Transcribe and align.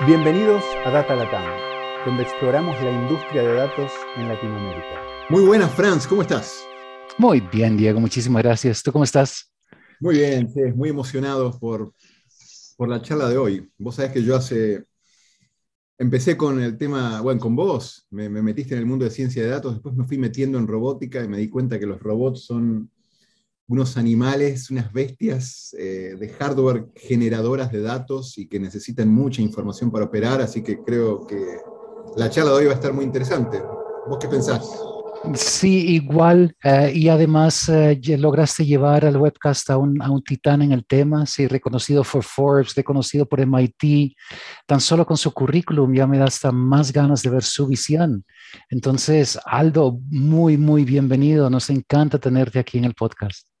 Bienvenidos 0.00 0.64
a 0.84 0.90
Data 0.90 1.14
Latam, 1.14 1.44
donde 2.04 2.24
exploramos 2.24 2.74
la 2.82 2.90
industria 2.90 3.42
de 3.42 3.54
datos 3.54 3.92
en 4.16 4.26
Latinoamérica. 4.26 5.00
Muy 5.30 5.46
buenas, 5.46 5.70
Franz, 5.70 6.08
¿cómo 6.08 6.22
estás? 6.22 6.66
Muy 7.16 7.40
bien, 7.40 7.76
Diego, 7.76 8.00
muchísimas 8.00 8.42
gracias. 8.42 8.82
¿Tú 8.82 8.90
cómo 8.90 9.04
estás? 9.04 9.54
Muy 10.00 10.16
bien, 10.16 10.50
sí, 10.52 10.60
muy 10.74 10.88
emocionado 10.88 11.56
por, 11.60 11.94
por 12.76 12.88
la 12.88 13.00
charla 13.02 13.28
de 13.28 13.38
hoy. 13.38 13.70
Vos 13.78 13.94
sabés 13.94 14.10
que 14.10 14.24
yo 14.24 14.34
hace... 14.34 14.84
Empecé 15.96 16.36
con 16.36 16.60
el 16.60 16.76
tema, 16.76 17.20
bueno, 17.20 17.40
con 17.40 17.54
vos, 17.54 18.08
me, 18.10 18.28
me 18.28 18.42
metiste 18.42 18.74
en 18.74 18.80
el 18.80 18.86
mundo 18.86 19.04
de 19.04 19.12
ciencia 19.12 19.44
de 19.44 19.48
datos, 19.48 19.74
después 19.74 19.94
me 19.94 20.04
fui 20.04 20.18
metiendo 20.18 20.58
en 20.58 20.66
robótica 20.66 21.22
y 21.22 21.28
me 21.28 21.38
di 21.38 21.48
cuenta 21.48 21.78
que 21.78 21.86
los 21.86 22.02
robots 22.02 22.46
son 22.46 22.90
unos 23.66 23.96
animales, 23.96 24.70
unas 24.70 24.92
bestias 24.92 25.74
eh, 25.78 26.16
de 26.18 26.28
hardware 26.28 26.86
generadoras 26.94 27.72
de 27.72 27.80
datos 27.80 28.36
y 28.38 28.46
que 28.46 28.60
necesitan 28.60 29.08
mucha 29.08 29.40
información 29.40 29.90
para 29.90 30.04
operar, 30.04 30.40
así 30.40 30.62
que 30.62 30.78
creo 30.82 31.26
que 31.26 31.58
la 32.16 32.28
charla 32.30 32.52
de 32.52 32.56
hoy 32.58 32.64
va 32.66 32.72
a 32.72 32.76
estar 32.76 32.92
muy 32.92 33.04
interesante. 33.04 33.62
¿Vos 34.06 34.18
qué 34.20 34.28
pensás? 34.28 34.68
Sí, 35.32 35.94
igual. 35.94 36.54
Eh, 36.62 36.92
y 36.94 37.08
además 37.08 37.68
eh, 37.70 37.98
lograste 38.18 38.66
llevar 38.66 39.06
al 39.06 39.16
webcast 39.16 39.70
a 39.70 39.78
un, 39.78 40.00
a 40.02 40.10
un, 40.10 40.22
titán 40.22 40.60
en 40.60 40.72
el 40.72 40.84
tema, 40.84 41.24
sí, 41.24 41.46
reconocido 41.46 42.04
por 42.04 42.22
Forbes, 42.22 42.74
reconocido 42.74 43.26
por 43.26 43.40
MIT. 43.40 44.14
Tan 44.66 44.80
solo 44.80 45.06
con 45.06 45.16
su 45.16 45.32
currículum 45.32 45.94
ya 45.94 46.06
me 46.06 46.18
da 46.18 46.26
hasta 46.26 46.52
más 46.52 46.92
ganas 46.92 47.22
de 47.22 47.30
ver 47.30 47.42
su 47.42 47.66
visión. 47.66 48.24
Entonces, 48.68 49.38
Aldo, 49.46 49.98
muy, 50.10 50.58
muy 50.58 50.84
bienvenido. 50.84 51.48
Nos 51.48 51.70
encanta 51.70 52.18
tenerte 52.18 52.58
aquí 52.58 52.76
en 52.76 52.84
el 52.84 52.94
podcast. 52.94 53.53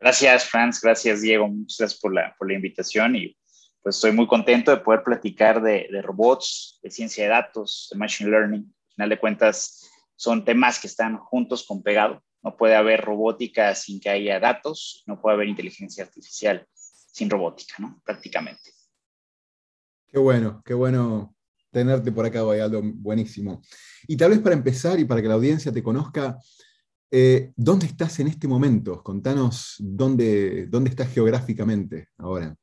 Gracias, 0.00 0.44
Franz. 0.44 0.80
Gracias, 0.80 1.20
Diego. 1.20 1.46
Muchas 1.48 1.78
gracias 1.78 2.00
por 2.00 2.14
la, 2.14 2.34
por 2.38 2.48
la 2.48 2.54
invitación 2.54 3.16
y 3.16 3.36
pues 3.82 3.96
estoy 3.96 4.12
muy 4.12 4.26
contento 4.26 4.70
de 4.70 4.78
poder 4.78 5.02
platicar 5.02 5.62
de, 5.62 5.88
de, 5.90 6.02
robots, 6.02 6.78
de 6.82 6.90
ciencia 6.90 7.24
de 7.24 7.30
datos, 7.30 7.88
de 7.90 7.98
machine 7.98 8.30
learning. 8.30 8.62
Al 8.62 8.94
final 8.94 9.08
de 9.10 9.18
cuentas, 9.18 9.90
son 10.16 10.44
temas 10.44 10.78
que 10.78 10.86
están 10.86 11.16
juntos 11.16 11.64
con 11.66 11.82
pegado. 11.82 12.22
No 12.42 12.56
puede 12.56 12.74
haber 12.74 13.02
robótica 13.02 13.74
sin 13.74 14.00
que 14.00 14.10
haya 14.10 14.40
datos, 14.40 15.02
no 15.06 15.20
puede 15.20 15.36
haber 15.36 15.48
inteligencia 15.48 16.04
artificial 16.04 16.66
sin 16.74 17.28
robótica, 17.28 17.74
¿no? 17.78 18.00
Prácticamente. 18.04 18.70
Qué 20.06 20.18
bueno, 20.18 20.62
qué 20.64 20.74
bueno 20.74 21.34
tenerte 21.70 22.12
por 22.12 22.26
acá, 22.26 22.40
Aldo. 22.40 22.80
Buenísimo. 22.82 23.62
Y 24.08 24.16
tal 24.16 24.30
vez 24.30 24.40
para 24.40 24.54
empezar 24.54 24.98
y 24.98 25.04
para 25.04 25.22
que 25.22 25.28
la 25.28 25.34
audiencia 25.34 25.72
te 25.72 25.82
conozca, 25.82 26.38
eh, 27.10 27.52
¿Dónde 27.56 27.86
estás 27.86 28.20
en 28.20 28.28
este 28.28 28.46
momento? 28.46 29.02
Contanos 29.02 29.76
dónde, 29.78 30.66
dónde 30.66 30.90
estás 30.90 31.12
geográficamente 31.12 32.08
ahora. 32.18 32.54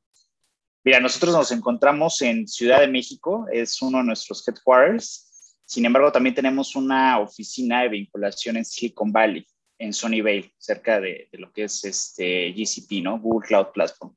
Mira, 0.84 1.00
nosotros 1.02 1.34
nos 1.34 1.52
encontramos 1.52 2.22
en 2.22 2.48
Ciudad 2.48 2.80
de 2.80 2.88
México, 2.88 3.46
es 3.52 3.82
uno 3.82 3.98
de 3.98 4.06
nuestros 4.06 4.48
headquarters. 4.48 5.58
Sin 5.66 5.86
embargo, 5.86 6.12
también 6.14 6.34
tenemos 6.34 6.78
una 6.78 7.20
oficina 7.20 7.82
de 7.82 7.90
vinculación 7.90 8.56
en 8.56 8.64
Silicon 8.64 9.12
Valley, 9.12 9.46
en 9.80 9.92
Sunnyvale, 9.92 10.54
cerca 10.58 11.02
de, 11.02 11.28
de 11.30 11.38
lo 11.38 11.52
que 11.52 11.66
es 11.66 11.84
este 11.84 12.54
GCP, 12.54 13.04
¿no? 13.04 13.20
Google 13.20 13.46
Cloud 13.46 13.68
Platform. 13.74 14.16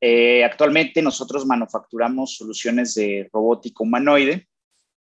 Eh, 0.00 0.44
actualmente 0.44 1.00
nosotros 1.00 1.46
manufacturamos 1.46 2.36
soluciones 2.36 2.94
de 2.94 3.30
robótica 3.32 3.82
humanoide, 3.84 4.48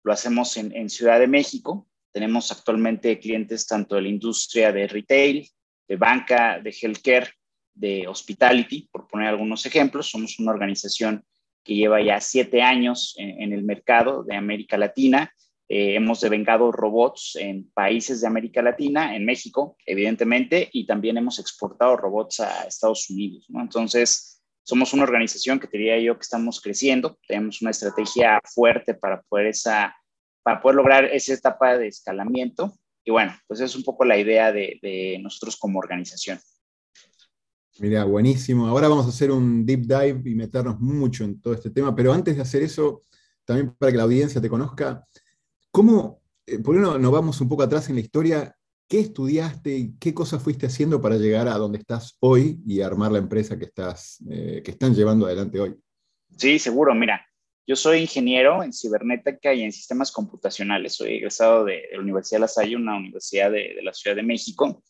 lo 0.02 0.12
hacemos 0.12 0.56
en, 0.56 0.76
en 0.76 0.90
Ciudad 0.90 1.20
de 1.20 1.26
México, 1.26 1.88
tenemos 2.12 2.50
actualmente 2.52 3.18
clientes 3.18 3.66
tanto 3.66 3.96
de 3.96 4.02
la 4.02 4.08
industria 4.08 4.72
de 4.72 4.86
retail, 4.88 5.48
de 5.88 5.96
banca, 5.96 6.60
de 6.60 6.70
healthcare, 6.70 7.30
de 7.74 8.06
hospitality, 8.06 8.88
por 8.90 9.06
poner 9.06 9.28
algunos 9.28 9.64
ejemplos. 9.66 10.08
Somos 10.08 10.38
una 10.38 10.52
organización 10.52 11.24
que 11.64 11.74
lleva 11.74 12.02
ya 12.02 12.20
siete 12.20 12.62
años 12.62 13.14
en, 13.18 13.42
en 13.42 13.52
el 13.52 13.62
mercado 13.62 14.22
de 14.24 14.36
América 14.36 14.76
Latina. 14.76 15.32
Eh, 15.68 15.94
hemos 15.94 16.20
devengado 16.20 16.72
robots 16.72 17.36
en 17.36 17.70
países 17.70 18.20
de 18.20 18.26
América 18.26 18.60
Latina, 18.60 19.14
en 19.14 19.24
México, 19.24 19.76
evidentemente, 19.86 20.68
y 20.72 20.84
también 20.84 21.16
hemos 21.16 21.38
exportado 21.38 21.96
robots 21.96 22.40
a 22.40 22.64
Estados 22.64 23.08
Unidos. 23.08 23.46
¿no? 23.48 23.60
Entonces, 23.60 24.42
somos 24.64 24.92
una 24.92 25.04
organización 25.04 25.60
que 25.60 25.68
te 25.68 25.78
diría 25.78 26.00
yo 26.00 26.16
que 26.16 26.22
estamos 26.22 26.60
creciendo, 26.60 27.18
tenemos 27.26 27.62
una 27.62 27.70
estrategia 27.70 28.40
fuerte 28.52 28.94
para 28.94 29.22
poder 29.22 29.46
esa 29.46 29.94
para 30.42 30.60
poder 30.60 30.76
lograr 30.76 31.04
esa 31.04 31.34
etapa 31.34 31.76
de 31.76 31.88
escalamiento. 31.88 32.72
Y 33.04 33.10
bueno, 33.10 33.34
pues 33.46 33.60
es 33.60 33.74
un 33.74 33.82
poco 33.82 34.04
la 34.04 34.18
idea 34.18 34.52
de, 34.52 34.78
de 34.82 35.18
nosotros 35.22 35.56
como 35.56 35.78
organización. 35.78 36.38
Mira, 37.78 38.04
buenísimo. 38.04 38.66
Ahora 38.66 38.88
vamos 38.88 39.06
a 39.06 39.08
hacer 39.08 39.30
un 39.30 39.64
deep 39.64 39.86
dive 39.86 40.22
y 40.26 40.34
meternos 40.34 40.78
mucho 40.80 41.24
en 41.24 41.40
todo 41.40 41.54
este 41.54 41.70
tema, 41.70 41.96
pero 41.96 42.12
antes 42.12 42.36
de 42.36 42.42
hacer 42.42 42.62
eso, 42.62 43.04
también 43.44 43.74
para 43.78 43.90
que 43.90 43.96
la 43.96 44.04
audiencia 44.04 44.40
te 44.40 44.50
conozca, 44.50 45.06
¿cómo, 45.70 46.20
eh, 46.46 46.58
por 46.58 46.76
uno 46.76 46.98
nos 46.98 47.10
vamos 47.10 47.40
un 47.40 47.48
poco 47.48 47.62
atrás 47.62 47.88
en 47.88 47.94
la 47.94 48.02
historia, 48.02 48.54
qué 48.86 49.00
estudiaste 49.00 49.74
y 49.74 49.96
qué 49.98 50.12
cosas 50.12 50.42
fuiste 50.42 50.66
haciendo 50.66 51.00
para 51.00 51.16
llegar 51.16 51.48
a 51.48 51.56
donde 51.56 51.78
estás 51.78 52.16
hoy 52.20 52.60
y 52.66 52.82
armar 52.82 53.12
la 53.12 53.18
empresa 53.18 53.58
que, 53.58 53.64
estás, 53.64 54.22
eh, 54.28 54.60
que 54.62 54.72
están 54.72 54.94
llevando 54.94 55.24
adelante 55.24 55.58
hoy? 55.58 55.76
Sí, 56.36 56.58
seguro. 56.58 56.94
Mira, 56.94 57.24
yo 57.70 57.76
soy 57.76 58.00
ingeniero 58.00 58.64
en 58.64 58.72
cibernética 58.72 59.54
y 59.54 59.62
en 59.62 59.70
sistemas 59.70 60.10
computacionales. 60.10 60.96
Soy 60.96 61.18
egresado 61.18 61.64
de, 61.64 61.84
la 61.92 62.00
Universidad 62.00 62.38
de 62.38 62.40
La 62.40 62.48
Salle, 62.48 62.74
una 62.74 62.96
universidad 62.96 63.48
de, 63.48 63.74
de 63.76 63.82
la 63.84 63.94
Ciudad 63.94 64.16
de 64.16 64.24
México. 64.24 64.82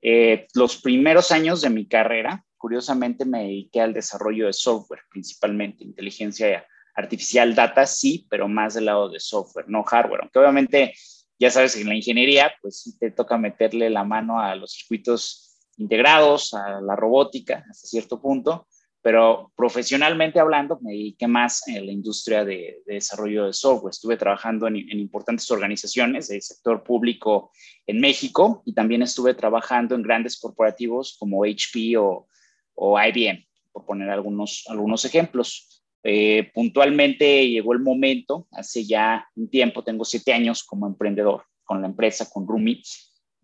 Eh, 0.00 0.46
los 0.54 0.80
primeros 0.80 1.32
años 1.32 1.60
de 1.60 1.70
mi 1.70 1.88
carrera, 1.88 2.44
curiosamente, 2.56 3.24
me 3.24 3.42
dediqué 3.42 3.80
al 3.80 3.92
desarrollo 3.92 4.46
de 4.46 4.52
software, 4.52 5.00
principalmente 5.10 5.82
inteligencia 5.82 6.64
artificial, 6.94 7.52
data, 7.52 7.84
sí, 7.84 8.28
pero 8.30 8.46
más 8.46 8.74
del 8.74 8.84
lado 8.84 9.08
de 9.08 9.18
software, 9.18 9.68
no 9.68 9.82
hardware. 9.82 10.20
Aunque 10.22 10.38
obviamente, 10.38 10.94
ya 11.36 11.50
sabes, 11.50 11.74
en 11.74 11.88
la 11.88 11.96
ingeniería, 11.96 12.52
pues 12.62 12.82
sí 12.82 12.96
te 12.96 13.10
toca 13.10 13.38
meterle 13.38 13.90
la 13.90 14.04
mano 14.04 14.38
a 14.38 14.54
los 14.54 14.70
circuitos 14.74 15.58
integrados, 15.78 16.54
a 16.54 16.80
la 16.80 16.94
robótica, 16.94 17.64
hasta 17.68 17.88
cierto 17.88 18.22
punto 18.22 18.68
pero 19.02 19.50
profesionalmente 19.56 20.40
hablando 20.40 20.78
me 20.82 20.90
dediqué 20.90 21.26
más 21.26 21.66
en 21.68 21.86
la 21.86 21.92
industria 21.92 22.44
de, 22.44 22.82
de 22.84 22.94
desarrollo 22.94 23.46
de 23.46 23.52
software. 23.52 23.90
Estuve 23.90 24.16
trabajando 24.16 24.66
en, 24.66 24.76
importantes 24.76 25.50
organizaciones 25.50 26.28
del 26.28 26.42
sector 26.42 26.82
público 26.82 27.50
en 27.86 28.00
México 28.00 28.62
y 28.66 28.74
también 28.74 29.02
estuve 29.02 29.34
trabajando 29.34 29.94
en 29.94 30.02
grandes 30.02 30.38
corporativos 30.38 31.16
como 31.18 31.44
HP 31.44 31.96
o, 31.96 32.26
o 32.74 33.00
IBM, 33.00 33.46
por 33.72 33.86
poner 33.86 34.10
algunos, 34.10 34.64
algunos 34.68 35.04
ejemplos. 35.04 35.82
Eh, 36.02 36.50
puntualmente 36.54 37.48
llegó 37.48 37.72
el 37.72 37.80
momento, 37.80 38.48
hace 38.52 38.86
ya 38.86 39.26
un 39.34 39.48
tiempo, 39.48 39.82
tengo 39.82 40.04
siete 40.04 40.32
años 40.32 40.62
como 40.64 40.86
emprendedor 40.86 41.44
con 41.64 41.80
la 41.80 41.86
empresa, 41.86 42.28
con 42.30 42.46
Rumi, 42.46 42.82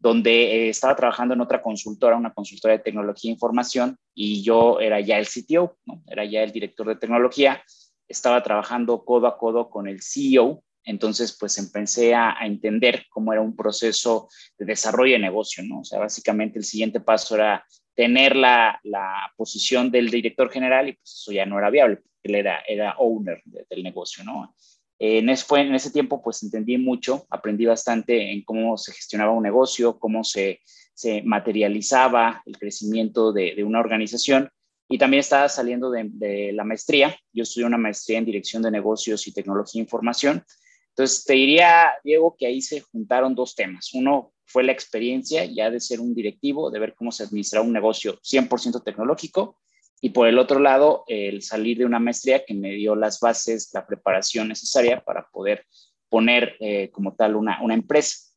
donde 0.06 0.30
eh, 0.30 0.68
estaba 0.68 0.94
trabajando 0.94 1.34
en 1.34 1.40
otra 1.40 1.60
consultora, 1.60 2.16
una 2.16 2.32
consultora 2.32 2.74
de 2.76 2.84
tecnología 2.84 3.28
e 3.28 3.34
información, 3.34 3.98
y 4.14 4.40
yo 4.40 4.78
era 4.78 5.00
ya 5.00 5.18
el 5.18 5.26
CTO, 5.26 5.78
era 6.06 6.24
ya 6.24 6.44
el 6.44 6.52
director 6.52 6.86
de 6.86 6.94
tecnología, 6.94 7.60
estaba 8.06 8.40
trabajando 8.40 9.04
codo 9.04 9.26
a 9.26 9.36
codo 9.36 9.68
con 9.68 9.88
el 9.88 10.00
CEO, 10.00 10.62
entonces 10.84 11.36
pues 11.40 11.58
empecé 11.58 12.14
a, 12.14 12.36
entender 12.42 13.06
cómo 13.10 13.32
era 13.32 13.42
un 13.42 13.56
proceso 13.56 14.28
de 14.56 14.66
desarrollo 14.66 15.14
de 15.14 15.18
negocio, 15.18 15.64
¿no? 15.64 15.80
O 15.80 15.84
sea, 15.84 15.98
básicamente 15.98 16.60
el 16.60 16.64
siguiente 16.64 17.00
paso 17.00 17.34
era 17.34 17.66
tener 17.96 18.36
la, 18.36 18.78
la 18.84 19.32
posición 19.36 19.90
del 19.90 20.08
director 20.08 20.52
general 20.52 20.88
y 20.88 20.92
pues 20.92 21.14
eso 21.20 21.32
ya 21.32 21.46
no 21.46 21.58
era 21.58 21.68
viable, 21.68 21.98
él 22.22 22.36
era, 22.36 22.60
era 22.68 22.94
owner 22.98 23.42
de, 23.44 23.66
del 23.68 23.82
negocio, 23.82 24.22
¿no? 24.22 24.54
En 24.98 25.28
ese, 25.28 25.44
fue, 25.44 25.60
en 25.60 25.74
ese 25.74 25.90
tiempo 25.90 26.22
pues 26.22 26.42
entendí 26.42 26.78
mucho, 26.78 27.26
aprendí 27.28 27.66
bastante 27.66 28.32
en 28.32 28.42
cómo 28.44 28.78
se 28.78 28.92
gestionaba 28.92 29.32
un 29.32 29.42
negocio, 29.42 29.98
cómo 29.98 30.24
se, 30.24 30.60
se 30.94 31.22
materializaba 31.22 32.42
el 32.46 32.58
crecimiento 32.58 33.32
de, 33.32 33.54
de, 33.54 33.64
una 33.64 33.80
organización 33.80 34.48
y 34.88 34.98
también 34.98 35.20
estaba 35.20 35.48
saliendo 35.48 35.90
de, 35.90 36.52
la 36.54 36.64
maestría. 36.64 37.14
Yo 37.32 37.42
estudié 37.42 37.66
una 37.66 37.76
maestría 37.76 38.18
en 38.18 38.24
dirección 38.24 38.62
de 38.62 38.70
negocios 38.70 39.26
y 39.26 39.32
tecnología 39.32 39.80
de 39.80 39.84
información. 39.84 40.44
Entonces 40.90 41.24
te 41.24 41.34
diría, 41.34 41.90
Diego, 42.02 42.34
que 42.38 42.46
ahí 42.46 42.62
se 42.62 42.80
juntaron 42.80 43.34
dos 43.34 43.54
temas. 43.54 43.92
Uno 43.92 44.32
fue 44.46 44.64
la 44.64 44.72
experiencia 44.72 45.44
ya 45.44 45.70
de 45.70 45.80
ser 45.80 46.00
un 46.00 46.14
directivo, 46.14 46.70
de 46.70 46.78
ver 46.78 46.94
cómo 46.94 47.12
se 47.12 47.24
administraba 47.24 47.66
un 47.66 47.72
negocio 47.72 48.18
100% 48.22 48.82
tecnológico 48.82 49.58
y 50.00 50.10
por 50.10 50.28
el 50.28 50.38
otro 50.38 50.60
lado, 50.60 51.04
el 51.06 51.42
salir 51.42 51.78
de 51.78 51.86
una 51.86 51.98
maestría 51.98 52.44
que 52.44 52.54
me 52.54 52.72
dio 52.72 52.94
las 52.94 53.18
bases, 53.20 53.70
la 53.72 53.86
preparación 53.86 54.48
necesaria 54.48 55.02
para 55.02 55.26
poder 55.30 55.66
poner 56.08 56.56
eh, 56.60 56.90
como 56.90 57.14
tal 57.14 57.36
una, 57.36 57.62
una, 57.62 57.74
empresa. 57.74 58.32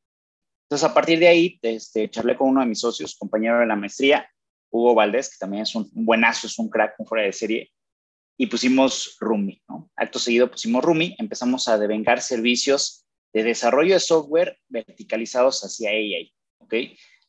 Entonces, 0.65 0.89
a 0.89 0.94
partir 0.94 1.19
de 1.19 1.27
ahí, 1.27 1.59
este, 1.61 2.09
charlé 2.09 2.35
con 2.35 2.50
uno 2.50 2.61
de 2.61 2.67
mis 2.67 2.79
socios, 2.79 3.15
compañero 3.15 3.59
de 3.59 3.65
la 3.65 3.75
maestría, 3.75 4.29
Hugo 4.71 4.95
Valdés, 4.95 5.29
que 5.29 5.38
también 5.39 5.63
es 5.63 5.75
un, 5.75 5.89
un 5.94 6.06
buenazo, 6.06 6.47
es 6.47 6.57
un 6.59 6.69
crack, 6.69 6.95
un 7.00 7.06
fuera 7.06 7.25
de 7.25 7.33
serie, 7.33 7.71
y 8.38 8.47
pusimos 8.47 9.17
Rumi, 9.19 9.61
¿no? 9.67 9.91
Acto 9.97 10.17
seguido 10.17 10.50
pusimos 10.50 10.83
Rumi, 10.83 11.13
empezamos 11.19 11.67
a 11.67 11.77
devengar 11.77 12.21
servicios 12.21 13.06
de 13.33 13.44
desarrollo 13.44 13.95
de 13.95 14.00
software 14.00 14.57
verticalizados 14.69 15.61
hacia 15.61 15.89
AI, 15.89 16.33
¿ok? 16.59 16.73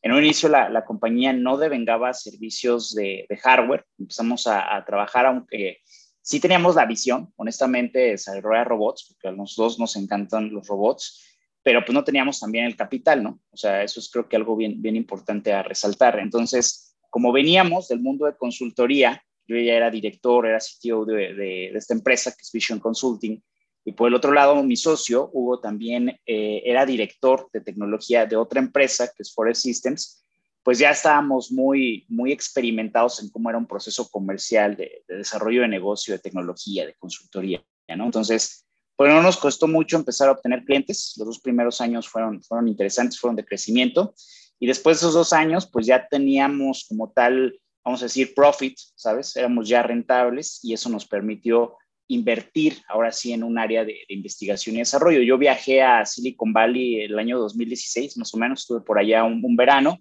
En 0.03 0.13
un 0.13 0.25
inicio 0.25 0.49
la, 0.49 0.69
la 0.69 0.85
compañía 0.85 1.33
no 1.33 1.59
devengaba 1.59 2.13
servicios 2.15 2.95
de, 2.95 3.27
de, 3.29 3.37
hardware, 3.37 3.85
empezamos 3.99 4.47
a, 4.47 4.77
a, 4.77 4.85
trabajar, 4.85 5.27
aunque 5.27 5.79
sí 6.23 6.41
teníamos 6.41 6.75
la 6.77 6.87
visión, 6.87 7.33
honestamente, 7.37 7.99
de 7.99 8.11
desarrollar 8.13 8.69
robots, 8.69 9.07
porque 9.09 9.29
a 9.29 9.33
los 9.33 9.57
dos 9.57 9.79
nos 9.79 9.97
encantan 9.97 10.53
los 10.53 10.67
robots, 10.67 11.23
pero 11.63 11.85
pues 11.85 11.93
no 11.93 12.05
teníamos 12.05 12.41
también 12.41 12.65
el 12.65 12.77
capital, 12.77 13.23
¿no? 13.23 13.41
O 13.51 13.57
sea, 13.57 13.83
eso 13.83 14.01
es 14.01 14.11
creo 14.11 14.29
que 14.29 14.37
algo 14.37 14.57
bien, 14.57 14.81
bien 14.81 14.97
importante 14.97 15.53
a 15.53 15.63
resaltar. 15.63 16.19
Entonces, 16.19 16.97
como 17.11 17.33
veníamos 17.33 17.89
del 17.89 18.01
mundo 18.01 18.27
de 18.27 18.37
consultoría, 18.37 19.23
yo 19.47 19.57
ya 19.57 19.75
era 19.75 19.91
director, 19.91 20.47
era 20.47 20.59
CTO 20.59 21.05
de, 21.05 21.35
de, 21.35 21.67
esta 21.75 21.93
empresa 21.93 22.31
que 22.31 22.43
es 22.43 22.53
Vision 22.53 22.79
Consulting, 22.79 23.43
y 23.85 23.93
por 23.93 24.09
el 24.09 24.15
otro 24.15 24.33
lado, 24.33 24.63
mi 24.63 24.77
socio, 24.77 25.31
Hugo, 25.33 25.61
también 25.61 26.21
eh, 26.27 26.63
era 26.65 26.85
director 26.85 27.49
de 27.53 27.61
tecnología 27.61 28.27
de 28.27 28.37
otra 28.37 28.61
empresa 28.61 29.09
que 29.09 29.23
es 29.23 29.33
Forest 29.33 29.63
Systems, 29.63 30.25
pues 30.63 30.79
ya 30.79 30.91
estábamos 30.91 31.51
muy, 31.51 32.05
muy 32.09 32.33
experimentados 32.33 33.23
en 33.23 33.31
cómo 33.31 33.49
era 33.49 33.59
un 33.59 33.67
proceso 33.67 34.09
comercial 34.09 34.77
de, 34.77 35.03
de 35.09 35.17
desarrollo 35.17 35.63
de 35.63 35.69
negocio, 35.69 36.13
de 36.13 36.19
tecnología, 36.19 36.85
de 36.85 36.95
consultoría, 36.95 37.65
¿no? 37.97 38.05
Entonces, 38.05 38.67
pues 39.01 39.11
no 39.11 39.23
nos 39.23 39.39
costó 39.39 39.67
mucho 39.67 39.97
empezar 39.97 40.29
a 40.29 40.33
obtener 40.33 40.63
clientes. 40.63 41.15
Los 41.17 41.27
dos 41.27 41.41
primeros 41.41 41.81
años 41.81 42.07
fueron, 42.07 42.43
fueron 42.43 42.69
interesantes, 42.69 43.19
fueron 43.19 43.35
de 43.35 43.47
crecimiento. 43.47 44.15
Y 44.59 44.67
después 44.67 44.99
de 44.99 45.07
esos 45.07 45.15
dos 45.15 45.33
años, 45.33 45.67
pues 45.67 45.87
ya 45.87 46.07
teníamos 46.07 46.85
como 46.87 47.11
tal, 47.11 47.59
vamos 47.83 48.03
a 48.03 48.05
decir, 48.05 48.35
profit, 48.35 48.77
¿sabes? 48.95 49.35
Éramos 49.37 49.67
ya 49.67 49.83
rentables 49.83 50.61
y 50.63 50.75
eso 50.75 50.91
nos 50.91 51.07
permitió 51.07 51.79
invertir 52.11 52.79
ahora 52.89 53.13
sí 53.13 53.33
en 53.33 53.43
un 53.43 53.59
área 53.59 53.85
de, 53.85 53.97
investigación 54.09 54.77
y 54.77 54.81
desarrollo. 54.81 55.23
Yo 55.23 55.39
viajé 55.39 55.83
a 55.83 56.05
Silicon 56.05 56.53
Valley 56.53 57.03
el 57.03 57.19
año 57.19 57.39
2016, 57.39 58.17
más 58.19 58.35
o 58.35 58.39
menos, 58.39 58.61
estuve 58.61 58.81
por 58.81 58.99
allá 58.99 59.25
un, 59.25 59.41
un 59.45 59.57
verano, 59.57 59.99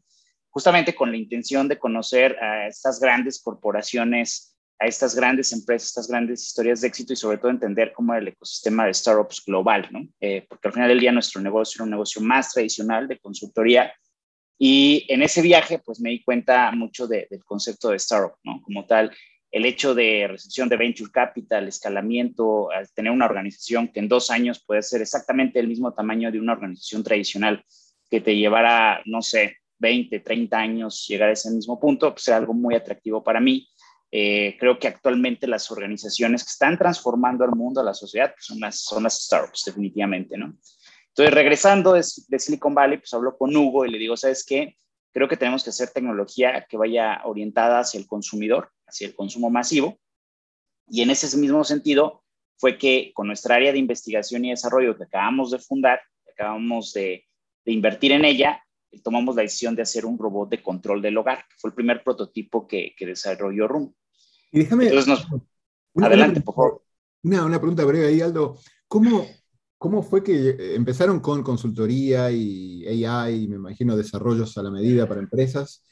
justamente 0.49 0.95
con 0.95 1.11
la 1.11 1.17
intención 1.17 1.67
de 1.67 1.77
conocer 1.77 2.37
a 2.41 2.67
estas 2.67 2.99
grandes 2.99 3.41
corporaciones 3.41 4.49
a 4.79 4.87
estas 4.87 5.13
grandes 5.13 5.51
empresas, 5.51 5.89
estas 5.89 6.07
grandes 6.07 6.41
historias 6.41 6.79
de 6.79 6.87
éxito 6.87 7.11
y 7.11 7.17
sobre 7.17 7.37
todo 7.37 7.51
entender 7.51 7.91
cómo 7.93 8.13
el 8.15 8.29
ecosistema 8.29 8.85
de 8.85 8.93
startups 8.93 9.43
global, 9.45 9.89
¿no? 9.91 10.07
Eh, 10.21 10.45
porque 10.47 10.69
al 10.69 10.73
final 10.73 10.87
del 10.87 11.01
día 11.01 11.11
nuestro 11.11 11.41
negocio 11.41 11.79
era 11.79 11.83
un 11.83 11.89
negocio 11.91 12.21
más 12.21 12.53
tradicional 12.53 13.07
de 13.07 13.19
consultoría 13.19 13.93
y 14.57 15.05
en 15.09 15.21
ese 15.21 15.41
viaje 15.41 15.79
pues 15.79 15.99
me 15.99 16.11
di 16.11 16.23
cuenta 16.23 16.71
mucho 16.71 17.07
del 17.07 17.43
concepto 17.43 17.89
de 17.89 17.97
startup, 17.97 18.37
¿no? 18.43 18.61
Como 18.61 18.85
tal, 18.85 19.11
el 19.51 19.65
hecho 19.65 19.95
de 19.95 20.27
recepción 20.27 20.69
de 20.69 20.77
venture 20.77 21.11
capital, 21.11 21.67
escalamiento, 21.67 22.71
al 22.71 22.89
tener 22.91 23.11
una 23.11 23.25
organización 23.25 23.87
que 23.87 23.99
en 23.99 24.07
dos 24.07 24.29
años 24.29 24.63
puede 24.65 24.83
ser 24.83 25.01
exactamente 25.01 25.59
el 25.59 25.67
mismo 25.67 25.93
tamaño 25.93 26.31
de 26.31 26.39
una 26.39 26.53
organización 26.53 27.03
tradicional 27.03 27.63
que 28.09 28.21
te 28.21 28.35
llevara, 28.35 29.01
no 29.05 29.21
sé, 29.21 29.57
20, 29.79 30.19
30 30.19 30.57
años 30.57 31.05
llegar 31.07 31.29
a 31.29 31.33
ese 31.33 31.51
mismo 31.51 31.79
punto, 31.79 32.11
pues 32.11 32.27
era 32.27 32.37
algo 32.37 32.53
muy 32.53 32.75
atractivo 32.75 33.23
para 33.23 33.39
mí 33.39 33.67
eh, 34.11 34.57
creo 34.59 34.79
que 34.79 34.87
actualmente 34.87 35.45
las 35.45 35.69
organizaciones 35.69 36.43
que 36.43 36.49
están 36.49 36.77
transformando 36.77 37.43
al 37.43 37.51
mundo, 37.51 37.81
a 37.81 37.83
la 37.83 37.93
sociedad, 37.93 38.33
pues 38.33 38.45
son, 38.45 38.59
las, 38.59 38.79
son 38.81 39.03
las 39.03 39.21
startups, 39.23 39.65
definitivamente, 39.65 40.37
¿no? 40.37 40.55
Entonces, 41.09 41.33
regresando 41.33 41.93
de, 41.93 42.03
Silicon 42.03 42.73
Valley, 42.73 42.97
pues 42.97 43.13
hablo 43.13 43.37
con 43.37 43.55
Hugo 43.55 43.85
y 43.85 43.91
le 43.91 43.99
digo, 43.99 44.17
¿sabes 44.17 44.43
qué? 44.43 44.75
Creo 45.11 45.27
que 45.27 45.37
tenemos 45.37 45.63
que 45.63 45.69
hacer 45.69 45.89
tecnología 45.89 46.65
que 46.67 46.77
vaya 46.77 47.21
orientada 47.25 47.79
hacia 47.79 47.99
el 47.99 48.07
consumidor, 48.07 48.71
hacia 48.89 49.07
el 49.07 49.15
consumo 49.15 49.49
masivo. 49.49 49.99
Y 50.87 51.01
en 51.01 51.11
ese 51.11 51.35
mismo 51.37 51.63
sentido 51.63 52.23
fue 52.57 52.77
que 52.77 53.11
con 53.13 53.27
nuestra 53.27 53.55
área 53.55 53.71
de 53.71 53.79
investigación 53.79 54.43
y 54.43 54.49
desarrollo 54.49 54.97
que 54.97 55.03
acabamos 55.03 55.51
de 55.51 55.59
fundar, 55.59 56.01
que 56.25 56.31
acabamos 56.31 56.93
de, 56.93 57.25
de 57.65 57.71
invertir 57.71 58.11
en 58.11 58.25
ella, 58.25 58.63
tomamos 59.03 59.35
la 59.35 59.43
decisión 59.43 59.75
de 59.75 59.83
hacer 59.83 60.05
un 60.05 60.17
robot 60.17 60.49
de 60.49 60.61
control 60.61 61.01
del 61.01 61.17
hogar, 61.17 61.39
que 61.39 61.55
fue 61.57 61.69
el 61.69 61.75
primer 61.75 62.03
prototipo 62.03 62.67
que, 62.67 62.93
que 62.97 63.05
desarrolló 63.05 63.67
RUM. 63.67 63.93
Y 64.51 64.59
déjame. 64.59 64.89
adelante, 65.95 66.41
por 66.41 66.55
favor. 66.55 66.83
Una, 67.23 67.45
una, 67.45 67.59
pregunta 67.59 67.85
breve 67.85 68.07
ahí, 68.07 68.21
Aldo. 68.21 68.57
¿Cómo, 68.87 69.27
¿Cómo 69.77 70.01
fue 70.01 70.23
que 70.23 70.75
empezaron 70.75 71.19
con 71.19 71.43
consultoría 71.43 72.31
y 72.31 73.05
AI, 73.05 73.47
me 73.47 73.57
imagino 73.57 73.95
desarrollos 73.95 74.57
a 74.57 74.63
la 74.63 74.71
medida 74.71 75.07
para 75.07 75.21
empresas? 75.21 75.83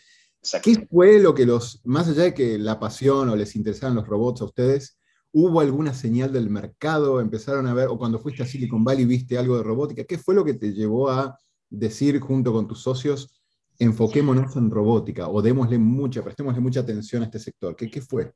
¿Qué 0.61 0.87
fue 0.89 1.19
lo 1.19 1.33
que 1.33 1.45
los, 1.45 1.81
más 1.85 2.07
allá 2.07 2.23
de 2.23 2.33
que 2.33 2.57
la 2.57 2.79
pasión 2.79 3.29
o 3.29 3.35
les 3.35 3.55
interesaban 3.55 3.95
los 3.95 4.07
robots 4.07 4.41
a 4.41 4.45
ustedes, 4.45 4.99
hubo 5.31 5.59
alguna 5.59 5.93
señal 5.93 6.31
del 6.31 6.49
mercado? 6.49 7.19
¿Empezaron 7.19 7.67
a 7.67 7.73
ver, 7.73 7.87
o 7.87 7.97
cuando 7.97 8.19
fuiste 8.19 8.43
a 8.43 8.45
Silicon 8.45 8.83
Valley 8.83 9.05
viste 9.05 9.37
algo 9.37 9.57
de 9.57 9.63
robótica? 9.63 10.03
¿Qué 10.03 10.17
fue 10.17 10.35
lo 10.35 10.45
que 10.45 10.53
te 10.53 10.73
llevó 10.73 11.09
a 11.09 11.39
decir 11.69 12.19
junto 12.19 12.53
con 12.53 12.67
tus 12.67 12.81
socios, 12.81 13.41
enfoquémonos 13.79 14.55
en 14.55 14.71
robótica 14.71 15.27
o 15.27 15.41
démosle 15.41 15.77
mucha, 15.77 16.23
prestémosle 16.23 16.61
mucha 16.61 16.79
atención 16.81 17.23
a 17.23 17.25
este 17.25 17.39
sector? 17.39 17.75
¿Qué, 17.75 17.89
qué 17.89 18.01
fue? 18.01 18.31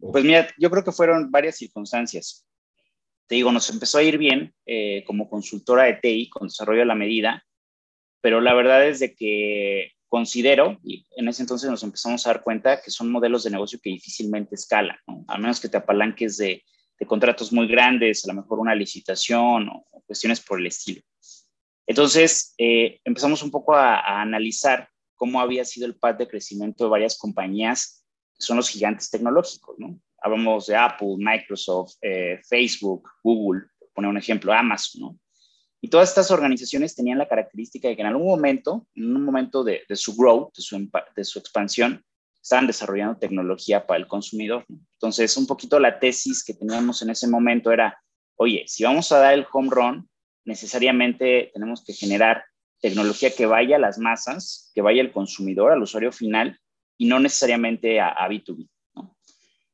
Pues 0.00 0.24
mira, 0.24 0.48
yo 0.58 0.70
creo 0.70 0.84
que 0.84 0.92
fueron 0.92 1.30
varias 1.30 1.56
circunstancias. 1.56 2.46
Te 3.26 3.34
digo, 3.34 3.50
nos 3.50 3.68
empezó 3.70 3.98
a 3.98 4.02
ir 4.02 4.18
bien 4.18 4.54
eh, 4.66 5.04
como 5.06 5.28
consultora 5.28 5.84
de 5.84 5.94
TI 5.94 6.30
con 6.30 6.48
desarrollo 6.48 6.82
a 6.82 6.86
la 6.86 6.94
medida, 6.94 7.44
pero 8.20 8.40
la 8.40 8.54
verdad 8.54 8.86
es 8.88 9.00
de 9.00 9.14
que 9.14 9.95
considero, 10.08 10.78
y 10.82 11.06
en 11.16 11.28
ese 11.28 11.42
entonces 11.42 11.70
nos 11.70 11.82
empezamos 11.82 12.26
a 12.26 12.30
dar 12.30 12.42
cuenta 12.42 12.80
que 12.80 12.90
son 12.90 13.10
modelos 13.10 13.44
de 13.44 13.50
negocio 13.50 13.80
que 13.82 13.90
difícilmente 13.90 14.54
escalan, 14.54 14.96
a 15.26 15.38
menos 15.38 15.60
que 15.60 15.68
te 15.68 15.76
apalanques 15.76 16.36
de, 16.36 16.62
contratos 17.06 17.52
muy 17.52 17.68
grandes, 17.68 18.24
a 18.24 18.32
lo 18.32 18.40
mejor 18.40 18.58
una 18.58 18.74
licitación 18.74 19.68
o, 19.68 19.86
cuestiones 20.06 20.40
por 20.40 20.60
el 20.60 20.66
estilo. 20.66 21.02
Entonces, 21.86 22.54
eh, 22.58 23.00
empezamos 23.04 23.42
un 23.42 23.50
poco 23.50 23.74
a, 23.74 24.20
analizar 24.20 24.88
cómo 25.14 25.40
había 25.40 25.64
sido 25.64 25.86
el 25.86 25.96
path 25.96 26.18
de 26.18 26.28
crecimiento 26.28 26.84
de 26.84 26.90
varias 26.90 27.18
compañías 27.18 28.04
son 28.38 28.56
los 28.56 28.68
gigantes 28.68 29.10
tecnológicos, 29.10 29.78
¿no? 29.78 29.98
Hablamos 30.18 30.66
de 30.66 30.76
Apple, 30.76 31.16
Microsoft, 31.18 31.94
eh, 32.02 32.40
Facebook, 32.48 33.08
Google, 33.22 33.62
por 33.78 33.92
poner 33.94 34.10
un 34.10 34.18
ejemplo, 34.18 34.52
Amazon, 34.52 35.00
¿no? 35.00 35.18
Y 35.80 35.88
todas 35.88 36.08
estas 36.08 36.30
organizaciones 36.30 36.94
tenían 36.94 37.18
la 37.18 37.28
característica 37.28 37.88
de 37.88 37.96
que 37.96 38.02
en 38.02 38.08
algún 38.08 38.26
momento, 38.26 38.86
en 38.94 39.14
un 39.14 39.24
momento 39.24 39.62
de, 39.62 39.84
su 39.94 40.16
growth, 40.16 40.54
de 40.54 41.24
su, 41.24 41.38
expansión, 41.38 42.04
estaban 42.42 42.66
desarrollando 42.66 43.18
tecnología 43.18 43.86
para 43.86 43.98
el 43.98 44.06
consumidor. 44.06 44.64
Entonces, 44.68 45.36
un 45.36 45.46
poquito 45.46 45.78
la 45.78 45.98
tesis 45.98 46.44
que 46.44 46.54
teníamos 46.54 47.02
en 47.02 47.10
ese 47.10 47.28
momento 47.28 47.72
era, 47.72 48.00
oye, 48.36 48.64
si 48.66 48.84
vamos 48.84 49.12
a 49.12 49.18
dar 49.18 49.34
el 49.34 49.46
home 49.52 49.68
run, 49.70 50.08
necesariamente 50.44 51.50
tenemos 51.52 51.84
que 51.84 51.92
generar 51.92 52.44
tecnología 52.80 53.34
que 53.34 53.46
vaya 53.46 53.76
a 53.76 53.80
las 53.80 53.98
masas, 53.98 54.70
que 54.74 54.82
vaya 54.82 55.02
al 55.02 55.12
consumidor, 55.12 55.72
al 55.72 55.82
usuario 55.82 56.12
final, 56.12 56.58
y 56.98 57.06
no 57.06 57.20
necesariamente 57.20 58.00
a, 58.00 58.08
a 58.08 58.28
B2B. 58.28 58.68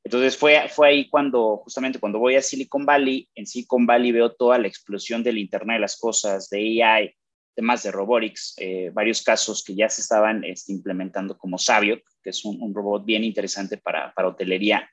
Entonces 0.05 0.37
fue, 0.37 0.69
fue 0.69 0.89
ahí 0.89 1.09
cuando, 1.09 1.59
justamente 1.59 2.01
cuando 2.01 2.19
voy 2.19 2.35
a 2.35 2.43
Silicon 2.43 2.85
Valley, 2.85 3.29
en 3.35 3.47
Silicon 3.47 3.87
Valley 3.87 4.13
veo 4.13 4.33
toda 4.33 4.59
la 4.59 4.67
explosión 4.67 5.23
del 5.23 5.39
Internet 5.39 5.77
de 5.77 5.81
las 5.81 5.97
Cosas, 5.97 6.49
de 6.51 6.83
AI, 6.83 7.15
temas 7.55 7.83
de 7.83 7.93
robotics, 7.93 8.55
eh, 8.59 8.91
varios 8.93 9.23
casos 9.23 9.63
que 9.63 9.75
ya 9.75 9.89
se 9.89 10.01
estaban 10.01 10.43
este, 10.45 10.73
implementando 10.73 11.37
como 11.39 11.59
Sabio, 11.59 12.01
que 12.23 12.31
es 12.31 12.45
un, 12.45 12.61
un, 12.61 12.75
robot 12.75 13.05
bien 13.05 13.25
interesante 13.25 13.77
para, 13.77 14.13
para 14.15 14.29
hotelería. 14.29 14.89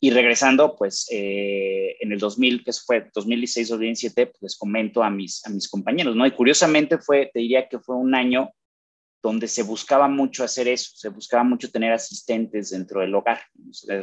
Y 0.00 0.10
regresando, 0.10 0.76
pues 0.76 1.06
eh, 1.10 1.96
en 2.00 2.12
el 2.12 2.18
2000, 2.18 2.64
que 2.64 2.72
fue 2.72 3.10
2016-2017, 3.12 4.14
pues 4.14 4.42
les 4.42 4.56
comento 4.56 5.02
a 5.02 5.10
mis, 5.10 5.44
a 5.46 5.50
mis 5.50 5.68
compañeros, 5.68 6.16
¿no? 6.16 6.26
Y 6.26 6.32
curiosamente 6.32 6.98
fue, 6.98 7.30
te 7.32 7.40
diría 7.40 7.68
que 7.68 7.78
fue 7.78 7.96
un 7.96 8.14
año 8.14 8.50
donde 9.26 9.48
se 9.48 9.64
buscaba 9.64 10.06
mucho 10.06 10.44
hacer 10.44 10.68
eso, 10.68 10.92
se 10.94 11.08
buscaba 11.08 11.42
mucho 11.42 11.68
tener 11.68 11.92
asistentes 11.92 12.70
dentro 12.70 13.00
del 13.00 13.12
hogar, 13.12 13.40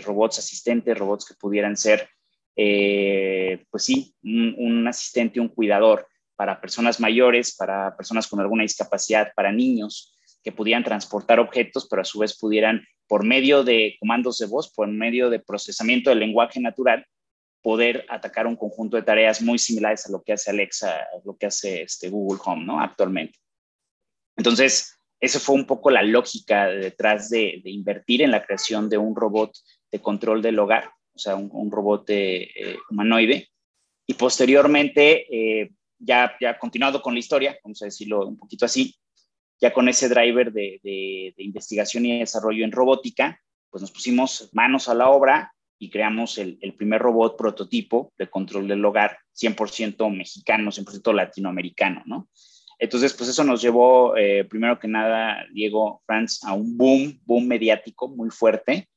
robots 0.04 0.40
asistentes, 0.40 0.98
robots 0.98 1.26
que 1.26 1.36
pudieran 1.36 1.78
ser, 1.78 2.10
eh, 2.58 3.64
pues 3.72 3.86
sí, 3.86 4.14
un, 4.22 4.54
un, 4.58 4.86
asistente, 4.86 5.40
un 5.40 5.48
cuidador 5.48 6.06
para 6.36 6.60
personas 6.60 7.00
mayores, 7.00 7.56
para 7.56 7.96
personas 7.96 8.28
con 8.28 8.42
alguna 8.42 8.64
discapacidad, 8.64 9.32
para 9.34 9.54
niños 9.54 10.18
que 10.44 10.52
pudieran 10.52 10.84
transportar 10.84 11.40
objetos, 11.40 11.88
pero 11.90 12.02
a 12.02 12.06
su 12.06 12.20
vez 12.20 12.38
pudieran, 12.38 12.86
por 13.08 13.24
medio 13.24 13.64
de 13.64 13.96
comandos 14.02 14.40
de 14.40 14.48
voz, 14.48 14.74
por 14.74 14.90
medio 14.90 15.30
de 15.30 15.40
procesamiento 15.40 16.10
del 16.10 16.20
lenguaje 16.20 16.60
natural, 16.60 17.06
poder 17.62 18.06
atacar 18.10 18.46
un 18.46 18.58
conjunto 18.58 18.98
de 18.98 19.04
tareas 19.04 19.42
muy 19.42 19.58
similares 19.58 20.06
a 20.06 20.12
lo 20.12 20.22
que 20.22 20.34
hace 20.34 20.52
Alexa, 20.52 20.98
a 20.98 21.22
lo 21.24 21.38
que 21.38 21.46
hace 21.46 21.84
este 21.84 22.10
Google 22.10 22.42
Home, 22.44 22.66
¿no? 22.66 22.82
Actualmente. 22.82 23.40
Entonces, 24.36 24.98
esa 25.24 25.40
fue 25.40 25.56
un 25.56 25.66
poco 25.66 25.90
la 25.90 26.04
lógica 26.04 26.68
detrás 26.68 27.30
de, 27.30 27.62
invertir 27.64 28.24
en 28.24 28.32
la 28.32 28.44
creación 28.46 28.90
de 28.90 28.98
un 28.98 29.16
robot 29.16 29.56
de 29.90 30.02
control 30.02 30.42
del 30.42 30.60
hogar, 30.60 30.92
o 31.16 31.18
sea, 31.18 31.38
un, 31.38 31.72
robot 31.72 32.06
de, 32.06 32.42
eh, 32.44 32.76
humanoide. 32.92 33.48
Y 34.06 34.16
posteriormente, 34.16 35.26
eh, 35.32 35.72
ya, 35.98 36.36
ya 36.42 36.60
continuado 36.60 37.02
con 37.02 37.14
la 37.14 37.22
historia, 37.22 37.58
vamos 37.64 37.82
a 37.82 37.86
decirlo 37.86 38.28
un 38.28 38.36
poquito 38.36 38.66
así, 38.66 38.98
ya 39.62 39.72
con 39.72 39.88
ese 39.88 40.10
driver 40.10 40.52
de, 40.52 41.34
investigación 41.38 42.06
y 42.06 42.20
desarrollo 42.20 42.66
en 42.66 42.74
robótica, 42.74 43.40
pues 43.70 43.82
nos 43.82 43.92
pusimos 43.92 44.50
manos 44.52 44.90
a 44.90 44.94
la 44.94 45.10
obra 45.10 45.54
y 45.80 45.90
creamos 45.90 46.38
el, 46.38 46.58
el 46.60 46.74
primer 46.74 47.02
robot 47.02 47.38
prototipo 47.38 48.12
de 48.18 48.30
control 48.30 48.68
del 48.68 48.84
hogar 48.84 49.20
100% 49.42 50.14
mexicano, 50.14 50.70
100% 50.70 51.14
latinoamericano, 51.14 52.04
¿no? 52.06 52.28
Entonces, 52.84 53.14
pues 53.14 53.30
eso 53.30 53.46
nos 53.46 53.62
llevó, 53.62 54.18
eh, 54.18 54.44
primero 54.44 54.78
que 54.78 54.90
nada, 54.90 55.46
Diego 55.54 56.02
Franz, 56.06 56.44
a 56.44 56.52
un 56.52 56.76
boom, 56.76 57.18
boom 57.24 57.48
mediático 57.48 58.10
muy 58.10 58.30
fuerte. 58.30 58.90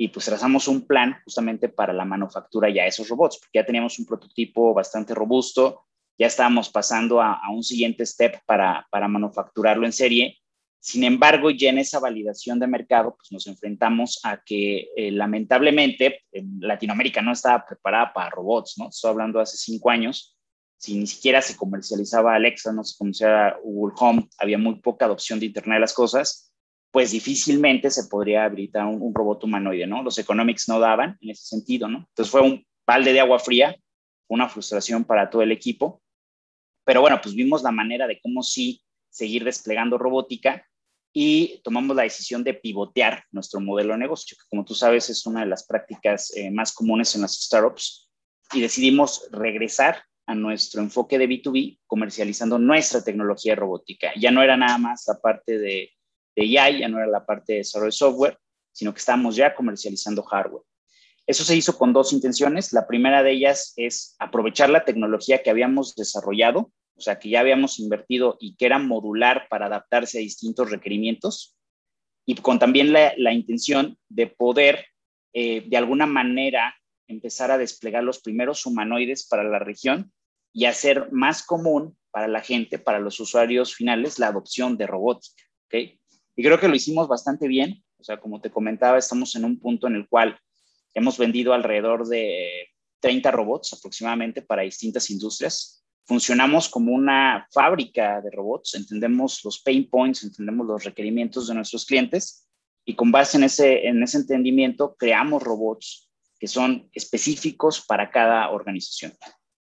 y 0.00 0.08
pues 0.08 0.26
trazamos 0.26 0.66
un 0.68 0.86
plan 0.86 1.16
justamente 1.24 1.68
para 1.68 1.92
la 1.92 2.04
manufactura 2.04 2.68
ya 2.68 2.82
de 2.82 2.88
esos 2.88 3.08
robots, 3.08 3.38
porque 3.38 3.58
ya 3.58 3.66
teníamos 3.66 3.98
un 3.98 4.06
prototipo 4.06 4.74
bastante 4.74 5.14
robusto, 5.14 5.86
ya 6.18 6.26
estábamos 6.26 6.68
pasando 6.68 7.20
a, 7.20 7.40
un 7.52 7.62
siguiente 7.62 8.04
step 8.06 8.40
para, 8.44 8.86
para 8.90 9.06
manufacturarlo 9.06 9.86
en 9.86 9.92
serie. 9.92 10.38
Sin 10.80 11.04
embargo, 11.04 11.50
ya 11.50 11.70
en 11.70 11.78
esa 11.78 12.00
validación 12.00 12.58
de 12.58 12.66
mercado, 12.66 13.16
pues 13.16 13.30
nos 13.30 13.46
enfrentamos 13.46 14.20
a 14.24 14.40
que 14.44 14.88
eh, 14.96 15.12
lamentablemente 15.12 16.22
Latinoamérica 16.60 17.22
no 17.22 17.32
estaba 17.32 17.64
preparada 17.64 18.12
para 18.12 18.30
robots, 18.30 18.74
¿no? 18.78 18.88
Estoy 18.88 19.10
hablando 19.10 19.38
de 19.38 19.44
hace 19.44 19.56
cinco 19.56 19.90
años, 19.90 20.37
si 20.78 20.96
ni 20.96 21.06
siquiera 21.06 21.42
se 21.42 21.56
comercializaba 21.56 22.34
Alexa, 22.34 22.72
no 22.72 22.84
se 22.84 22.96
comercializaba 22.96 23.58
Google 23.62 23.94
Home, 23.98 24.28
había 24.38 24.58
muy 24.58 24.76
poca 24.76 25.04
adopción 25.04 25.40
de 25.40 25.46
Internet 25.46 25.76
de 25.76 25.80
las 25.80 25.92
Cosas, 25.92 26.52
pues 26.90 27.10
difícilmente 27.10 27.90
se 27.90 28.04
podría 28.04 28.44
habilitar 28.44 28.86
un, 28.86 29.12
robot 29.12 29.44
humanoide, 29.44 29.86
¿no? 29.86 30.02
Los 30.02 30.18
economics 30.18 30.68
no 30.68 30.78
daban 30.78 31.18
en 31.20 31.30
ese 31.30 31.46
sentido, 31.46 31.88
¿no? 31.88 31.98
Entonces 32.08 32.30
fue 32.30 32.40
un 32.40 32.64
balde 32.86 33.12
de 33.12 33.20
agua 33.20 33.38
fría, 33.40 33.76
una 34.28 34.48
frustración 34.48 35.04
para 35.04 35.28
todo 35.28 35.42
el 35.42 35.52
equipo, 35.52 36.00
pero 36.84 37.00
bueno, 37.00 37.20
pues 37.20 37.34
vimos 37.34 37.62
la 37.62 37.72
manera 37.72 38.06
de 38.06 38.20
cómo 38.20 38.42
sí 38.42 38.80
seguir 39.10 39.44
desplegando 39.44 39.98
robótica 39.98 40.64
y 41.12 41.60
tomamos 41.64 41.96
la 41.96 42.04
decisión 42.04 42.44
de 42.44 42.54
pivotear 42.54 43.24
nuestro 43.32 43.60
modelo 43.60 43.94
de 43.94 43.98
negocio, 43.98 44.36
que 44.38 44.48
como 44.48 44.64
tú 44.64 44.74
sabes 44.74 45.10
es 45.10 45.26
una 45.26 45.40
de 45.40 45.46
las 45.46 45.66
prácticas 45.66 46.34
eh, 46.36 46.50
más 46.50 46.72
comunes 46.72 47.14
en 47.14 47.22
las 47.22 47.34
startups, 47.34 48.08
y 48.52 48.60
decidimos 48.60 49.28
regresar 49.30 50.02
a 50.28 50.34
nuestro 50.34 50.80
enfoque 50.80 51.18
de 51.18 51.28
B2B 51.28 51.80
comercializando 51.86 52.58
nuestra 52.58 53.02
tecnología 53.02 53.56
robótica. 53.56 54.12
Ya 54.16 54.30
no 54.30 54.42
era 54.42 54.56
nada 54.56 54.78
más 54.78 55.04
la 55.08 55.18
parte 55.20 55.58
de 55.58 55.90
de 56.38 56.58
AI, 56.58 56.80
ya 56.80 56.88
no 56.88 56.98
era 56.98 57.06
la 57.06 57.26
parte 57.26 57.54
de 57.54 57.58
desarrollo 57.58 57.88
de 57.88 57.92
software, 57.92 58.38
sino 58.72 58.92
que 58.92 59.00
estábamos 59.00 59.34
ya 59.34 59.54
comercializando 59.54 60.22
hardware. 60.22 60.62
Eso 61.26 61.44
se 61.44 61.56
hizo 61.56 61.76
con 61.76 61.92
dos 61.92 62.12
intenciones. 62.12 62.72
La 62.72 62.86
primera 62.86 63.22
de 63.22 63.32
ellas 63.32 63.74
es 63.76 64.14
aprovechar 64.18 64.70
la 64.70 64.84
tecnología 64.84 65.42
que 65.42 65.50
habíamos 65.50 65.94
desarrollado, 65.94 66.72
o 66.94 67.00
sea, 67.00 67.18
que 67.18 67.28
ya 67.28 67.40
habíamos 67.40 67.80
invertido 67.80 68.36
y 68.40 68.56
que 68.56 68.66
era 68.66 68.78
modular 68.78 69.46
para 69.50 69.66
adaptarse 69.66 70.18
a 70.18 70.22
distintos 70.22 70.70
requerimientos, 70.70 71.56
y 72.24 72.34
con 72.36 72.58
también 72.58 72.92
la, 72.92 73.32
intención 73.32 73.98
de 74.08 74.26
poder, 74.26 74.86
eh, 75.32 75.64
de 75.66 75.76
alguna 75.76 76.06
manera, 76.06 76.74
empezar 77.06 77.50
a 77.50 77.58
desplegar 77.58 78.04
los 78.04 78.20
primeros 78.20 78.64
humanoides 78.66 79.26
para 79.26 79.44
la 79.44 79.58
región 79.58 80.12
y 80.58 80.64
hacer 80.64 81.12
más 81.12 81.44
común 81.44 81.96
para 82.10 82.26
la 82.26 82.40
gente, 82.40 82.80
para 82.80 82.98
los 82.98 83.20
usuarios 83.20 83.76
finales, 83.76 84.18
la 84.18 84.26
adopción 84.26 84.76
de 84.76 84.88
robótica. 84.88 85.44
¿okay? 85.66 86.00
Y 86.34 86.42
creo 86.42 86.58
que 86.58 86.66
lo 86.66 86.74
hicimos 86.74 87.06
bastante 87.06 87.46
bien. 87.46 87.84
O 87.96 88.02
sea, 88.02 88.18
como 88.18 88.40
te 88.40 88.50
comentaba, 88.50 88.98
estamos 88.98 89.36
en 89.36 89.44
un 89.44 89.60
punto 89.60 89.86
en 89.86 89.94
el 89.94 90.08
cual 90.08 90.36
hemos 90.94 91.16
vendido 91.16 91.54
alrededor 91.54 92.08
de 92.08 92.70
30 92.98 93.30
robots 93.30 93.72
aproximadamente 93.74 94.42
para 94.42 94.62
distintas 94.62 95.08
industrias. 95.10 95.84
Funcionamos 96.04 96.68
como 96.68 96.92
una 96.92 97.46
fábrica 97.52 98.20
de 98.20 98.30
robots, 98.32 98.74
entendemos 98.74 99.44
los 99.44 99.60
pain 99.60 99.88
points, 99.88 100.24
entendemos 100.24 100.66
los 100.66 100.82
requerimientos 100.82 101.46
de 101.46 101.54
nuestros 101.54 101.86
clientes 101.86 102.48
y 102.84 102.96
con 102.96 103.12
base 103.12 103.36
en 103.36 103.44
ese, 103.44 103.86
en 103.86 104.02
ese 104.02 104.18
entendimiento 104.18 104.96
creamos 104.98 105.40
robots 105.40 106.10
que 106.36 106.48
son 106.48 106.90
específicos 106.92 107.86
para 107.86 108.10
cada 108.10 108.50
organización. 108.50 109.12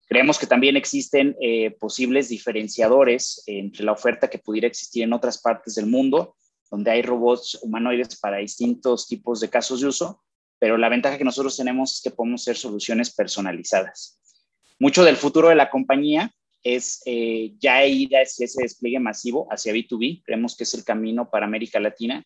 Creemos 0.08 0.40
que 0.40 0.48
también 0.48 0.78
existen 0.78 1.36
eh, 1.42 1.72
posibles 1.72 2.30
diferenciadores 2.30 3.44
entre 3.46 3.84
la 3.84 3.92
oferta 3.92 4.30
que 4.30 4.40
pudiera 4.40 4.68
existir 4.68 5.04
en 5.04 5.14
otras 5.14 5.42
partes 5.42 5.76
del 5.76 5.86
mundo 5.86 6.36
donde 6.70 6.92
hay 6.92 7.02
robots 7.02 7.60
humanoides 7.62 8.20
para 8.20 8.38
distintos 8.38 9.08
tipos 9.08 9.40
de 9.40 9.50
casos 9.50 9.82
de 9.82 9.88
uso, 9.88 10.22
pero 10.60 10.78
la 10.78 10.90
ventaja 10.90 11.18
que 11.18 11.24
nosotros 11.24 11.56
tenemos 11.56 11.96
es 11.96 12.02
que 12.02 12.12
podemos 12.12 12.44
ser 12.44 12.58
soluciones 12.58 13.14
personalizadas. 13.14 14.20
Mucho 14.80 15.04
del 15.04 15.16
futuro 15.16 15.50
de 15.50 15.56
la 15.56 15.70
compañía 15.70 16.32
es 16.64 17.02
eh, 17.06 17.54
ya 17.60 17.86
ir 17.86 18.10
hacia 18.16 18.46
ese 18.46 18.64
despliegue 18.64 19.00
masivo 19.00 19.48
hacia 19.50 19.74
B2B. 19.74 20.24
Creemos 20.26 20.56
que 20.56 20.64
es 20.64 20.74
el 20.74 20.84
camino 20.84 21.30
para 21.30 21.46
América 21.46 21.80
Latina. 21.80 22.24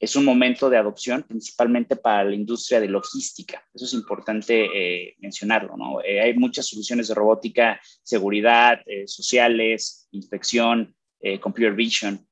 Es 0.00 0.16
un 0.16 0.24
momento 0.24 0.68
de 0.68 0.78
adopción 0.78 1.22
principalmente 1.22 1.94
para 1.94 2.24
la 2.24 2.34
industria 2.34 2.80
de 2.80 2.88
logística. 2.88 3.62
Eso 3.72 3.84
es 3.84 3.92
importante 3.92 4.64
eh, 4.64 5.14
mencionarlo. 5.18 5.76
Eh, 6.02 6.20
hay 6.20 6.34
muchas 6.34 6.66
soluciones 6.66 7.06
de 7.08 7.14
robótica, 7.14 7.78
seguridad, 8.02 8.80
sociales, 9.06 10.08
inspección, 10.10 10.96
computer 11.42 11.74
vision 11.74 12.26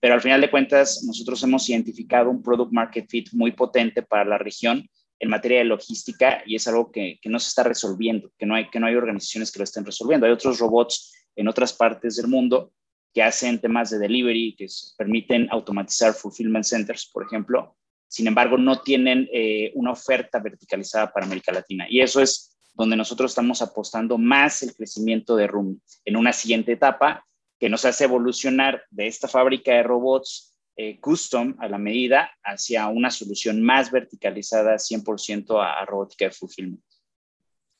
pero 0.00 0.14
al 0.14 0.22
final 0.22 0.40
de 0.40 0.50
cuentas 0.50 1.04
nosotros 1.06 1.42
hemos 1.42 1.68
identificado 1.68 2.30
un 2.30 2.42
product 2.42 2.72
market 2.72 3.08
fit 3.08 3.28
muy 3.32 3.52
potente 3.52 4.02
para 4.02 4.24
la 4.24 4.38
región 4.38 4.88
en 5.18 5.28
materia 5.28 5.58
de 5.58 5.64
logística 5.64 6.42
y 6.46 6.56
es 6.56 6.66
algo 6.66 6.90
que, 6.90 7.18
que, 7.20 7.28
no 7.28 7.38
se 7.38 7.48
está 7.48 7.62
resolviendo, 7.62 8.32
que 8.38 8.46
no, 8.46 8.54
hay, 8.54 8.70
que 8.70 8.80
no 8.80 8.86
hay 8.86 8.94
organizaciones 8.94 9.52
que 9.52 9.58
lo 9.58 9.64
estén 9.64 9.84
resolviendo. 9.84 10.26
Hay 10.26 10.32
otros 10.32 10.58
robots 10.58 11.12
en 11.36 11.46
otras 11.46 11.74
partes 11.74 12.16
del 12.16 12.28
mundo 12.28 12.72
que 13.12 13.22
hacen 13.22 13.60
temas 13.60 13.90
de 13.90 13.98
delivery, 13.98 14.54
que 14.56 14.66
permiten 14.96 15.48
automatizar 15.50 16.14
fulfillment 16.14 16.64
centers, 16.64 17.10
por 17.12 17.24
ejemplo. 17.24 17.76
Sin 18.08 18.26
embargo, 18.26 18.56
no 18.56 18.80
tienen 18.82 19.28
eh, 19.32 19.72
una 19.74 19.92
oferta 19.92 20.38
verticalizada 20.38 21.12
para 21.12 21.26
América 21.26 21.52
Latina. 21.52 21.86
Y 21.88 22.00
eso 22.00 22.20
es 22.20 22.56
donde 22.74 22.96
nosotros 22.96 23.30
estamos 23.30 23.62
apostando 23.62 24.16
más 24.18 24.62
el 24.62 24.74
crecimiento 24.74 25.36
de 25.36 25.46
Rumi 25.46 25.80
en 26.04 26.16
una 26.16 26.32
siguiente 26.32 26.72
etapa 26.72 27.24
que 27.58 27.68
nos 27.68 27.84
hace 27.84 28.04
evolucionar 28.04 28.82
de 28.90 29.06
esta 29.06 29.28
fábrica 29.28 29.72
de 29.72 29.82
robots 29.82 30.56
eh, 30.76 30.98
custom 30.98 31.54
a 31.58 31.68
la 31.68 31.76
medida 31.76 32.30
hacia 32.42 32.88
una 32.88 33.10
solución 33.10 33.60
más 33.60 33.90
verticalizada 33.90 34.76
100% 34.76 35.62
a, 35.62 35.84
robótica 35.84 36.24
de 36.24 36.30
fulfillment. 36.30 36.82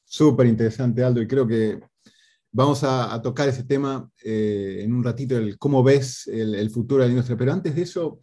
Súper 0.05 0.47
interesante, 0.47 1.03
Aldo, 1.03 1.23
y 1.23 1.27
creo 1.27 1.47
que 1.47 1.81
vamos 2.53 2.83
a, 2.85 3.21
tocar 3.23 3.49
ese 3.49 3.65
tema 3.65 4.11
eh, 4.23 4.81
en 4.83 4.93
un 4.93 5.05
ratito, 5.05 5.37
el 5.37 5.59
cómo 5.59 5.83
ves 5.83 6.27
el, 6.27 6.71
futuro 6.71 7.03
de 7.03 7.09
la 7.09 7.13
industria. 7.13 7.39
Pero 7.39 7.53
antes 7.53 7.75
de 7.75 7.83
eso, 7.83 8.21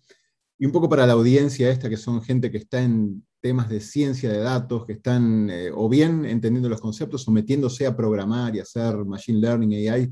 y 0.57 0.65
un 0.65 0.71
poco 0.71 0.89
para 0.89 1.05
la 1.05 1.13
audiencia 1.13 1.69
esta, 1.69 1.89
que 1.89 1.97
son 1.97 2.21
gente 2.21 2.51
que 2.51 2.57
está 2.57 2.81
en 2.81 3.25
temas 3.41 3.69
de 3.69 3.79
ciencia 3.79 4.31
de 4.31 4.39
datos, 4.39 4.85
que 4.85 4.93
están 4.93 5.49
eh, 5.49 5.71
o 5.73 5.87
bien 5.87 6.25
entendiendo 6.25 6.69
los 6.69 6.81
conceptos 6.81 7.27
o 7.27 7.31
metiéndose 7.31 7.85
a 7.85 7.95
programar 7.95 8.55
y 8.55 8.59
hacer 8.59 8.95
machine 9.05 9.39
learning, 9.39 9.89
AI, 9.89 10.11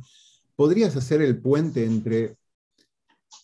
¿podrías 0.56 0.96
hacer 0.96 1.22
el 1.22 1.42
puente 1.42 1.86
entre 1.86 2.38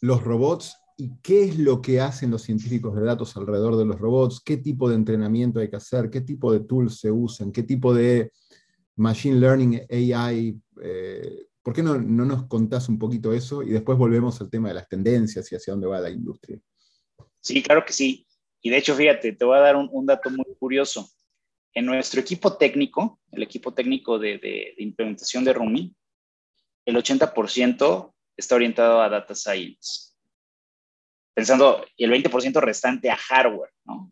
los 0.02 0.24
robots 0.24 0.78
y 0.98 1.12
qué 1.22 1.46
es 1.46 1.58
lo 1.58 1.82
que 1.82 2.00
hacen 2.00 2.30
los 2.30 2.44
científicos 2.44 2.96
de 2.96 3.02
datos 3.02 3.36
alrededor 3.36 3.76
de 3.76 3.86
los 3.86 4.00
robots? 4.00 4.40
¿Qué 4.40 4.58
tipo 4.58 4.88
de 4.88 4.96
entrenamiento 4.96 5.60
hay 5.60 5.70
que 5.70 5.78
hacer? 5.78 6.10
¿Qué 6.10 6.22
tipo 6.22 6.54
de 6.54 6.62
tools 6.62 7.00
se 7.00 7.12
usan? 7.12 7.52
¿Qué 7.52 7.64
tipo 7.64 7.94
de 7.94 8.32
machine 8.96 9.40
learning, 9.40 9.82
AI? 9.90 10.60
Eh, 10.82 11.46
¿Por 11.62 11.74
qué 11.74 11.84
no, 11.84 12.00
nos 12.00 12.48
contás 12.48 12.90
un 12.90 12.98
poquito 12.98 13.34
eso 13.34 13.62
y 13.62 13.70
después 13.70 13.98
volvemos 13.98 14.42
al 14.42 14.50
tema 14.50 14.70
de 14.70 14.76
las 14.76 14.88
tendencias 14.88 15.52
y 15.52 15.56
hacia 15.56 15.74
dónde 15.74 15.88
va 15.88 16.00
la 16.00 16.10
industria? 16.10 16.60
Sí, 17.40 17.62
claro 17.62 17.86
que 17.86 17.94
sí. 17.94 18.28
Y 18.62 18.70
de 18.70 18.78
hecho, 18.78 18.96
fíjate, 18.96 19.34
te 19.34 19.46
voy 19.46 19.58
a 19.58 19.62
dar 19.62 19.76
un, 19.76 20.06
dato 20.06 20.30
muy 20.30 20.56
curioso. 20.60 21.10
En 21.74 21.86
nuestro 21.86 22.20
equipo 22.20 22.58
técnico, 22.58 23.20
el 23.32 23.44
equipo 23.44 23.74
técnico 23.74 24.20
de, 24.20 24.38
de 24.38 24.74
implementación 24.78 25.44
de 25.44 25.54
Rumi, 25.54 25.96
el 26.86 26.96
80% 26.96 28.14
está 28.36 28.56
orientado 28.56 29.02
a 29.02 29.10
data 29.10 29.36
science. 29.36 30.14
Pensando, 31.34 31.86
y 31.96 32.04
el 32.04 32.12
20% 32.12 32.60
restante 32.60 33.10
a 33.10 33.16
hardware, 33.16 33.72
¿no? 33.86 34.12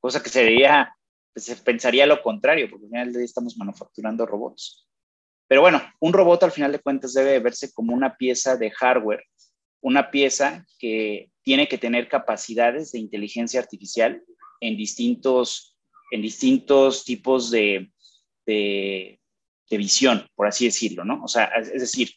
Cosa 0.00 0.22
que 0.22 0.28
sería, 0.28 0.94
pues, 1.32 1.46
se 1.46 1.56
pensaría 1.56 2.06
lo 2.06 2.22
contrario, 2.22 2.68
porque 2.70 2.86
al 2.86 2.90
final 2.90 3.12
de 3.12 3.24
estamos 3.24 3.56
manufacturando 3.56 4.26
robots. 4.26 4.86
Pero 5.46 5.62
bueno, 5.62 5.82
un 6.00 6.12
robot 6.12 6.42
al 6.42 6.52
final 6.52 6.72
de 6.72 6.80
cuentas 6.80 7.14
debe 7.14 7.38
verse 7.40 7.72
como 7.72 7.94
una 7.94 8.16
pieza 8.16 8.56
de 8.56 8.70
hardware, 8.70 9.24
una 9.80 10.10
pieza 10.10 10.66
que 10.78 11.30
tiene 11.42 11.68
que 11.68 11.78
tener 11.78 12.08
capacidades 12.08 12.92
de 12.92 12.98
inteligencia 12.98 13.60
artificial 13.60 14.22
en 14.60 14.76
distintos, 14.76 15.76
en 16.10 16.20
distintos 16.20 17.04
tipos 17.04 17.50
de, 17.50 17.90
de, 18.44 19.20
de 19.70 19.76
visión, 19.76 20.26
por 20.34 20.46
así 20.46 20.66
decirlo, 20.66 21.04
¿no? 21.04 21.22
O 21.24 21.28
sea, 21.28 21.44
es 21.44 21.80
decir, 21.80 22.10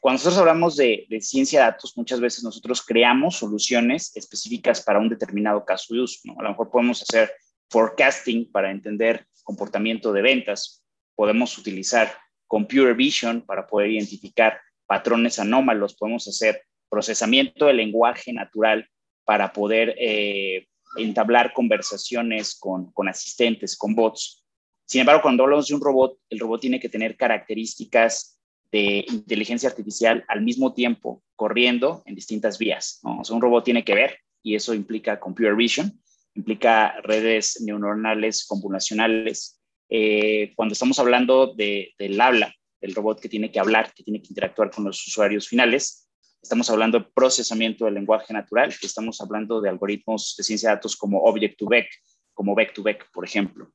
cuando 0.00 0.18
nosotros 0.18 0.38
hablamos 0.38 0.76
de, 0.76 1.06
ciencia 1.20 1.60
de 1.60 1.66
datos, 1.66 1.96
muchas 1.96 2.20
veces 2.20 2.44
nosotros 2.44 2.82
creamos 2.82 3.36
soluciones 3.36 4.16
específicas 4.16 4.82
para 4.82 4.98
un 4.98 5.08
determinado 5.08 5.64
caso 5.64 5.94
de 5.94 6.00
uso, 6.00 6.20
¿no? 6.24 6.38
A 6.38 6.44
lo 6.44 6.50
mejor 6.50 6.70
podemos 6.70 7.02
hacer 7.02 7.32
forecasting 7.70 8.50
para 8.50 8.70
entender 8.70 9.26
comportamiento 9.42 10.12
de 10.12 10.22
ventas, 10.22 10.84
podemos 11.14 11.56
utilizar 11.58 12.12
computer 12.46 12.94
vision 12.94 13.42
para 13.42 13.66
poder 13.66 13.90
identificar 13.90 14.60
patrones 14.86 15.38
anómalos, 15.38 15.94
podemos 15.94 16.26
hacer 16.28 16.62
procesamiento 16.88 17.66
de 17.66 17.74
lenguaje 17.74 18.32
natural 18.32 18.88
para 19.24 19.52
poder 19.52 19.94
eh, 19.98 20.68
entablar 20.96 21.52
conversaciones 21.52 22.56
con, 22.58 22.92
asistentes, 23.08 23.76
con 23.76 23.94
bots. 23.94 24.44
Sin 24.84 25.00
embargo, 25.00 25.22
cuando 25.22 25.42
hablamos 25.42 25.66
de 25.66 25.74
un 25.74 25.80
robot, 25.80 26.18
el 26.30 26.38
robot 26.38 26.60
tiene 26.60 26.80
que 26.80 26.88
tener 26.88 27.16
características 27.16 28.40
de 28.70 29.04
inteligencia 29.08 29.68
artificial 29.68 30.24
al 30.28 30.42
mismo 30.42 30.74
tiempo 30.74 31.22
corriendo 31.34 32.02
en 32.06 32.14
distintas 32.14 32.58
vías. 32.58 33.00
Un 33.02 33.40
robot 33.40 33.64
tiene 33.64 33.84
que 33.84 33.94
ver 33.94 34.18
y 34.42 34.54
eso 34.54 34.74
implica 34.74 35.18
computer 35.18 35.56
vision. 35.56 36.00
Implica 36.36 37.00
redes 37.02 37.60
neuronales 37.62 38.46
convolucionales. 38.46 39.60
Eh, 39.88 40.52
cuando 40.54 40.74
estamos 40.74 40.98
hablando 40.98 41.54
de, 41.54 41.92
del 41.98 42.20
habla, 42.20 42.54
del 42.80 42.94
robot 42.94 43.20
que 43.20 43.28
tiene 43.28 43.50
que 43.50 43.58
hablar, 43.58 43.92
que 43.94 44.02
tiene 44.02 44.20
que 44.20 44.28
interactuar 44.28 44.70
con 44.70 44.84
los 44.84 45.06
usuarios 45.06 45.48
finales, 45.48 46.08
estamos 46.42 46.70
hablando 46.70 46.98
de 46.98 47.06
procesamiento 47.14 47.86
del 47.86 47.94
lenguaje 47.94 48.32
natural, 48.32 48.74
estamos 48.80 49.20
hablando 49.20 49.60
de 49.60 49.68
algoritmos 49.68 50.34
de 50.36 50.44
ciencia 50.44 50.68
de 50.68 50.76
datos 50.76 50.96
como 50.96 51.22
Object-to-Vec, 51.22 51.88
como 52.34 52.54
Vec-to-Vec, 52.54 53.10
por 53.12 53.24
ejemplo. 53.24 53.72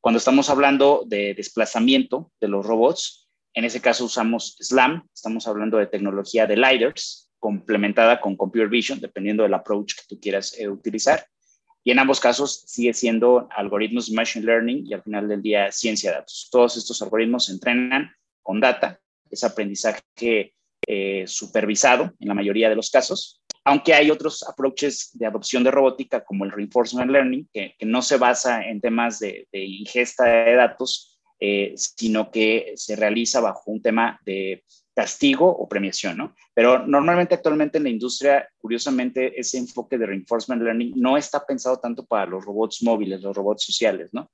Cuando 0.00 0.18
estamos 0.18 0.50
hablando 0.50 1.02
de 1.06 1.34
desplazamiento 1.34 2.30
de 2.40 2.48
los 2.48 2.66
robots, 2.66 3.28
en 3.54 3.64
ese 3.64 3.80
caso 3.80 4.04
usamos 4.04 4.56
SLAM, 4.60 5.08
estamos 5.14 5.46
hablando 5.48 5.78
de 5.78 5.86
tecnología 5.86 6.46
de 6.46 6.56
LiDARs, 6.56 7.30
complementada 7.38 8.20
con 8.20 8.36
Computer 8.36 8.68
Vision, 8.68 9.00
dependiendo 9.00 9.42
del 9.42 9.54
approach 9.54 9.94
que 9.94 10.02
tú 10.08 10.20
quieras 10.20 10.58
eh, 10.58 10.68
utilizar. 10.68 11.26
Y 11.84 11.90
en 11.90 11.98
ambos 11.98 12.18
casos 12.18 12.64
sigue 12.66 12.94
siendo 12.94 13.46
algoritmos 13.54 14.08
de 14.08 14.16
Machine 14.16 14.46
Learning 14.46 14.86
y 14.86 14.94
al 14.94 15.02
final 15.02 15.28
del 15.28 15.42
día 15.42 15.70
ciencia 15.70 16.10
de 16.10 16.16
datos. 16.16 16.48
Todos 16.50 16.78
estos 16.78 17.00
algoritmos 17.02 17.46
se 17.46 17.52
entrenan 17.52 18.10
con 18.42 18.58
data, 18.58 18.98
es 19.30 19.44
aprendizaje 19.44 20.54
eh, 20.86 21.24
supervisado 21.26 22.12
en 22.18 22.28
la 22.28 22.34
mayoría 22.34 22.70
de 22.70 22.76
los 22.76 22.90
casos, 22.90 23.42
aunque 23.64 23.94
hay 23.94 24.10
otros 24.10 24.42
approaches 24.42 25.10
de 25.14 25.26
adopción 25.26 25.64
de 25.64 25.70
robótica 25.70 26.24
como 26.24 26.44
el 26.44 26.52
reinforcement 26.52 27.10
learning, 27.10 27.48
que, 27.52 27.74
no 27.80 28.02
se 28.02 28.18
basa 28.18 28.62
en 28.66 28.80
temas 28.80 29.18
de, 29.18 29.46
ingesta 29.52 30.24
de 30.24 30.54
datos, 30.54 31.18
eh, 31.40 31.72
sino 31.76 32.30
que 32.30 32.74
se 32.76 32.96
realiza 32.96 33.40
bajo 33.40 33.70
un 33.70 33.80
tema 33.80 34.20
de 34.24 34.64
castigo 34.94 35.48
o 35.48 35.68
premiación, 35.68 36.16
¿no? 36.16 36.34
Pero 36.54 36.86
normalmente 36.86 37.34
actualmente 37.34 37.78
en 37.78 37.84
la 37.84 37.90
industria, 37.90 38.48
curiosamente, 38.58 39.38
ese 39.38 39.58
enfoque 39.58 39.98
de 39.98 40.06
reinforcement 40.06 40.62
learning 40.62 40.92
no 40.96 41.16
está 41.16 41.44
pensado 41.44 41.78
tanto 41.78 42.06
para 42.06 42.26
los 42.26 42.44
robots 42.44 42.82
móviles, 42.82 43.20
los 43.20 43.36
robots 43.36 43.64
sociales, 43.64 44.10
¿no? 44.12 44.30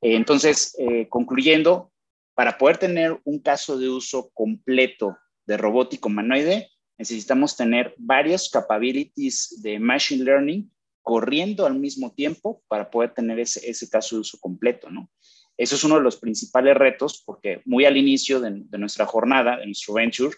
Eh, 0.00 0.14
entonces, 0.14 0.76
eh, 0.78 1.08
concluyendo, 1.08 1.92
para 2.34 2.56
poder 2.56 2.78
tener 2.78 3.18
un 3.24 3.40
caso 3.40 3.78
de 3.78 3.88
uso 3.88 4.30
completo 4.32 5.16
de 5.46 5.56
robótico 5.56 6.08
humanoide, 6.08 6.70
necesitamos 6.98 7.56
tener 7.56 7.94
varias 7.98 8.48
capabilities 8.48 9.60
de 9.62 9.78
machine 9.78 10.24
learning 10.24 10.70
corriendo 11.02 11.66
al 11.66 11.78
mismo 11.78 12.12
tiempo 12.12 12.62
para 12.68 12.90
poder 12.90 13.14
tener 13.14 13.38
ese, 13.38 13.68
ese 13.68 13.88
caso 13.88 14.16
de 14.16 14.20
uso 14.20 14.38
completo, 14.40 14.90
¿no? 14.90 15.10
Eso 15.56 15.74
es 15.74 15.84
uno 15.84 15.96
de 15.96 16.02
los 16.02 16.16
principales 16.16 16.76
retos 16.76 17.22
porque 17.24 17.62
muy 17.64 17.84
al 17.84 17.96
inicio 17.96 18.40
de, 18.40 18.50
nuestra 18.78 19.06
jornada, 19.06 19.56
de 19.56 19.66
nuestro 19.66 19.94
venture, 19.94 20.36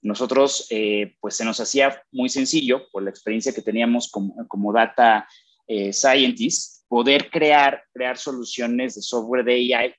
nosotros 0.00 0.66
eh, 0.70 1.16
pues 1.20 1.36
se 1.36 1.44
nos 1.44 1.60
hacía 1.60 2.02
muy 2.12 2.28
sencillo 2.28 2.88
por 2.90 3.02
la 3.02 3.10
experiencia 3.10 3.52
que 3.52 3.62
teníamos 3.62 4.10
como, 4.10 4.72
data 4.72 5.26
eh, 5.66 5.92
scientist 5.92 6.86
poder 6.88 7.30
crear, 7.30 7.82
crear 7.92 8.16
soluciones 8.16 8.94
de 8.94 9.02
software 9.02 9.44
de 9.44 9.74
AI, 9.74 9.94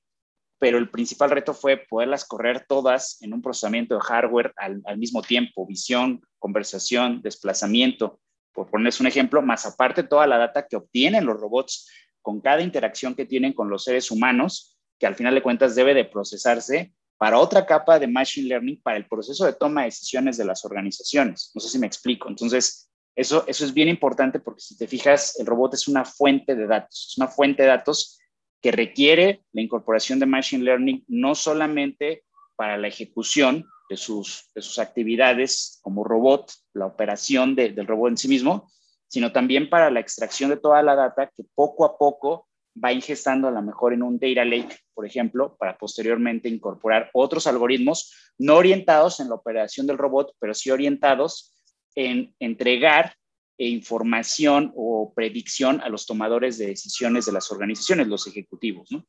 pero 0.59 0.77
el 0.77 0.89
principal 0.89 1.31
reto 1.31 1.53
fue 1.53 1.77
poderlas 1.77 2.25
correr 2.25 2.65
todas 2.67 3.21
en 3.21 3.33
un 3.33 3.41
procesamiento 3.41 3.95
de 3.95 4.01
hardware 4.01 4.53
al, 4.57 4.81
al 4.85 4.97
mismo 4.97 5.21
tiempo, 5.21 5.65
visión, 5.65 6.21
conversación, 6.39 7.21
desplazamiento, 7.21 8.19
por 8.53 8.69
ponerles 8.69 8.99
un 8.99 9.07
ejemplo, 9.07 9.41
más 9.41 9.65
aparte 9.65 10.03
toda 10.03 10.25
la 10.25 10.37
data 10.37 10.65
que 10.67 10.77
obtienen 10.77 11.25
los 11.25 11.39
robots 11.39 11.89
con 12.25 12.41
cada 12.41 12.63
interacción 12.63 13.13
que 13.13 13.27
tienen 13.27 13.53
con 13.53 13.69
los 13.69 13.83
seres 13.83 14.09
humanos, 14.09 14.79
que 14.97 15.05
al 15.05 15.13
final 15.13 15.35
de 15.35 15.43
cuentas 15.43 15.75
debe 15.75 15.93
de 15.93 16.05
procesarse 16.05 16.91
para 17.19 17.37
otra 17.37 17.67
capa 17.67 17.99
de 17.99 18.07
Machine 18.07 18.47
Learning 18.47 18.81
para 18.81 18.97
el 18.97 19.05
proceso 19.05 19.45
de 19.45 19.53
toma 19.53 19.81
de 19.81 19.89
decisiones 19.89 20.35
de 20.35 20.45
las 20.45 20.65
organizaciones. 20.65 21.51
No 21.53 21.61
sé 21.61 21.69
si 21.69 21.77
me 21.77 21.85
explico. 21.85 22.27
Entonces, 22.27 22.89
eso, 23.15 23.45
eso 23.47 23.63
es 23.63 23.75
bien 23.75 23.89
importante 23.89 24.39
porque 24.39 24.61
si 24.61 24.75
te 24.75 24.87
fijas, 24.87 25.39
el 25.39 25.45
robot 25.45 25.75
es 25.75 25.87
una 25.87 26.03
fuente 26.03 26.55
de 26.55 26.65
datos, 26.65 27.09
es 27.11 27.17
una 27.19 27.27
fuente 27.27 27.61
de 27.61 27.69
datos 27.69 28.19
que 28.59 28.71
requiere 28.71 29.43
la 29.53 29.61
incorporación 29.61 30.17
de 30.17 30.25
Machine 30.25 30.63
Learning 30.63 31.05
no 31.07 31.35
solamente 31.35 32.23
para 32.55 32.75
la 32.75 32.87
ejecución 32.87 33.67
de 33.87 33.97
sus, 33.97 34.49
de 34.55 34.63
sus 34.63 34.79
actividades 34.79 35.79
como 35.83 36.03
robot, 36.03 36.51
la 36.73 36.87
operación 36.87 37.55
del 37.55 37.85
robot 37.85 38.09
en 38.09 38.17
sí 38.17 38.27
mismo, 38.27 38.67
sino 39.07 39.31
también 39.31 39.69
para 39.69 39.91
la 39.91 39.99
extracción 39.99 40.49
de 40.49 40.57
toda 40.57 40.81
la 40.83 40.95
data 40.95 41.31
que 41.35 41.43
poco 41.55 41.85
a 41.85 41.97
poco 41.97 42.47
va 42.83 42.91
ingestando 42.91 43.47
a 43.47 43.51
lo 43.51 43.61
mejor 43.61 43.93
en 43.93 44.03
un 44.03 44.19
data 44.19 44.43
lake, 44.43 44.77
por 44.93 45.05
ejemplo, 45.05 45.55
para 45.57 45.77
posteriormente 45.77 46.49
incorporar 46.49 47.09
otros 47.13 47.47
algoritmos 47.47 48.33
no 48.37 48.55
orientados 48.55 49.19
en 49.19 49.29
la 49.29 49.35
operación 49.35 49.87
del 49.87 49.97
robot, 49.97 50.33
pero 50.39 50.53
sí 50.53 50.71
orientados 50.71 51.53
en 51.95 52.35
entregar 52.39 53.15
información 53.57 54.73
o 54.75 55.13
predicción 55.15 55.79
a 55.79 55.87
los 55.87 56.05
tomadores 56.05 56.57
de 56.57 56.67
decisiones 56.67 57.25
de 57.25 57.31
las 57.31 57.49
organizaciones, 57.51 58.07
los 58.07 58.27
ejecutivos, 58.27 58.91
¿no? 58.91 59.05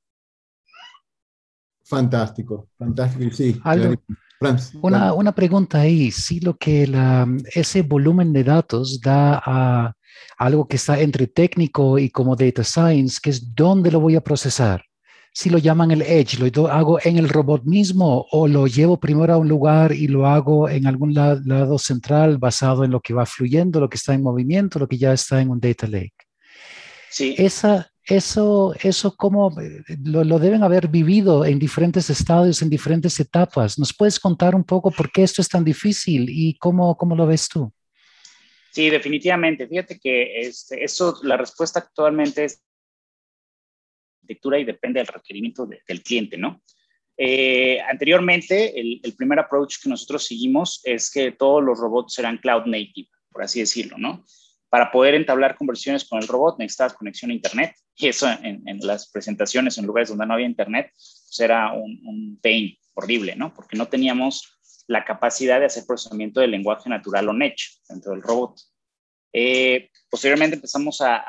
Fantástico, 1.85 2.69
fantástico, 2.79 3.35
sí. 3.35 3.61
Una, 4.83 5.13
una, 5.15 5.35
pregunta 5.35 5.81
ahí, 5.81 6.11
si 6.11 6.41
lo 6.41 6.57
que 6.57 6.87
la, 6.87 7.27
ese 7.55 7.83
volumen 7.83 8.33
de 8.33 8.45
datos 8.45 9.01
da 9.01 9.41
a 9.45 9.95
algo 10.39 10.69
que 10.69 10.77
está 10.77 11.01
entre 11.01 11.27
técnico 11.27 11.99
y 11.99 12.11
como 12.11 12.37
data 12.37 12.63
science, 12.63 13.19
que 13.23 13.31
es 13.31 13.55
dónde 13.55 13.91
lo 13.91 14.01
voy 14.01 14.17
a 14.17 14.21
procesar. 14.21 14.83
Si 15.33 15.51
lo 15.51 15.59
llaman 15.59 15.91
el 15.91 16.01
edge, 16.01 16.39
lo 16.39 16.69
hago 16.69 16.99
en 17.05 17.19
el 17.19 17.29
robot 17.29 17.65
mismo 17.65 18.27
o 18.31 18.49
lo 18.49 18.67
llevo 18.67 18.99
primero 18.99 19.35
a 19.35 19.37
un 19.37 19.49
lugar 19.49 19.93
y 19.93 20.09
lo 20.09 20.27
hago 20.27 20.69
en 20.69 20.87
algún 20.87 21.13
lado 21.13 21.79
central 21.79 22.39
basado 22.39 22.85
en 22.85 22.91
lo 22.91 23.01
que 23.01 23.13
va 23.13 23.27
fluyendo, 23.27 23.81
lo 23.81 23.91
que 23.91 23.97
está 23.97 24.15
en 24.15 24.23
movimiento, 24.23 24.79
lo 24.79 24.89
que 24.89 24.97
ya 24.97 25.13
está 25.13 25.41
en 25.43 25.51
un 25.51 25.61
data 25.61 25.87
lake. 25.87 26.15
Sí. 27.11 27.35
Esa, 27.37 27.91
eso, 28.07 28.75
eso 28.83 29.17
cómo 29.17 29.61
eh, 29.61 29.83
lo, 30.05 30.39
deben 30.39 30.63
haber 30.63 30.89
vivido 30.89 31.45
en 31.45 31.59
diferentes 31.59 32.09
estadios, 32.09 32.63
en 32.63 32.71
diferentes 32.71 33.19
etapas. 33.19 33.79
¿Nos 33.79 33.95
puedes 33.95 34.21
contar 34.21 34.55
un 34.55 34.65
poco 34.65 34.91
por 34.91 35.11
qué 35.11 35.25
esto 35.25 35.43
es 35.43 35.49
tan 35.49 35.65
difícil 35.65 36.29
y 36.29 36.57
cómo, 36.59 36.97
cómo 36.97 37.17
lo 37.17 37.27
ves 37.27 37.49
tú? 37.49 37.73
Sí, 38.71 38.91
definitivamente. 38.91 39.67
Fíjate 39.67 39.99
que 39.99 40.41
este, 40.41 40.85
eso, 40.85 41.19
la 41.23 41.37
respuesta 41.37 41.81
actualmente 41.81 42.45
es 42.45 42.63
arquitectura 44.23 44.59
y 44.59 44.65
depende 44.65 45.01
del 45.01 45.09
requerimiento 45.09 45.67
del 45.67 46.03
cliente, 46.03 46.37
¿no? 46.37 46.63
Eh, 47.19 47.81
anteriormente, 47.81 48.79
el, 48.79 49.01
el, 49.03 49.17
primer 49.17 49.39
approach 49.39 49.77
que 49.83 49.89
nosotros 49.89 50.27
seguimos 50.27 50.83
es 50.85 51.11
que 51.11 51.33
todos 51.33 51.65
los 51.65 51.79
robots 51.79 52.15
serán 52.15 52.37
cloud 52.37 52.67
native, 52.67 53.09
por 53.31 53.43
así 53.43 53.61
decirlo, 53.61 53.97
¿no? 53.97 54.25
Para 54.69 54.91
poder 54.91 55.15
entablar 55.15 55.57
conversiones 55.57 56.05
con 56.05 56.21
el 56.21 56.29
robot 56.29 56.59
necesitas 56.59 56.95
conexión 56.95 57.31
a 57.31 57.35
Internet 57.35 57.75
y 57.97 58.09
eso 58.09 58.29
en, 58.43 58.63
las 58.81 59.11
presentaciones 59.11 59.79
en 59.79 59.87
lugares 59.87 60.09
donde 60.09 60.27
no 60.27 60.35
había 60.35 60.47
Internet 60.47 60.91
pues 60.93 61.41
era 61.41 61.73
un, 61.73 62.01
un 62.05 62.39
pain 62.43 62.77
horrible, 62.95 63.37
¿no? 63.37 63.55
Porque 63.55 63.77
no 63.77 63.87
teníamos 63.87 64.57
la 64.89 65.05
capacidad 65.05 65.61
de 65.61 65.67
hacer 65.67 65.85
procesamiento 65.87 66.41
del 66.41 66.51
lenguaje 66.51 66.89
natural 66.89 67.29
o 67.29 67.33
edge 67.33 67.81
dentro 67.89 68.13
del 68.13 68.23
robot. 68.23 68.59
Eh, 69.33 69.91
posteriormente 70.09 70.57
empezamos 70.57 71.01
a, 71.01 71.23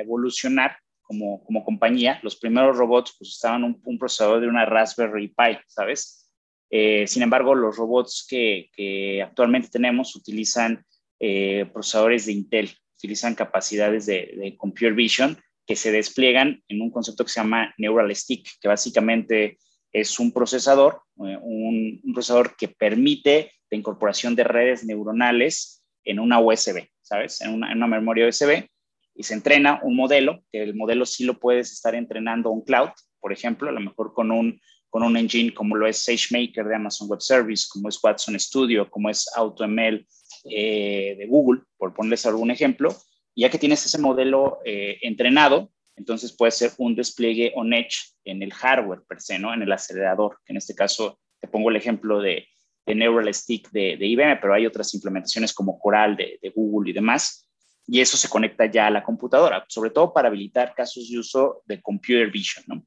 evolucionar 0.00 0.76
como, 1.02 1.64
compañía. 1.64 2.18
Los 2.22 2.36
primeros 2.36 2.76
robots 2.76 3.14
pues, 3.18 3.30
estaban 3.30 3.64
un, 3.64 3.80
un 3.84 3.98
procesador 3.98 4.40
de 4.40 4.48
una 4.48 4.64
Raspberry 4.64 5.28
Pi, 5.28 5.58
¿sabes? 5.66 6.28
Eh, 6.70 7.06
sin 7.06 7.22
embargo, 7.22 7.54
los 7.54 7.76
robots 7.76 8.26
que, 8.28 9.22
actualmente 9.22 9.68
tenemos 9.68 10.16
utilizan 10.16 10.84
eh, 11.20 11.66
procesadores 11.72 12.26
de 12.26 12.32
Intel, 12.32 12.70
utilizan 12.96 13.34
capacidades 13.34 14.06
de, 14.06 14.54
computer 14.58 14.94
vision 14.94 15.38
que 15.66 15.76
se 15.76 15.92
despliegan 15.92 16.62
en 16.68 16.80
un 16.80 16.90
concepto 16.90 17.24
que 17.24 17.30
se 17.30 17.40
llama 17.40 17.74
Neural 17.78 18.14
Stick, 18.14 18.48
que 18.60 18.68
básicamente 18.68 19.58
es 19.92 20.18
un 20.18 20.32
procesador, 20.32 21.02
eh, 21.26 21.38
un, 21.40 22.00
procesador 22.12 22.56
que 22.56 22.68
permite 22.68 23.52
la 23.70 23.78
incorporación 23.78 24.36
de 24.36 24.44
redes 24.44 24.84
neuronales 24.84 25.82
en 26.04 26.20
una 26.20 26.40
USB, 26.40 26.88
¿sabes? 27.02 27.40
En 27.40 27.54
una, 27.54 27.72
en 27.72 27.78
una, 27.78 27.86
memoria 27.86 28.28
USB 28.28 28.68
y 29.14 29.22
se 29.22 29.34
entrena 29.34 29.80
un 29.82 29.96
modelo, 29.96 30.42
que 30.52 30.62
el 30.62 30.74
modelo 30.74 31.06
sí 31.06 31.24
lo 31.24 31.38
puedes 31.38 31.72
estar 31.72 31.94
entrenando 31.94 32.50
un 32.50 32.62
cloud, 32.62 32.90
por 33.18 33.32
ejemplo, 33.32 33.68
a 33.68 33.72
lo 33.72 33.80
mejor 33.80 34.12
con 34.12 34.30
un, 34.30 34.60
con 34.88 35.02
un 35.02 35.16
engine 35.16 35.52
como 35.52 35.74
lo 35.74 35.86
es 35.86 36.04
SageMaker 36.04 36.64
de 36.66 36.76
Amazon 36.76 37.08
Web 37.08 37.20
Service, 37.20 37.66
como 37.68 37.88
es 37.88 37.98
Watson 38.02 38.38
Studio, 38.38 38.88
como 38.88 39.10
es 39.10 39.28
AutoML 39.34 40.06
eh, 40.50 41.14
de 41.18 41.26
Google, 41.26 41.62
por 41.76 41.94
ponerles 41.94 42.26
algún 42.26 42.50
ejemplo, 42.50 42.94
ya 43.34 43.50
que 43.50 43.58
tienes 43.58 43.84
ese 43.84 43.98
modelo 43.98 44.60
eh, 44.64 44.98
entrenado, 45.02 45.70
entonces 45.96 46.32
puede 46.32 46.52
ser 46.52 46.72
un 46.78 46.94
despliegue 46.94 47.52
on 47.54 47.72
edge 47.72 48.14
en 48.24 48.42
el 48.42 48.52
hardware 48.52 49.02
per 49.08 49.20
se, 49.20 49.38
¿no? 49.38 49.52
En 49.52 49.62
el 49.62 49.72
acelerador, 49.72 50.38
que 50.44 50.52
en 50.52 50.58
este 50.58 50.74
caso 50.74 51.18
te 51.40 51.48
pongo 51.48 51.70
el 51.70 51.76
ejemplo 51.76 52.20
de, 52.20 52.46
de 52.86 52.94
Neural 52.94 53.32
Stick 53.34 53.70
de, 53.70 53.98
IBM, 53.98 54.38
pero 54.40 54.54
hay 54.54 54.64
otras 54.66 54.94
implementaciones 54.94 55.52
como 55.52 55.78
Coral 55.78 56.16
de, 56.16 56.38
Google 56.54 56.90
y 56.90 56.92
demás, 56.92 57.48
y 57.86 58.00
eso 58.00 58.16
se 58.16 58.28
conecta 58.28 58.66
ya 58.66 58.86
a 58.86 58.90
la 58.90 59.02
computadora, 59.02 59.64
sobre 59.68 59.90
todo 59.90 60.12
para 60.12 60.28
habilitar 60.28 60.74
casos 60.74 61.10
de 61.10 61.18
uso 61.18 61.62
de 61.66 61.80
computer 61.82 62.30
vision, 62.30 62.64
¿no? 62.68 62.86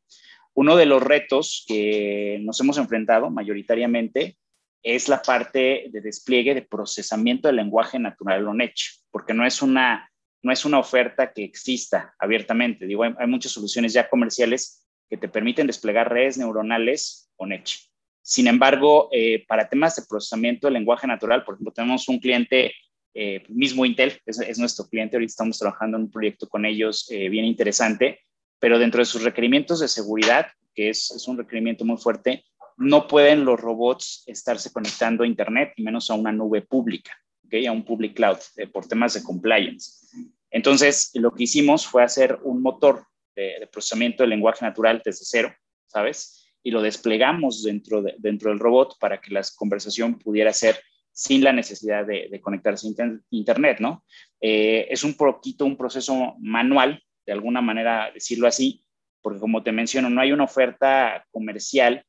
Uno 0.54 0.76
de 0.76 0.86
los 0.86 1.02
retos 1.02 1.63
que 1.67 2.39
nos 2.41 2.60
hemos 2.60 2.78
enfrentado 2.78 3.30
mayoritariamente 3.30 4.38
es 4.84 5.10
la 5.10 5.22
parte 5.22 5.88
de 5.92 6.02
despliegue 6.02 6.54
de 6.54 6.62
procesamiento 6.62 7.48
del 7.48 7.58
lenguaje 7.58 8.00
natural 8.00 8.48
on 8.48 8.62
edge, 8.62 9.02
porque 9.12 9.34
no 9.34 9.46
es 9.46 9.62
una 9.62 10.10
no 10.42 10.52
es 10.52 10.65
una 10.65 10.80
oferta 10.80 11.34
que 11.34 11.44
exista 11.44 12.13
abiertamente. 12.20 12.86
Digo, 12.86 13.04
hay, 13.04 13.28
muchas 13.28 13.52
soluciones 13.52 13.94
ya 13.94 14.10
comerciales 14.10 14.88
que 15.10 15.18
te 15.18 15.28
permiten 15.28 15.68
desplegar 15.68 16.12
redes 16.12 16.38
neuronales 16.38 17.30
con 17.36 17.52
Edge. 17.52 17.89
Sin 18.22 18.48
embargo, 18.48 19.10
eh, 19.12 19.46
para 19.48 19.68
temas 19.68 19.96
de 19.96 20.04
procesamiento 20.08 20.68
del 20.68 20.76
lenguaje 20.76 21.08
natural, 21.08 21.44
por 21.44 21.56
ejemplo, 21.56 21.74
tenemos 21.74 22.08
un 22.08 22.20
cliente, 22.20 22.74
eh, 23.13 23.44
mismo 23.50 23.86
Intel, 23.86 24.20
es, 24.26 24.60
nuestro 24.60 24.88
cliente, 24.88 25.15
ahorita 25.15 25.32
estamos 25.32 25.58
trabajando 25.58 25.98
en 25.98 26.04
un 26.04 26.12
proyecto 26.12 26.48
con 26.48 26.65
ellos 26.65 27.08
eh, 27.10 27.28
bien 27.30 27.46
interesante, 27.46 28.20
pero 28.60 28.78
dentro 28.78 29.00
de 29.00 29.06
sus 29.06 29.24
requerimientos 29.24 29.80
de 29.80 29.88
seguridad, 29.88 30.48
que 30.76 30.89
es, 30.89 31.12
es 31.12 31.28
un 31.28 31.38
requerimiento 31.38 31.86
muy 31.86 31.98
fuerte, 31.98 32.44
no 32.80 33.08
pueden 33.08 33.46
los 33.46 33.60
robots 33.60 34.24
estarse 34.26 34.72
conectando 34.72 35.24
a 35.24 35.28
Internet 35.28 35.74
y 35.76 35.84
menos 35.84 36.10
a 36.10 36.15
una 36.15 36.32
nube 36.32 36.62
pública 36.62 37.12
a 37.68 37.72
un 37.72 37.84
public 37.84 38.15
cloud 38.15 38.38
eh, 38.58 38.68
por 38.68 38.88
temas 38.88 39.13
de 39.13 39.24
compliance. 39.24 40.08
Entonces, 40.52 41.12
lo 41.13 41.32
que 41.32 41.44
hicimos 41.44 41.86
fue 41.86 42.04
hacer 42.04 42.39
un 42.44 42.62
motor 42.62 43.06
de, 43.36 43.68
procesamiento 43.72 44.24
de 44.24 44.30
lenguaje 44.30 44.65
natural 44.65 45.02
desde 45.04 45.26
cero, 45.26 45.54
¿sabes? 45.88 46.48
Y 46.63 46.72
lo 46.72 46.82
desplegamos 46.82 47.63
dentro, 47.63 48.02
de, 48.02 48.15
dentro 48.18 48.50
del 48.50 48.60
robot 48.60 48.98
para 49.00 49.22
que 49.22 49.34
la 49.34 49.42
conversación 49.56 50.20
pudiera 50.20 50.52
ser 50.54 50.80
sin 51.12 51.44
la 51.44 51.54
necesidad 51.54 52.06
de, 52.06 52.39
conectarse 52.42 52.88
a 52.88 53.06
Internet, 53.30 53.78
¿no? 53.80 54.04
Eh, 54.42 54.88
es 54.89 55.04
un 55.04 55.15
poquito 55.15 55.65
un 55.65 55.78
proceso 55.78 56.36
manual, 56.39 57.02
de 57.26 57.34
alguna 57.34 57.62
manera 57.62 58.12
decirlo 58.13 58.48
así, 58.48 58.84
porque 59.22 59.39
como 59.39 59.62
te 59.63 59.72
menciono, 59.72 60.10
no 60.10 60.22
hay 60.22 60.32
una 60.32 60.46
oferta 60.46 61.26
comercial 61.32 62.06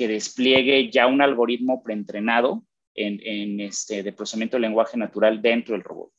que 0.00 0.08
despliegue 0.08 0.90
ya 0.90 1.06
un 1.06 1.20
algoritmo 1.20 1.82
preentrenado 1.82 2.64
en, 2.94 3.60
este, 3.60 4.02
de 4.02 4.14
procesamiento 4.14 4.56
de 4.56 4.62
lenguaje 4.62 4.96
natural 4.96 5.42
dentro 5.42 5.74
del 5.74 5.84
robot. 5.84 6.10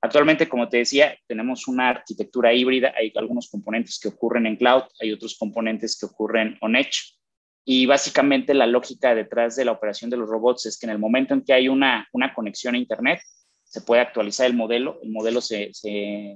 Actualmente, 0.00 0.48
como 0.48 0.68
te 0.68 0.78
decía, 0.78 1.16
tenemos 1.28 1.68
una 1.68 1.90
arquitectura 1.90 2.52
híbrida. 2.52 2.92
Hay 2.98 3.12
algunos 3.14 3.48
componentes 3.48 4.00
que 4.00 4.08
ocurren 4.08 4.46
en 4.46 4.56
cloud, 4.56 4.82
hay 5.00 5.12
otros 5.12 5.38
componentes 5.38 5.96
que 5.96 6.06
ocurren 6.06 6.58
on 6.62 6.74
edge. 6.74 7.16
Y 7.64 7.86
básicamente 7.86 8.54
la 8.54 8.66
lógica 8.66 9.14
detrás 9.14 9.54
de 9.54 9.66
la 9.66 9.70
operación 9.70 10.10
de 10.10 10.16
los 10.16 10.28
robots 10.28 10.66
es 10.66 10.76
que 10.76 10.86
en 10.86 10.90
el 10.90 10.98
momento 10.98 11.32
en 11.32 11.42
que 11.42 11.52
hay 11.52 11.68
una, 11.68 12.08
conexión 12.34 12.74
a 12.74 12.78
Internet, 12.78 13.20
se 13.62 13.82
puede 13.82 14.02
actualizar 14.02 14.48
el 14.48 14.54
modelo, 14.54 14.98
el 15.00 15.12
modelo 15.12 15.40
se 15.40 15.70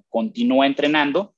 continúa 0.08 0.68
entrenando. 0.68 1.34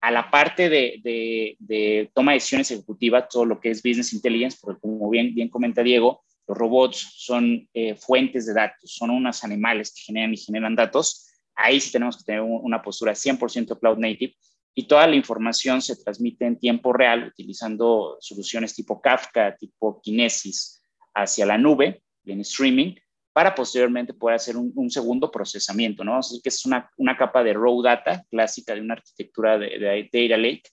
A 0.00 0.10
la 0.10 0.30
parte 0.30 0.68
de, 0.68 1.56
de, 1.58 2.10
toma 2.14 2.32
de 2.32 2.36
decisiones 2.36 2.70
ejecutivas, 2.70 3.28
todo 3.28 3.44
lo 3.44 3.60
que 3.60 3.70
es 3.70 3.82
business 3.82 4.12
intelligence, 4.12 4.58
porque 4.60 4.80
como 4.80 5.10
bien, 5.10 5.34
bien 5.34 5.48
comenta 5.48 5.82
Diego, 5.82 6.22
los 6.46 6.56
robots 6.56 7.14
son 7.16 7.68
eh, 7.74 7.94
fuentes 7.94 8.46
de 8.46 8.54
datos, 8.54 8.92
son 8.92 9.10
unos 9.10 9.44
animales 9.44 9.92
que 9.94 10.02
generan 10.02 10.34
y 10.34 10.38
generan 10.38 10.74
datos. 10.74 11.28
Ahí 11.54 11.80
sí 11.80 11.92
tenemos 11.92 12.16
que 12.16 12.24
tener 12.24 12.40
una 12.40 12.82
postura 12.82 13.12
100% 13.12 13.78
cloud 13.78 13.98
native 13.98 14.34
y 14.74 14.84
toda 14.86 15.06
la 15.06 15.16
información 15.16 15.82
se 15.82 15.96
transmite 15.96 16.46
en 16.46 16.58
tiempo 16.58 16.92
real 16.92 17.26
utilizando 17.26 18.16
soluciones 18.20 18.74
tipo 18.74 19.00
Kafka, 19.00 19.56
tipo 19.56 20.00
Kinesis 20.00 20.82
hacia 21.14 21.44
la 21.44 21.58
nube, 21.58 22.02
en 22.24 22.40
streaming, 22.40 22.94
para 23.32 23.54
posteriormente 23.54 24.12
poder 24.12 24.36
hacer 24.36 24.56
un, 24.56 24.90
segundo 24.90 25.30
procesamiento, 25.30 26.02
¿no? 26.04 26.16
Así 26.16 26.40
que 26.42 26.48
es 26.48 26.66
una, 26.66 26.90
una, 26.96 27.16
capa 27.16 27.44
de 27.44 27.52
raw 27.52 27.80
data 27.80 28.24
clásica 28.28 28.74
de 28.74 28.80
una 28.80 28.94
arquitectura 28.94 29.56
de, 29.56 29.78
data 29.78 30.36
lake 30.36 30.64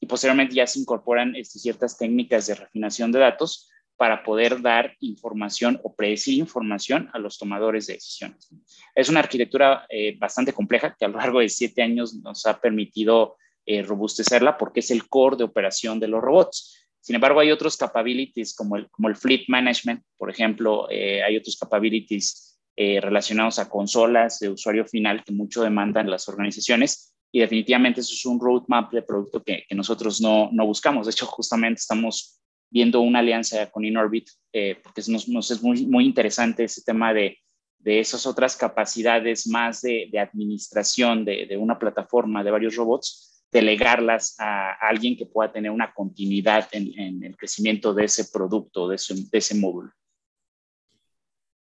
y 0.00 0.06
posteriormente 0.06 0.54
ya 0.54 0.66
se 0.66 0.80
incorporan 0.80 1.36
este, 1.36 1.58
ciertas 1.58 1.96
técnicas 1.96 2.46
de 2.46 2.56
refinación 2.56 3.12
de 3.12 3.20
datos 3.20 3.70
para 3.96 4.24
poder 4.24 4.60
dar 4.60 4.96
información 5.00 5.80
o 5.84 5.94
predecir 5.94 6.38
información 6.38 7.08
a 7.12 7.18
los 7.18 7.38
tomadores 7.38 7.86
de 7.86 7.94
decisiones. 7.94 8.50
Es 8.94 9.08
una 9.08 9.20
arquitectura 9.20 9.86
eh, 9.88 10.16
bastante 10.18 10.52
compleja 10.52 10.96
que 10.98 11.04
a 11.04 11.08
lo 11.08 11.18
largo 11.18 11.40
de 11.40 11.48
siete 11.48 11.82
años 11.82 12.14
nos 12.14 12.44
ha 12.46 12.60
permitido 12.60 13.36
eh, 13.66 13.82
robustecerla 13.82 14.58
porque 14.58 14.80
es 14.80 14.90
el 14.90 15.08
core 15.08 15.36
de 15.36 15.44
operación 15.44 16.00
de 16.00 16.08
los 16.08 16.20
robots. 16.20 16.83
Sin 17.04 17.16
embargo, 17.16 17.40
hay 17.40 17.50
otros 17.50 17.76
capabilities 17.76 18.54
como 18.54 18.76
el, 18.76 19.16
fleet 19.16 19.44
management, 19.48 20.02
por 20.16 20.30
ejemplo, 20.30 20.88
eh, 20.90 21.22
hay 21.22 21.36
otros 21.36 21.56
capabilities 21.56 22.50
relacionados 22.76 23.60
a 23.60 23.68
consolas 23.68 24.40
de 24.40 24.48
usuario 24.48 24.84
final 24.84 25.22
que 25.22 25.30
mucho 25.30 25.62
demandan 25.62 26.10
las 26.10 26.28
organizaciones 26.28 27.14
y 27.34 27.40
definitivamente 27.40 28.00
eso 28.00 28.14
es 28.14 28.24
un 28.26 28.38
roadmap 28.38 28.92
de 28.92 29.02
producto 29.02 29.42
que, 29.42 29.64
nosotros 29.70 30.20
no, 30.20 30.50
no 30.52 30.66
buscamos. 30.66 31.06
De 31.06 31.10
hecho, 31.10 31.26
justamente 31.26 31.80
estamos 31.80 32.40
viendo 32.70 33.00
una 33.00 33.18
alianza 33.18 33.68
con 33.72 33.84
Inorbit, 33.84 34.28
eh, 34.52 34.76
porque 34.80 35.02
nos, 35.08 35.28
nos, 35.28 35.50
es 35.50 35.60
muy, 35.60 35.84
muy 35.84 36.06
interesante 36.06 36.62
ese 36.62 36.82
tema 36.82 37.12
de, 37.12 37.38
de 37.78 37.98
esas 37.98 38.24
otras 38.26 38.56
capacidades 38.56 39.48
más 39.48 39.80
de, 39.82 40.08
de 40.12 40.20
administración 40.20 41.24
de, 41.24 41.46
de, 41.46 41.56
una 41.56 41.76
plataforma 41.76 42.44
de 42.44 42.52
varios 42.52 42.76
robots, 42.76 43.33
delegarlas 43.54 44.34
a, 44.38 44.72
alguien 44.80 45.16
que 45.16 45.26
pueda 45.26 45.52
tener 45.52 45.70
una 45.70 45.94
continuidad 45.94 46.68
en, 46.72 47.22
el 47.22 47.36
crecimiento 47.36 47.94
de 47.94 48.04
ese 48.04 48.26
producto, 48.26 48.88
de 48.88 48.98
de 49.30 49.38
ese 49.38 49.54
módulo. 49.54 49.92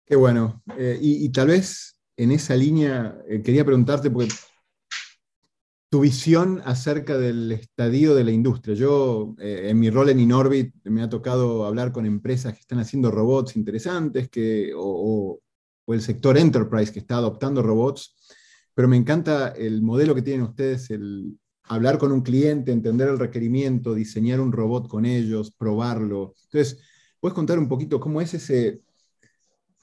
Qué 0.07 0.17
bueno. 0.17 0.63
Eh, 0.79 0.99
y, 1.01 1.29
tal 1.31 1.49
vez 1.49 2.01
en 2.17 2.31
esa 2.33 2.57
línea 2.57 3.19
eh, 3.29 3.43
quería 3.43 3.65
preguntarte, 3.65 4.11
porque 4.11 4.33
tu 5.91 6.01
visión 6.01 6.61
acerca 6.65 7.19
del 7.19 7.53
estadio 7.53 8.15
de 8.15 8.25
la 8.25 8.33
industria. 8.33 8.75
Yo, 8.75 9.35
eh, 9.39 9.69
en 9.69 9.79
mi 9.79 9.91
rol 9.91 10.09
en 10.09 10.21
Inorbit, 10.21 10.75
me 10.85 11.03
ha 11.03 11.09
tocado 11.09 11.65
hablar 11.67 11.93
con 11.93 12.07
empresas 12.07 12.55
que 12.55 12.61
están 12.61 12.81
haciendo 12.81 13.11
robots 13.11 13.57
interesantes, 13.57 14.29
que, 14.29 14.73
o, 14.77 15.39
el 15.87 16.01
sector 16.01 16.39
enterprise 16.39 16.93
que 16.93 16.99
está 17.01 17.17
adoptando 17.17 17.63
robots, 17.63 18.17
pero 18.75 18.89
me 18.89 18.97
encanta 18.97 19.49
el 19.49 19.83
modelo 19.83 20.15
que 20.15 20.23
tienen 20.23 20.47
ustedes, 20.47 20.91
el 20.91 21.39
hablar 21.65 21.99
con 21.99 22.13
un 22.13 22.23
cliente, 22.23 22.73
entender 22.73 23.09
el 23.09 23.19
requerimiento, 23.19 23.95
diseñar 23.95 24.41
un 24.41 24.53
robot 24.53 24.89
con 24.89 25.07
ellos, 25.07 25.51
probarlo. 25.51 26.35
Entonces, 26.45 26.81
¿puedes 27.21 27.35
contar 27.35 27.59
un 27.59 27.69
poquito 27.69 28.01
cómo 28.01 28.21
es 28.21 28.35
ese, 28.35 28.83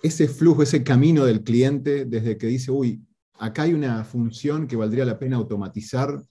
ese 0.02 0.28
flujo, 0.28 0.63
ese 0.63 0.84
camino 0.84 1.26
del 1.26 1.44
cliente 1.44 2.06
desde 2.06 2.38
que 2.38 2.48
dice, 2.48 2.72
uy, 2.72 3.04
acá 3.34 3.63
hay 3.63 3.74
una 3.74 4.04
función 4.04 4.67
que 4.67 4.76
valdría 4.76 5.06
la 5.06 5.17
pena 5.17 5.38
automatizar 5.38 6.22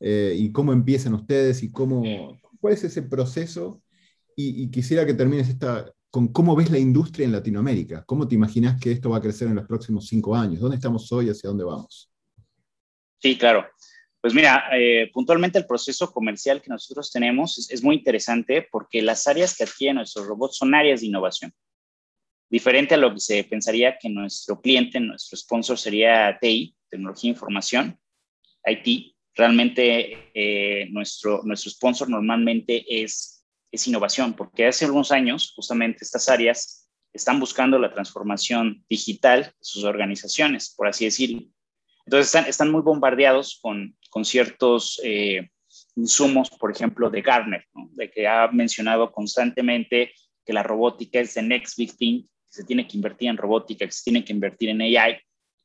eh, 0.00 0.34
y 0.36 0.50
cómo 0.52 0.72
empiezan 0.72 1.14
ustedes 1.14 1.62
y 1.62 1.70
cómo, 1.70 2.02
cuál 2.60 2.74
es 2.74 2.84
ese 2.84 3.02
proceso. 3.02 3.80
Y, 4.38 4.70
quisiera 4.70 5.06
que 5.06 5.14
termines 5.14 5.48
esta, 5.48 5.90
con 6.10 6.28
cómo 6.28 6.54
ves 6.54 6.70
la 6.70 6.78
industria 6.78 7.24
en 7.24 7.32
Latinoamérica. 7.32 8.04
¿Cómo 8.04 8.28
te 8.28 8.34
imaginas 8.34 8.78
que 8.78 8.92
esto 8.92 9.08
va 9.08 9.16
a 9.16 9.22
crecer 9.22 9.48
en 9.48 9.54
los 9.54 9.66
próximos 9.66 10.06
cinco 10.08 10.36
años? 10.36 10.60
¿Dónde 10.60 10.76
estamos 10.76 11.10
hoy? 11.10 11.30
¿Hacia 11.30 11.48
dónde 11.48 11.64
vamos? 11.64 12.10
Sí, 13.18 13.38
claro. 13.38 13.64
Pues 14.26 14.34
mira, 14.34 14.64
eh, 14.72 15.08
puntualmente 15.12 15.56
el 15.56 15.66
proceso 15.66 16.10
comercial 16.10 16.60
que 16.60 16.68
nosotros 16.68 17.12
tenemos 17.12 17.70
es, 17.70 17.80
muy 17.84 17.94
interesante 17.94 18.66
porque 18.68 19.00
las 19.00 19.28
áreas 19.28 19.56
que 19.56 19.62
adquieren 19.62 19.98
nuestros 19.98 20.26
robots 20.26 20.56
son 20.56 20.74
áreas 20.74 21.00
de 21.00 21.06
innovación. 21.06 21.54
Diferente 22.50 22.94
a 22.94 22.96
lo 22.96 23.14
que 23.14 23.20
se 23.20 23.44
pensaría 23.44 23.96
que 23.96 24.08
nuestro 24.08 24.60
cliente, 24.60 24.98
nuestro 24.98 25.36
sponsor 25.38 25.78
sería 25.78 26.36
TI, 26.40 26.74
tecnología 26.90 27.30
e 27.30 27.34
información, 27.34 28.00
IT. 28.64 29.14
Realmente 29.32 30.32
eh, 30.34 30.88
nuestro, 30.90 31.42
nuestro 31.44 31.70
sponsor 31.70 32.10
normalmente 32.10 32.84
es, 32.88 33.46
es 33.70 33.86
innovación, 33.86 34.34
porque 34.34 34.66
hace 34.66 34.86
algunos 34.86 35.12
años 35.12 35.52
justamente 35.54 35.98
estas 36.02 36.28
áreas 36.28 36.90
están 37.12 37.38
buscando 37.38 37.78
la 37.78 37.94
transformación 37.94 38.84
digital 38.90 39.44
de 39.44 39.52
sus 39.60 39.84
organizaciones, 39.84 40.74
por 40.76 40.88
así 40.88 41.04
decirlo. 41.04 41.42
Entonces 42.06 42.46
están, 42.46 42.70
muy 42.70 42.82
bombardeados 42.82 43.58
con, 43.60 43.96
con 44.10 44.24
ciertos 44.24 45.00
eh, 45.04 45.50
insumos, 45.96 46.50
por 46.50 46.70
ejemplo, 46.70 47.10
de 47.10 47.20
Gartner, 47.20 47.64
de 47.92 48.10
que 48.10 48.26
ha 48.26 48.48
mencionado 48.48 49.10
constantemente 49.12 50.12
que 50.44 50.52
la 50.52 50.62
robótica 50.62 51.18
es 51.20 51.34
the 51.34 51.42
next 51.42 51.76
big 51.76 51.96
thing 51.96 52.24
se 52.48 52.64
tiene 52.64 52.86
que 52.86 52.96
invertir 52.96 53.28
en 53.28 53.36
robótica, 53.36 53.84
que 53.84 53.92
se 53.92 54.04
tiene 54.04 54.24
que 54.24 54.32
invertir 54.32 54.70
en 54.70 54.80
AI. 54.80 55.18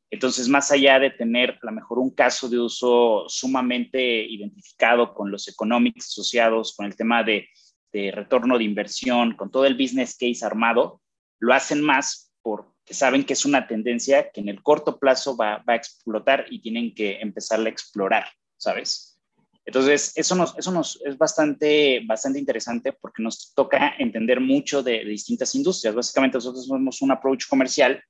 Entonces, 0.10 0.50
más 0.50 0.72
allá 0.72 1.00
de 1.00 1.10
tener 1.12 1.52
a 1.52 1.66
lo 1.66 1.72
mejor 1.72 2.00
un 2.00 2.14
caso 2.14 2.50
de 2.50 2.60
uso 2.60 3.24
sumamente 3.28 4.26
identificado 4.26 5.14
con 5.14 5.32
los 5.32 5.48
economics 5.48 6.08
asociados, 6.08 6.76
con 6.76 6.86
el 6.86 6.96
tema 6.98 7.24
de, 7.24 7.48
retorno 7.94 8.58
de 8.58 8.64
inversión, 8.66 9.36
con 9.36 9.52
todo 9.52 9.66
el 9.66 9.76
business 9.76 10.18
case 10.18 10.46
armado, 10.46 11.02
lo 11.40 11.54
hacen 11.54 11.82
más 11.82 12.34
saben 12.94 13.24
que 13.24 13.34
es 13.34 13.46
una 13.46 13.68
tendencia 13.68 14.32
que 14.32 14.42
en 14.42 14.50
el 14.50 14.62
corto 14.62 15.00
plazo 15.00 15.36
va, 15.36 15.64
va 15.68 15.74
a 15.74 15.76
explotar 15.76 16.46
y 16.50 16.62
tienen 16.62 16.94
que 16.94 17.20
empezar 17.20 17.60
a 17.60 17.70
explorar, 17.70 18.26
¿sabes? 18.58 19.12
Entonces, 19.66 20.14
eso, 20.16 20.36
nos, 20.36 20.58
eso 20.58 20.72
nos 20.72 21.00
es 21.06 21.18
bastante, 21.18 22.02
bastante 22.06 22.40
interesante 22.40 22.94
porque 22.94 23.22
nos 23.22 23.54
toca 23.54 23.94
entender 24.00 24.40
mucho 24.40 24.82
de, 24.82 25.06
distintas 25.06 25.54
industrias. 25.54 25.94
Básicamente, 25.94 26.38
nosotros 26.38 26.68
tenemos 26.68 27.02
un 27.02 27.12
approach 27.12 27.48
comercial, 27.48 28.04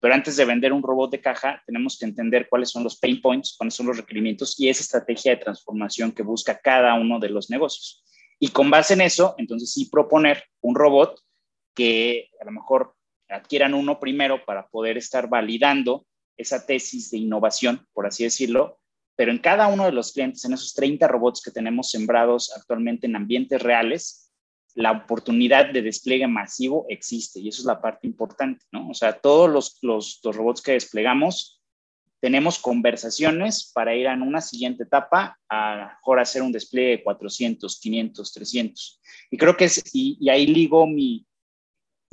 pero 0.00 0.14
antes 0.14 0.36
de 0.36 0.44
vender 0.44 0.72
un 0.72 0.82
robot 0.82 1.10
de 1.10 1.20
caja, 1.20 1.62
tenemos 1.66 1.98
que 1.98 2.04
entender 2.04 2.48
cuáles 2.48 2.70
son 2.70 2.84
los 2.84 2.98
pain 2.98 3.20
points, 3.20 3.54
cuáles 3.56 3.74
son 3.74 3.86
los 3.86 3.96
requerimientos 3.96 4.58
y 4.58 4.68
esa 4.68 4.82
estrategia 4.82 5.32
de 5.32 5.42
transformación 5.42 6.12
que 6.12 6.22
busca 6.22 6.58
cada 6.58 6.94
uno 6.94 7.18
de 7.18 7.30
los 7.30 7.50
negocios. 7.50 8.04
Y 8.38 8.48
con 8.48 8.70
base 8.70 8.94
en 8.94 9.02
eso, 9.02 9.34
entonces 9.38 9.72
sí 9.72 9.88
proponer 9.90 10.44
un 10.60 10.74
robot 10.74 11.20
que 11.74 12.30
a 12.40 12.44
lo 12.44 12.52
mejor 12.52 12.94
adquieran 13.32 13.74
uno 13.74 13.98
primero 13.98 14.44
para 14.44 14.68
poder 14.68 14.96
estar 14.96 15.28
validando 15.28 16.06
esa 16.36 16.64
tesis 16.66 17.10
de 17.10 17.18
innovación, 17.18 17.86
por 17.92 18.06
así 18.06 18.24
decirlo, 18.24 18.78
pero 19.16 19.30
en 19.30 19.38
cada 19.38 19.68
uno 19.68 19.84
de 19.84 19.92
los 19.92 20.12
clientes, 20.12 20.44
en 20.44 20.54
esos 20.54 20.74
30 20.74 21.06
robots 21.08 21.42
que 21.42 21.50
tenemos 21.50 21.90
sembrados 21.90 22.52
actualmente 22.56 23.06
en 23.06 23.16
ambientes 23.16 23.62
reales, 23.62 24.32
la 24.74 24.92
oportunidad 24.92 25.70
de 25.70 25.82
despliegue 25.82 26.26
masivo 26.26 26.86
existe 26.88 27.40
y 27.40 27.48
eso 27.48 27.60
es 27.60 27.66
la 27.66 27.80
parte 27.80 28.06
importante, 28.06 28.64
¿no? 28.72 28.88
O 28.88 28.94
sea, 28.94 29.12
todos 29.12 29.50
los, 29.50 29.78
los, 29.82 30.20
los 30.24 30.34
robots 30.34 30.62
que 30.62 30.72
desplegamos 30.72 31.62
tenemos 32.22 32.60
conversaciones 32.60 33.72
para 33.74 33.96
ir 33.96 34.06
a 34.06 34.14
una 34.14 34.40
siguiente 34.40 34.84
etapa, 34.84 35.36
a 35.48 35.96
mejor 35.96 36.20
hacer 36.20 36.40
un 36.42 36.52
despliegue 36.52 36.90
de 36.90 37.02
400, 37.02 37.80
500, 37.80 38.32
300. 38.32 39.00
Y 39.32 39.36
creo 39.36 39.56
que 39.56 39.64
es, 39.64 39.82
y, 39.92 40.28
ahí 40.30 40.46
ligo 40.46 40.86
mi, 40.86 41.26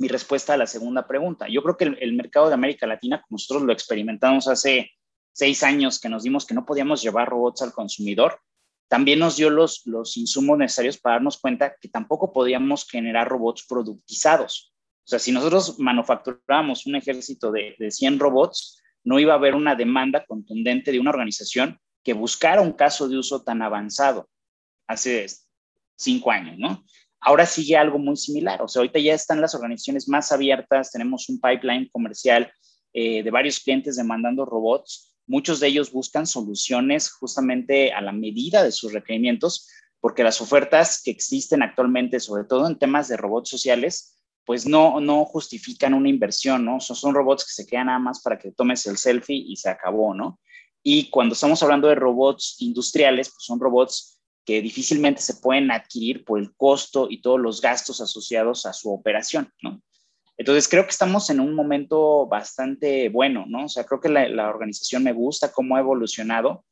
mi, 0.00 0.08
respuesta 0.08 0.54
a 0.54 0.56
la 0.56 0.66
segunda 0.66 1.06
pregunta. 1.06 1.46
Yo 1.48 1.62
creo 1.62 1.76
que 1.76 1.84
el, 1.84 2.12
mercado 2.14 2.48
de 2.48 2.54
América 2.54 2.86
Latina, 2.86 3.20
como 3.22 3.36
nosotros 3.36 3.62
lo 3.62 3.72
experimentamos 3.72 4.48
hace 4.48 4.90
seis 5.32 5.62
años 5.62 6.00
que 6.00 6.08
nos 6.08 6.22
dimos 6.22 6.46
que 6.46 6.54
no 6.54 6.66
podíamos 6.66 7.02
llevar 7.02 7.28
robots 7.28 7.62
al 7.62 7.72
consumidor, 7.72 8.40
también 8.88 9.20
nos 9.20 9.36
dio 9.36 9.50
los, 9.50 9.86
los 9.86 10.16
insumos 10.16 10.58
necesarios 10.58 10.98
para 10.98 11.16
darnos 11.16 11.38
cuenta 11.38 11.76
que 11.80 11.88
tampoco 11.88 12.32
podíamos 12.32 12.88
generar 12.88 13.28
robots 13.28 13.64
productizados. 13.68 14.74
O 15.04 15.08
sea, 15.10 15.18
si 15.18 15.30
nosotros 15.32 15.78
manufacturábamos 15.78 16.86
un 16.86 16.96
ejército 16.96 17.52
de, 17.52 17.76
de 17.78 17.90
100 17.90 18.18
robots, 18.18 18.82
no 19.04 19.18
iba 19.18 19.32
a 19.32 19.36
haber 19.36 19.54
una 19.54 19.74
demanda 19.76 20.24
contundente 20.26 20.92
de 20.92 21.00
una 21.00 21.10
organización 21.10 21.78
que 22.02 22.12
buscara 22.12 22.60
un 22.60 22.72
caso 22.72 23.08
de 23.08 23.18
uso 23.18 23.42
tan 23.42 23.62
avanzado 23.62 24.28
hace 24.86 25.26
cinco 25.96 26.30
años, 26.30 26.58
¿no? 26.58 26.84
Ahora 27.20 27.44
sigue 27.46 27.76
algo 27.76 27.98
muy 27.98 28.16
similar, 28.16 28.62
o 28.62 28.68
sea, 28.68 28.80
ahorita 28.80 28.98
ya 28.98 29.14
están 29.14 29.40
las 29.40 29.54
organizaciones 29.54 30.08
más 30.08 30.32
abiertas, 30.32 30.90
tenemos 30.90 31.28
un 31.28 31.40
pipeline 31.40 31.88
comercial 31.92 32.50
eh, 32.92 33.22
de 33.22 33.30
varios 33.30 33.60
clientes 33.60 33.96
demandando 33.96 34.44
robots, 34.46 35.14
muchos 35.26 35.60
de 35.60 35.68
ellos 35.68 35.92
buscan 35.92 36.26
soluciones 36.26 37.10
justamente 37.10 37.92
a 37.92 38.00
la 38.00 38.12
medida 38.12 38.64
de 38.64 38.72
sus 38.72 38.92
requerimientos, 38.92 39.68
porque 40.00 40.24
las 40.24 40.40
ofertas 40.40 41.02
que 41.04 41.10
existen 41.10 41.62
actualmente, 41.62 42.20
sobre 42.20 42.44
todo 42.44 42.66
en 42.66 42.78
temas 42.78 43.08
de 43.08 43.16
robots 43.16 43.50
sociales, 43.50 44.16
pues 44.46 44.66
no, 44.66 44.98
no 44.98 45.24
justifican 45.24 45.94
una 45.94 46.08
inversión, 46.08 46.64
¿no? 46.64 46.80
Son, 46.80 46.96
son 46.96 47.14
robots 47.14 47.44
que 47.44 47.52
se 47.52 47.66
quedan 47.66 47.86
nada 47.86 47.98
más 47.98 48.22
para 48.22 48.38
que 48.38 48.50
tomes 48.50 48.86
el 48.86 48.96
selfie 48.96 49.36
y 49.36 49.56
se 49.56 49.68
acabó, 49.68 50.14
¿no? 50.14 50.40
Y 50.82 51.10
cuando 51.10 51.34
estamos 51.34 51.62
hablando 51.62 51.88
de 51.88 51.94
robots 51.94 52.56
industriales, 52.60 53.28
pues 53.28 53.44
son 53.44 53.60
robots 53.60 54.19
que 54.44 54.62
difícilmente 54.62 55.20
se 55.20 55.34
pueden 55.34 55.70
adquirir 55.70 56.24
por 56.24 56.38
el 56.38 56.54
costo 56.56 57.06
y 57.10 57.20
todos 57.20 57.40
los 57.40 57.60
gastos 57.60 58.00
asociados 58.00 58.66
a 58.66 58.72
su 58.72 58.92
operación, 58.92 59.52
¿no? 59.62 59.80
Entonces 60.36 60.68
creo 60.68 60.84
que 60.84 60.90
estamos 60.90 61.28
en 61.28 61.38
un 61.40 61.54
momento 61.54 62.26
bastante 62.26 63.10
bueno, 63.10 63.44
¿no? 63.46 63.66
O 63.66 63.68
sea, 63.68 63.84
creo 63.84 64.00
que 64.00 64.08
la, 64.08 64.48
organización 64.48 65.04
me 65.04 65.12
gusta 65.12 65.52
cómo 65.52 65.76
ha 65.76 65.80
evolucionado. 65.80 66.64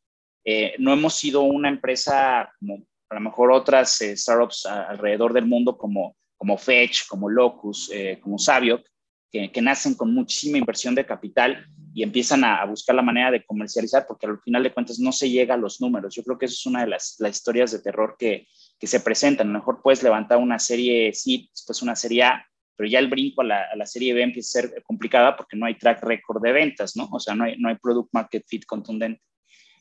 Eh, 0.44 0.74
no 0.78 0.92
hemos 0.92 1.14
sido 1.14 1.42
una 1.42 1.68
empresa 1.68 2.50
como 2.58 2.82
a 3.10 3.14
lo 3.14 3.20
mejor 3.20 3.52
otras 3.52 4.00
eh, 4.00 4.16
startups 4.16 4.64
alrededor 4.64 5.34
del 5.34 5.44
mundo 5.44 5.76
como 5.76 6.16
como 6.38 6.56
Fetch, 6.56 7.06
como 7.08 7.28
Locus, 7.28 7.90
eh, 7.92 8.18
como 8.22 8.38
Savio, 8.38 8.82
que, 9.30 9.50
nacen 9.60 9.94
con 9.94 10.14
muchísima 10.14 10.56
inversión 10.56 10.94
de 10.94 11.04
capital 11.04 11.66
y 11.98 12.04
empiezan 12.04 12.44
a, 12.44 12.64
buscar 12.64 12.94
la 12.94 13.02
manera 13.02 13.32
de 13.32 13.44
comercializar, 13.44 14.06
porque 14.06 14.28
al 14.28 14.38
final 14.38 14.62
de 14.62 14.72
cuentas 14.72 15.00
no 15.00 15.10
se 15.10 15.28
llega 15.28 15.54
a 15.54 15.56
los 15.56 15.80
números. 15.80 16.14
Yo 16.14 16.22
creo 16.22 16.38
que 16.38 16.46
eso 16.46 16.54
es 16.54 16.66
una 16.66 16.82
de 16.82 16.86
las, 16.86 17.18
historias 17.28 17.72
de 17.72 17.80
terror 17.80 18.14
que, 18.16 18.46
se 18.80 19.00
presentan. 19.00 19.48
A 19.48 19.52
lo 19.52 19.58
mejor 19.58 19.80
puedes 19.82 20.04
levantar 20.04 20.38
una 20.38 20.60
serie 20.60 21.12
C, 21.12 21.48
después 21.50 21.82
una 21.82 21.96
serie 21.96 22.22
A, 22.22 22.46
pero 22.76 22.88
ya 22.88 23.00
el 23.00 23.08
brinco 23.08 23.42
a 23.42 23.46
la, 23.46 23.86
serie 23.86 24.14
B 24.14 24.22
empieza 24.22 24.60
a 24.60 24.62
ser 24.62 24.82
complicada 24.84 25.36
porque 25.36 25.56
no 25.56 25.66
hay 25.66 25.76
track 25.76 26.04
record 26.04 26.40
de 26.40 26.52
ventas, 26.52 26.94
¿no? 26.94 27.08
O 27.10 27.18
sea, 27.18 27.34
no 27.34 27.42
hay, 27.42 27.56
no 27.58 27.68
hay 27.68 27.74
product 27.74 28.10
market 28.12 28.44
fit 28.46 28.64
contundente. 28.64 29.20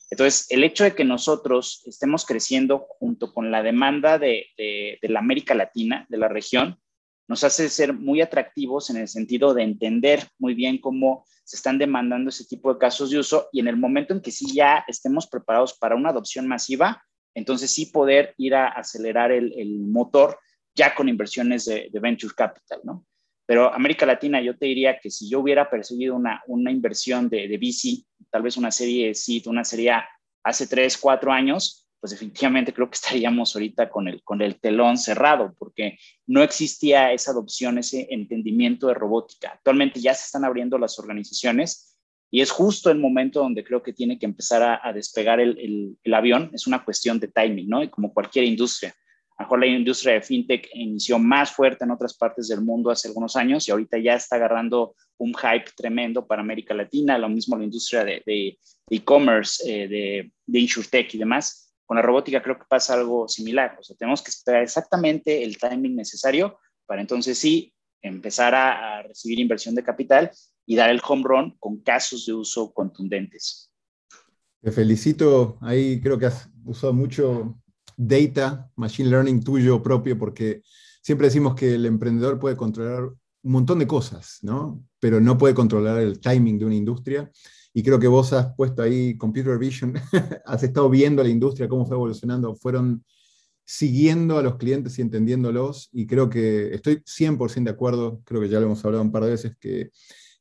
Entonces, 0.09 0.47
el 0.49 0.63
hecho 0.63 0.85
de 0.85 0.95
que 0.95 1.03
nosotros 1.03 1.83
estemos 1.85 2.25
creciendo 2.25 2.87
junto 2.97 3.31
con 3.31 3.51
la 3.51 3.61
demanda 3.61 4.17
de, 4.17 4.47
la 5.03 5.19
América 5.19 5.53
Latina, 5.53 6.07
de 6.09 6.17
la 6.17 6.29
región, 6.29 6.79
nos 7.27 7.43
hace 7.43 7.69
ser 7.69 7.93
muy 7.93 8.21
atractivos 8.21 8.89
en 8.89 8.97
el 8.97 9.07
sentido 9.07 9.53
de 9.53 9.63
entender 9.63 10.27
muy 10.39 10.53
bien 10.53 10.79
cómo 10.79 11.25
se 11.43 11.57
están 11.57 11.77
demandando 11.77 12.29
ese 12.29 12.45
tipo 12.45 12.73
de 12.73 12.79
casos 12.79 13.09
de 13.09 13.19
uso 13.19 13.49
y 13.51 13.59
en 13.59 13.67
el 13.67 13.77
momento 13.77 14.13
en 14.13 14.21
que 14.21 14.31
sí 14.31 14.53
ya 14.53 14.83
estemos 14.87 15.27
preparados 15.27 15.73
para 15.77 15.95
una 15.95 16.09
adopción 16.09 16.47
masiva, 16.47 17.03
entonces 17.33 17.71
sí 17.71 17.87
poder 17.87 18.33
ir 18.37 18.55
a 18.55 18.67
acelerar 18.67 19.31
el, 19.31 19.79
motor 19.79 20.39
ya 20.75 20.93
con 20.93 21.09
inversiones 21.09 21.65
de, 21.65 21.89
venture 22.01 22.33
capital, 22.35 22.81
¿no? 22.83 23.05
Pero 23.45 23.73
América 23.73 24.05
Latina, 24.05 24.41
yo 24.41 24.57
te 24.57 24.65
diría 24.65 24.99
que 24.99 25.09
si 25.09 25.29
yo 25.29 25.39
hubiera 25.39 25.69
percibido 25.69 26.15
una, 26.15 26.41
una 26.47 26.69
inversión 26.69 27.29
de, 27.29 27.47
de 27.47 27.57
VC, 27.57 28.05
tal 28.29 28.41
vez 28.41 28.57
una 28.57 28.71
serie 28.71 29.13
sí, 29.15 29.41
una 29.45 29.63
serie 29.63 29.93
hace 30.43 30.67
tres, 30.67 30.97
cuatro 30.97 31.31
años, 31.31 31.86
pues 31.99 32.11
definitivamente 32.11 32.73
creo 32.73 32.89
que 32.89 32.95
estaríamos 32.95 33.55
ahorita 33.55 33.89
con 33.89 34.07
el, 34.07 34.23
con 34.23 34.41
el 34.41 34.59
telón 34.59 34.97
cerrado, 34.97 35.55
porque 35.57 35.97
no 36.27 36.43
existía 36.43 37.11
esa 37.11 37.31
adopción, 37.31 37.77
ese 37.77 38.07
entendimiento 38.11 38.87
de 38.87 38.93
robótica. 38.93 39.51
Actualmente 39.53 39.99
ya 39.99 40.13
se 40.13 40.25
están 40.25 40.45
abriendo 40.45 40.77
las 40.77 40.99
organizaciones 40.99 41.97
y 42.29 42.41
es 42.41 42.51
justo 42.51 42.91
el 42.91 42.99
momento 42.99 43.39
donde 43.39 43.63
creo 43.63 43.81
que 43.81 43.93
tiene 43.93 44.19
que 44.19 44.25
empezar 44.25 44.79
a, 44.83 44.93
despegar 44.93 45.39
el, 45.39 45.57
el, 45.59 45.97
el, 46.03 46.13
avión. 46.13 46.51
Es 46.53 46.67
una 46.67 46.83
cuestión 46.83 47.19
de 47.19 47.29
timing, 47.29 47.69
¿no? 47.69 47.83
Y 47.83 47.89
como 47.89 48.13
cualquier 48.13 48.45
industria. 48.45 48.93
A 49.37 49.43
lo 49.43 49.45
mejor 49.45 49.59
la 49.59 49.67
industria 49.67 50.13
de 50.13 50.21
fintech 50.21 50.67
inició 50.73 51.19
más 51.19 51.51
fuerte 51.51 51.85
en 51.85 51.91
otras 51.91 52.17
partes 52.17 52.47
del 52.47 52.61
mundo 52.61 52.89
hace 52.89 53.07
algunos 53.07 53.35
años 53.35 53.67
y 53.67 53.71
ahorita 53.71 53.97
ya 53.99 54.15
está 54.15 54.35
agarrando 54.35 54.95
un 55.17 55.33
hype 55.33 55.71
tremendo 55.75 56.25
para 56.25 56.41
América 56.41 56.73
Latina, 56.73 57.17
lo 57.17 57.29
mismo 57.29 57.55
la 57.55 57.63
industria 57.63 58.03
de 58.03 58.57
e-commerce, 58.89 59.63
eh, 59.65 59.87
de, 59.87 60.31
de 60.45 60.59
InsurTech 60.59 61.13
y 61.13 61.17
demás. 61.17 61.66
Con 61.87 61.97
la 61.97 62.03
robótica 62.03 62.43
creo 62.43 62.59
que 62.59 62.65
pasa 62.69 62.93
algo 62.93 63.27
similar, 63.27 63.75
o 63.79 63.83
sea, 63.83 63.95
tenemos 63.97 64.21
que 64.21 64.29
esperar 64.29 64.61
exactamente 64.61 65.43
el 65.43 65.57
timing 65.57 65.95
necesario 65.95 66.59
para 66.85 67.01
entonces 67.01 67.39
sí 67.39 67.73
empezar 68.03 68.53
a, 68.53 68.99
a 68.99 69.01
recibir 69.01 69.39
inversión 69.39 69.73
de 69.73 69.83
capital 69.83 70.29
y 70.67 70.75
dar 70.75 70.91
el 70.91 71.01
home 71.07 71.23
run 71.25 71.57
con 71.59 71.81
casos 71.81 72.27
de 72.27 72.33
uso 72.33 72.71
contundentes. 72.71 73.71
Te 74.61 74.71
felicito, 74.71 75.57
ahí 75.61 75.99
creo 76.01 76.19
que 76.19 76.27
has 76.27 76.49
usado 76.65 76.93
mucho 76.93 77.57
data, 77.95 78.69
machine 78.75 79.09
learning 79.09 79.43
tuyo 79.43 79.81
propio, 79.81 80.17
porque 80.17 80.61
siempre 81.01 81.27
decimos 81.27 81.55
que 81.55 81.75
el 81.75 81.85
emprendedor 81.85 82.39
puede 82.39 82.57
controlar 82.57 83.03
un 83.03 83.51
montón 83.51 83.79
de 83.79 83.87
cosas, 83.87 84.39
¿no? 84.41 84.83
Pero 84.99 85.21
no 85.21 85.37
puede 85.37 85.53
controlar 85.53 85.99
el 85.99 86.19
timing 86.19 86.59
de 86.59 86.65
una 86.65 86.75
industria. 86.75 87.31
Y 87.77 87.83
creo 87.83 87.99
que 87.99 88.07
vos 88.07 88.33
has 88.33 88.55
puesto 88.55 88.81
ahí 88.81 89.15
Computer 89.19 89.55
Vision, 89.59 89.93
has 90.47 90.63
estado 90.63 90.89
viendo 90.89 91.21
la 91.21 91.29
industria, 91.29 91.69
cómo 91.69 91.85
fue 91.85 91.95
evolucionando, 91.95 92.55
fueron 92.55 93.05
siguiendo 93.63 94.39
a 94.39 94.41
los 94.41 94.55
clientes 94.55 94.97
y 94.97 95.03
entendiéndolos. 95.03 95.89
Y 95.91 96.07
creo 96.07 96.27
que 96.27 96.73
estoy 96.73 97.03
100% 97.05 97.65
de 97.65 97.69
acuerdo, 97.69 98.19
creo 98.25 98.41
que 98.41 98.49
ya 98.49 98.59
lo 98.59 98.65
hemos 98.65 98.83
hablado 98.83 99.03
un 99.03 99.11
par 99.11 99.25
de 99.25 99.29
veces, 99.29 99.55
que 99.59 99.91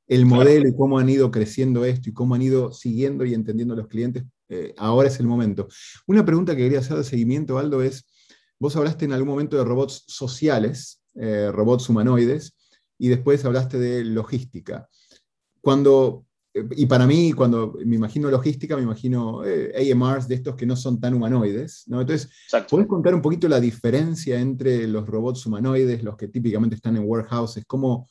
el 0.07 0.25
modelo 0.25 0.67
y 0.67 0.75
cómo 0.75 0.99
han 0.99 1.11
ido 1.11 1.31
creciendo 1.31 1.85
esto 1.85 2.09
y 2.09 2.15
cómo 2.15 2.35
han 2.35 2.41
ido 2.41 2.73
siguiendo 2.73 3.23
y 3.27 3.35
entendiendo 3.35 3.75
a 3.75 3.77
los 3.77 3.89
clientes 3.89 4.25
eh, 4.49 4.73
ahora 4.79 5.09
es 5.09 5.21
el 5.21 5.27
momento. 5.27 5.69
Una 6.07 6.25
pregunta 6.25 6.57
que 6.57 6.63
quería 6.63 6.79
hacer 6.79 6.97
de 6.97 7.05
seguimiento, 7.05 7.59
Aldo, 7.59 7.83
es, 7.83 8.07
vos 8.59 8.77
hablaste 8.77 9.05
en 9.05 9.13
algún 9.13 9.29
momento 9.29 9.59
de 9.59 9.65
robots 9.65 10.05
sociales, 10.07 11.03
eh, 11.15 11.51
robots 11.53 11.91
humanoides, 11.91 12.57
y 12.97 13.09
después 13.09 13.45
hablaste 13.45 13.79
de 13.79 14.05
logística. 14.05 14.89
Cuando, 15.61 16.26
y 16.77 16.87
para 16.87 17.07
mí, 17.07 17.33
cuando 17.33 17.75
me 17.85 17.97
imagino 17.97 18.31
logística, 18.31 18.77
me 18.77 18.83
imagino 18.83 19.41
AMRs 19.41 20.29
de 20.29 20.37
estos 20.37 20.57
que 20.57 20.67
no 20.67 20.77
son 20.77 21.01
tan 21.01 21.15
humanoides. 21.15 21.85
¿no? 21.87 22.01
Entonces, 22.01 22.31
¿podés 22.69 22.87
contar 22.87 23.15
un 23.15 23.23
poquito 23.23 23.49
la 23.49 23.61
diferencia 23.61 24.39
entre 24.41 24.87
los 24.87 25.07
robots 25.07 25.47
humanoides, 25.47 26.03
los 26.03 26.17
que 26.17 26.29
típicamente 26.29 26.77
están 26.77 26.97
en 26.97 27.05
warehouses? 27.05 27.65
¿Cómo, 27.67 28.09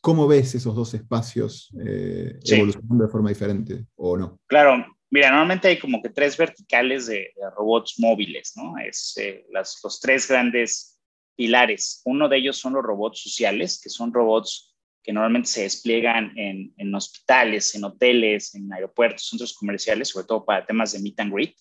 cómo 0.00 0.26
ves 0.26 0.54
esos 0.54 0.74
dos 0.74 0.94
espacios 0.94 1.70
evolucionando 1.74 3.04
de 3.04 3.10
forma 3.10 3.28
diferente 3.28 3.86
o 3.96 4.16
no? 4.16 4.38
Claro, 4.46 4.84
Mira, 5.10 5.30
normalmente 5.30 5.68
hay 5.68 5.78
como 5.78 6.02
que 6.02 6.10
tres 6.10 6.36
verticales 6.36 7.06
de, 7.06 7.32
robots 7.56 7.98
móviles, 7.98 8.52
¿no? 8.56 8.76
Es 8.78 9.16
eh, 9.18 9.46
las, 9.52 9.78
los 9.82 10.00
tres 10.00 10.28
grandes 10.28 11.00
pilares. 11.36 12.02
Uno 12.04 12.28
de 12.28 12.38
ellos 12.38 12.56
son 12.56 12.72
los 12.74 12.82
robots 12.82 13.22
sociales, 13.22 13.80
que 13.80 13.88
son 13.88 14.12
robots 14.12 14.75
que 15.06 15.12
normalmente 15.12 15.48
se 15.48 15.62
despliegan 15.62 16.32
en, 16.36 16.92
hospitales, 16.92 17.72
en 17.76 17.84
hoteles, 17.84 18.56
en 18.56 18.72
aeropuertos, 18.72 19.28
centros 19.28 19.54
comerciales, 19.54 20.08
sobre 20.08 20.26
todo 20.26 20.44
para 20.44 20.66
temas 20.66 20.92
de 20.92 20.98
meet 20.98 21.20
and 21.20 21.32
greet. 21.32 21.54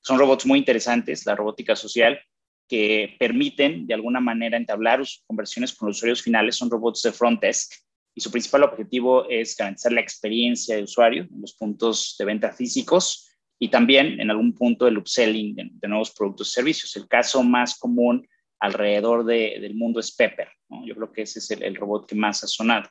Son 0.00 0.16
robots 0.16 0.46
muy 0.46 0.60
interesantes, 0.60 1.26
la 1.26 1.34
robótica 1.34 1.74
social, 1.74 2.20
que 2.68 3.16
permiten 3.18 3.88
de 3.88 3.94
alguna 3.94 4.20
manera 4.20 4.56
entablar 4.56 5.02
conversiones 5.26 5.74
con 5.74 5.88
los 5.88 5.96
usuarios 5.96 6.22
finales. 6.22 6.54
Son 6.54 6.70
robots 6.70 7.02
de 7.02 7.10
front 7.10 7.40
desk 7.40 7.72
y 8.14 8.20
su 8.20 8.30
principal 8.30 8.62
objetivo 8.62 9.28
es 9.28 9.56
garantizar 9.56 9.90
la 9.90 10.00
experiencia 10.00 10.76
de 10.76 10.84
usuario 10.84 11.24
en 11.24 11.40
los 11.40 11.54
puntos 11.54 12.14
de 12.16 12.24
venta 12.24 12.52
físicos 12.52 13.28
y 13.58 13.70
también 13.70 14.20
en 14.20 14.30
algún 14.30 14.54
punto 14.54 14.86
el 14.86 14.98
upselling 14.98 15.56
de, 15.56 15.88
nuevos 15.88 16.12
productos 16.12 16.50
y 16.50 16.52
servicios. 16.52 16.94
El 16.94 17.08
caso 17.08 17.42
más 17.42 17.76
común 17.76 18.24
alrededor 18.64 19.24
del 19.24 19.74
mundo 19.74 20.00
es 20.00 20.14
Pepper. 20.14 20.48
Yo 20.86 20.94
creo 20.94 21.12
que 21.12 21.22
ese 21.22 21.38
es 21.38 21.50
el, 21.50 21.76
robot 21.76 22.06
que 22.06 22.14
más 22.14 22.42
ha 22.44 22.46
sonado. 22.46 22.88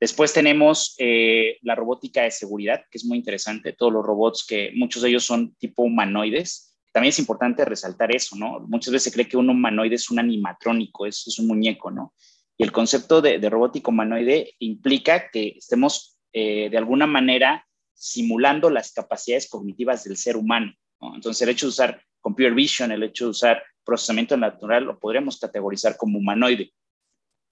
Después 0.00 0.32
tenemos 0.32 0.94
eh, 0.98 1.58
la 1.62 1.74
robótica 1.74 2.22
de 2.22 2.30
seguridad, 2.30 2.84
que 2.90 2.98
es 2.98 3.04
muy 3.04 3.18
interesante. 3.18 3.72
Todos 3.72 3.92
los 3.92 4.04
robots 4.04 4.44
que 4.46 4.70
muchos 4.74 5.02
de 5.02 5.08
ellos 5.08 5.24
son 5.24 5.54
tipo 5.56 5.82
humanoides. 5.82 6.76
También 6.92 7.10
es 7.10 7.18
importante 7.18 7.64
resaltar 7.64 8.14
eso, 8.14 8.36
¿no? 8.36 8.60
Muchas 8.68 8.92
veces 8.92 9.04
se 9.04 9.12
cree 9.12 9.28
que 9.28 9.36
un 9.36 9.50
humanoide 9.50 9.96
es 9.96 10.10
un 10.10 10.20
animatrónico, 10.20 11.06
es, 11.06 11.26
es 11.26 11.38
un 11.38 11.48
muñeco, 11.48 11.90
¿no? 11.90 12.14
Y 12.56 12.62
el 12.62 12.70
concepto 12.70 13.20
de, 13.20 13.38
de 13.38 13.50
robótico 13.50 13.90
humanoide 13.90 14.54
implica 14.60 15.28
que 15.30 15.54
estemos 15.58 16.18
eh, 16.32 16.68
de 16.70 16.78
alguna 16.78 17.06
manera 17.06 17.66
simulando 17.94 18.70
las 18.70 18.92
capacidades 18.92 19.48
cognitivas 19.48 20.04
del 20.04 20.16
ser 20.16 20.36
humano. 20.36 20.72
Entonces, 21.14 21.42
el 21.42 21.48
hecho 21.48 21.66
de 21.66 21.70
usar 21.70 22.02
computer 22.20 22.54
vision, 22.54 22.92
el 22.92 23.02
hecho 23.02 23.24
de 23.24 23.30
usar 23.30 23.62
procesamiento 23.84 24.36
natural, 24.36 24.84
lo 24.84 24.98
podríamos 24.98 25.38
categorizar 25.38 25.96
como 25.96 26.18
humanoide. 26.18 26.72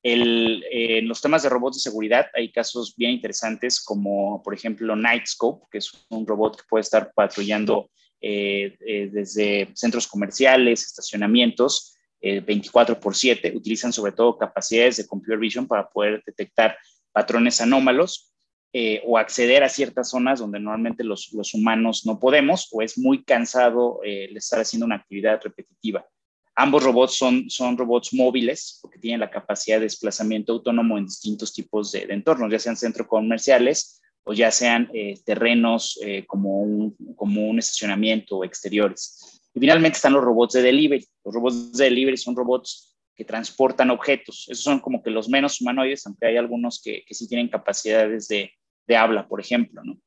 El, 0.02 0.64
eh, 0.64 0.98
en 0.98 1.08
los 1.08 1.20
temas 1.20 1.42
de 1.44 1.48
robots 1.48 1.76
de 1.76 1.82
seguridad 1.82 2.26
hay 2.34 2.50
casos 2.50 2.96
bien 2.96 3.12
interesantes 3.12 3.80
como, 3.80 4.42
por 4.42 4.52
ejemplo, 4.52 4.96
Nightscope, 4.96 5.66
que 5.70 5.78
es 5.78 5.92
un 6.08 6.26
robot 6.26 6.56
que 6.56 6.68
puede 6.68 6.82
estar 6.82 7.12
patrullando 7.14 7.90
eh, 8.20 8.76
eh, 8.84 9.08
desde 9.12 9.70
centros 9.74 10.06
comerciales, 10.06 10.84
estacionamientos, 10.84 11.96
24 12.24 13.00
por 13.00 13.16
7. 13.16 13.52
Utilizan 13.56 13.92
sobre 13.92 14.12
todo 14.12 14.38
capacidades 14.38 14.96
de 14.96 15.08
computer 15.08 15.40
vision 15.40 15.66
para 15.66 15.88
poder 15.88 16.22
detectar 16.24 16.78
patrones 17.12 17.60
anómalos 17.60 18.32
eh, 18.74 19.02
o 19.04 19.18
acceder 19.18 19.62
a 19.62 19.68
ciertas 19.68 20.08
zonas 20.08 20.40
donde 20.40 20.58
normalmente 20.58 21.04
los, 21.04 21.30
los 21.34 21.52
humanos 21.52 22.06
no 22.06 22.18
podemos 22.18 22.70
o 22.72 22.80
es 22.80 22.96
muy 22.96 23.22
cansado 23.22 24.00
eh, 24.02 24.30
estar 24.34 24.60
haciendo 24.60 24.86
una 24.86 24.96
actividad 24.96 25.42
repetitiva. 25.44 26.06
Ambos 26.54 26.84
robots 26.84 27.16
son, 27.16 27.48
son 27.48 27.78
robots 27.78 28.12
móviles 28.12 28.78
porque 28.82 28.98
tienen 28.98 29.20
la 29.20 29.30
capacidad 29.30 29.78
de 29.78 29.84
desplazamiento 29.84 30.52
autónomo 30.52 30.98
en 30.98 31.06
distintos 31.06 31.52
tipos 31.52 31.92
de, 31.92 32.02
entornos, 32.10 32.52
ya 32.52 32.58
sean 32.58 32.76
centros 32.76 33.08
comerciales 33.08 34.00
o 34.24 34.32
ya 34.34 34.50
sean 34.50 34.88
eh, 34.92 35.14
terrenos 35.24 35.98
como, 36.26 36.60
un, 36.60 36.96
como 37.16 37.48
un 37.48 37.58
estacionamiento 37.58 38.36
o 38.36 38.44
exteriores. 38.44 39.42
Y 39.54 39.60
finalmente 39.60 39.96
están 39.96 40.12
los 40.12 40.24
robots 40.24 40.54
de 40.54 40.62
delivery. 40.62 41.06
Los 41.24 41.34
robots 41.34 41.72
de 41.72 41.84
delivery 41.84 42.16
son 42.16 42.36
robots 42.36 42.96
que 43.14 43.24
transportan 43.24 43.90
objetos. 43.90 44.46
Esos 44.48 44.64
son 44.64 44.80
como 44.80 45.02
que 45.02 45.10
los 45.10 45.28
menos 45.28 45.60
humanoides, 45.60 46.06
aunque 46.06 46.26
hay 46.26 46.36
algunos 46.36 46.80
que, 46.80 47.04
que 47.06 47.14
sí 47.14 47.28
tienen 47.28 47.48
capacidades 47.48 48.28
de, 48.28 48.52
de 48.86 48.96
habla, 48.96 49.28
por 49.28 49.40
ejemplo, 49.40 49.82
¿no? 49.84 49.98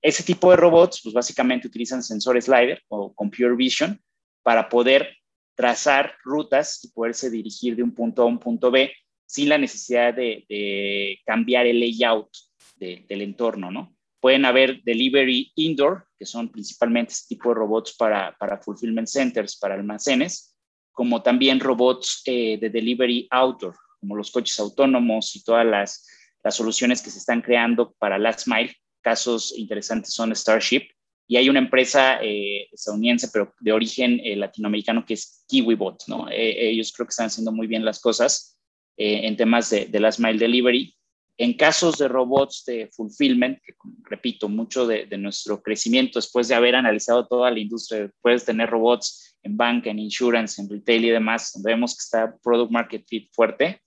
Ese 0.00 0.22
tipo 0.22 0.50
de 0.50 0.56
robots, 0.56 1.00
pues 1.02 1.14
básicamente 1.14 1.66
utilizan 1.66 2.02
sensores 2.02 2.46
LiDAR 2.46 2.82
o 2.88 3.14
Computer 3.14 3.56
Vision 3.56 3.98
para 4.42 4.68
poder 4.68 5.08
trazar 5.54 6.16
rutas 6.24 6.84
y 6.84 6.88
poderse 6.88 7.30
dirigir 7.30 7.76
de 7.76 7.82
un 7.82 7.94
punto 7.94 8.22
a 8.22 8.26
un 8.26 8.38
punto 8.38 8.70
B 8.70 8.92
sin 9.26 9.48
la 9.48 9.58
necesidad 9.58 10.14
de, 10.14 11.18
cambiar 11.26 11.66
el 11.66 11.80
layout 11.80 12.30
del 12.76 13.22
entorno, 13.22 13.70
¿no? 13.70 13.96
Pueden 14.20 14.44
haber 14.44 14.82
delivery 14.84 15.52
indoor, 15.56 16.06
que 16.18 16.24
son 16.24 16.50
principalmente 16.50 17.12
este 17.12 17.34
tipo 17.34 17.50
de 17.50 17.56
robots 17.56 17.94
para, 17.96 18.36
fulfillment 18.62 19.08
centers, 19.08 19.56
para 19.56 19.74
almacenes, 19.74 20.56
como 20.92 21.22
también 21.22 21.60
robots 21.60 22.22
eh, 22.26 22.58
de 22.58 22.70
delivery 22.70 23.26
outdoor, 23.30 23.74
como 24.00 24.16
los 24.16 24.30
coches 24.30 24.58
autónomos 24.60 25.34
y 25.36 25.42
todas 25.42 25.66
las 25.66 26.54
soluciones 26.54 27.02
que 27.02 27.10
se 27.10 27.18
están 27.18 27.42
creando 27.42 27.92
para 27.98 28.18
Last 28.18 28.46
Mile. 28.46 28.74
Casos 29.02 29.52
interesantes 29.58 30.14
son 30.14 30.34
Starship 30.34 30.93
y 31.26 31.36
hay 31.36 31.48
una 31.48 31.58
empresa 31.58 32.22
eh, 32.22 32.68
estadounidense, 32.72 33.28
pero 33.32 33.54
de 33.60 33.72
origen 33.72 34.20
eh, 34.22 34.36
latinoamericano, 34.36 35.04
que 35.04 35.14
es 35.14 35.44
KiwiBot, 35.48 36.04
¿no? 36.08 36.28
Eh, 36.30 36.70
ellos 36.70 36.92
creo 36.92 37.06
que 37.06 37.10
están 37.10 37.26
haciendo 37.26 37.52
muy 37.52 37.66
bien 37.66 37.84
las 37.84 38.00
cosas 38.00 38.58
en 38.96 39.36
temas 39.36 39.70
de, 39.70 39.88
Last 39.98 40.20
Mile 40.20 40.38
Delivery. 40.38 40.94
En 41.36 41.54
casos 41.54 41.98
de 41.98 42.06
robots 42.06 42.62
de 42.64 42.88
fulfillment, 42.94 43.58
que 43.64 43.72
repito, 44.04 44.48
mucho 44.48 44.86
de, 44.86 45.06
de, 45.06 45.18
nuestro 45.18 45.60
crecimiento 45.60 46.20
después 46.20 46.46
de 46.46 46.54
haber 46.54 46.76
analizado 46.76 47.26
toda 47.26 47.50
la 47.50 47.58
industria, 47.58 48.08
puedes 48.22 48.44
tener 48.44 48.70
robots 48.70 49.36
en 49.42 49.56
banca, 49.56 49.90
en 49.90 49.98
insurance, 49.98 50.62
en 50.62 50.70
retail 50.70 51.06
y 51.06 51.10
demás, 51.10 51.50
donde 51.52 51.72
vemos 51.72 51.96
que 51.96 52.02
está 52.02 52.36
product 52.40 52.70
market 52.70 53.04
fit 53.08 53.28
fuerte, 53.32 53.80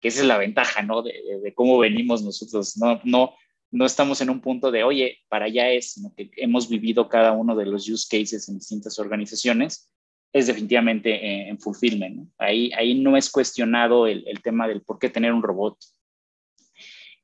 que 0.00 0.08
esa 0.08 0.20
es 0.20 0.26
la 0.26 0.38
ventaja, 0.38 0.82
¿no? 0.82 1.02
De, 1.02 1.52
cómo 1.54 1.78
venimos 1.78 2.22
nosotros, 2.22 2.76
no, 2.76 3.00
no, 3.04 3.34
no 3.74 3.86
estamos 3.86 4.20
en 4.20 4.30
un 4.30 4.40
punto 4.40 4.70
de, 4.70 4.84
oye, 4.84 5.18
para 5.28 5.46
allá 5.46 5.68
es, 5.70 5.94
sino 5.94 6.14
que 6.14 6.30
hemos 6.36 6.68
vivido 6.68 7.08
cada 7.08 7.32
uno 7.32 7.56
de 7.56 7.66
los 7.66 7.88
use 7.88 8.06
cases 8.08 8.48
en 8.48 8.58
distintas 8.58 9.00
organizaciones, 9.00 9.90
es 10.32 10.46
definitivamente 10.46 11.48
en, 11.48 11.58
fulfillment, 11.58 12.16
¿no? 12.16 12.30
Ahí, 12.38 12.70
ahí 12.72 12.94
no 12.94 13.16
es 13.16 13.28
cuestionado 13.28 14.06
el, 14.06 14.22
el, 14.28 14.42
tema 14.42 14.68
del 14.68 14.82
por 14.82 15.00
qué 15.00 15.10
tener 15.10 15.32
un 15.32 15.42
robot. 15.42 15.76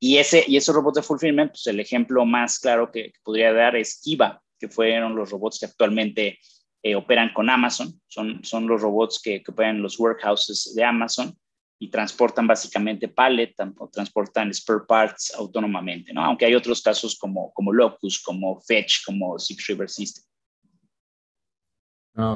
Y, 0.00 0.16
ese, 0.16 0.44
y 0.48 0.56
esos 0.56 0.74
robots 0.74 0.96
de 0.96 1.02
fulfillment, 1.02 1.52
pues 1.52 1.68
el 1.68 1.78
ejemplo 1.78 2.24
más 2.26 2.58
claro 2.58 2.90
que, 2.90 3.12
podría 3.22 3.52
dar 3.52 3.76
es 3.76 4.00
Kiva, 4.00 4.42
que 4.58 4.68
fueron 4.68 5.14
los 5.14 5.30
robots 5.30 5.60
que 5.60 5.66
actualmente 5.66 6.40
eh, 6.82 6.96
operan 6.96 7.32
con 7.32 7.48
Amazon, 7.48 8.00
son, 8.08 8.42
son 8.42 8.66
los 8.66 8.82
robots 8.82 9.20
que, 9.22 9.40
que 9.40 9.52
operan 9.52 9.82
los 9.82 10.00
workhouses 10.00 10.74
de 10.74 10.82
Amazon 10.82 11.38
y 11.82 11.88
transportan 11.88 12.46
básicamente 12.46 13.08
pallet 13.08 13.54
o 13.78 13.88
transportan 13.88 14.52
spare 14.52 14.82
parts 14.86 15.32
autónomamente, 15.34 16.12
¿no? 16.12 16.22
Aunque 16.22 16.44
hay 16.44 16.54
otros 16.54 16.82
casos 16.82 17.18
como, 17.18 17.50
como 17.54 17.72
Locus, 17.72 18.22
como 18.22 18.60
Fetch, 18.60 19.02
como 19.06 19.38
Six 19.38 19.66
River 19.66 19.88
System. 19.88 20.24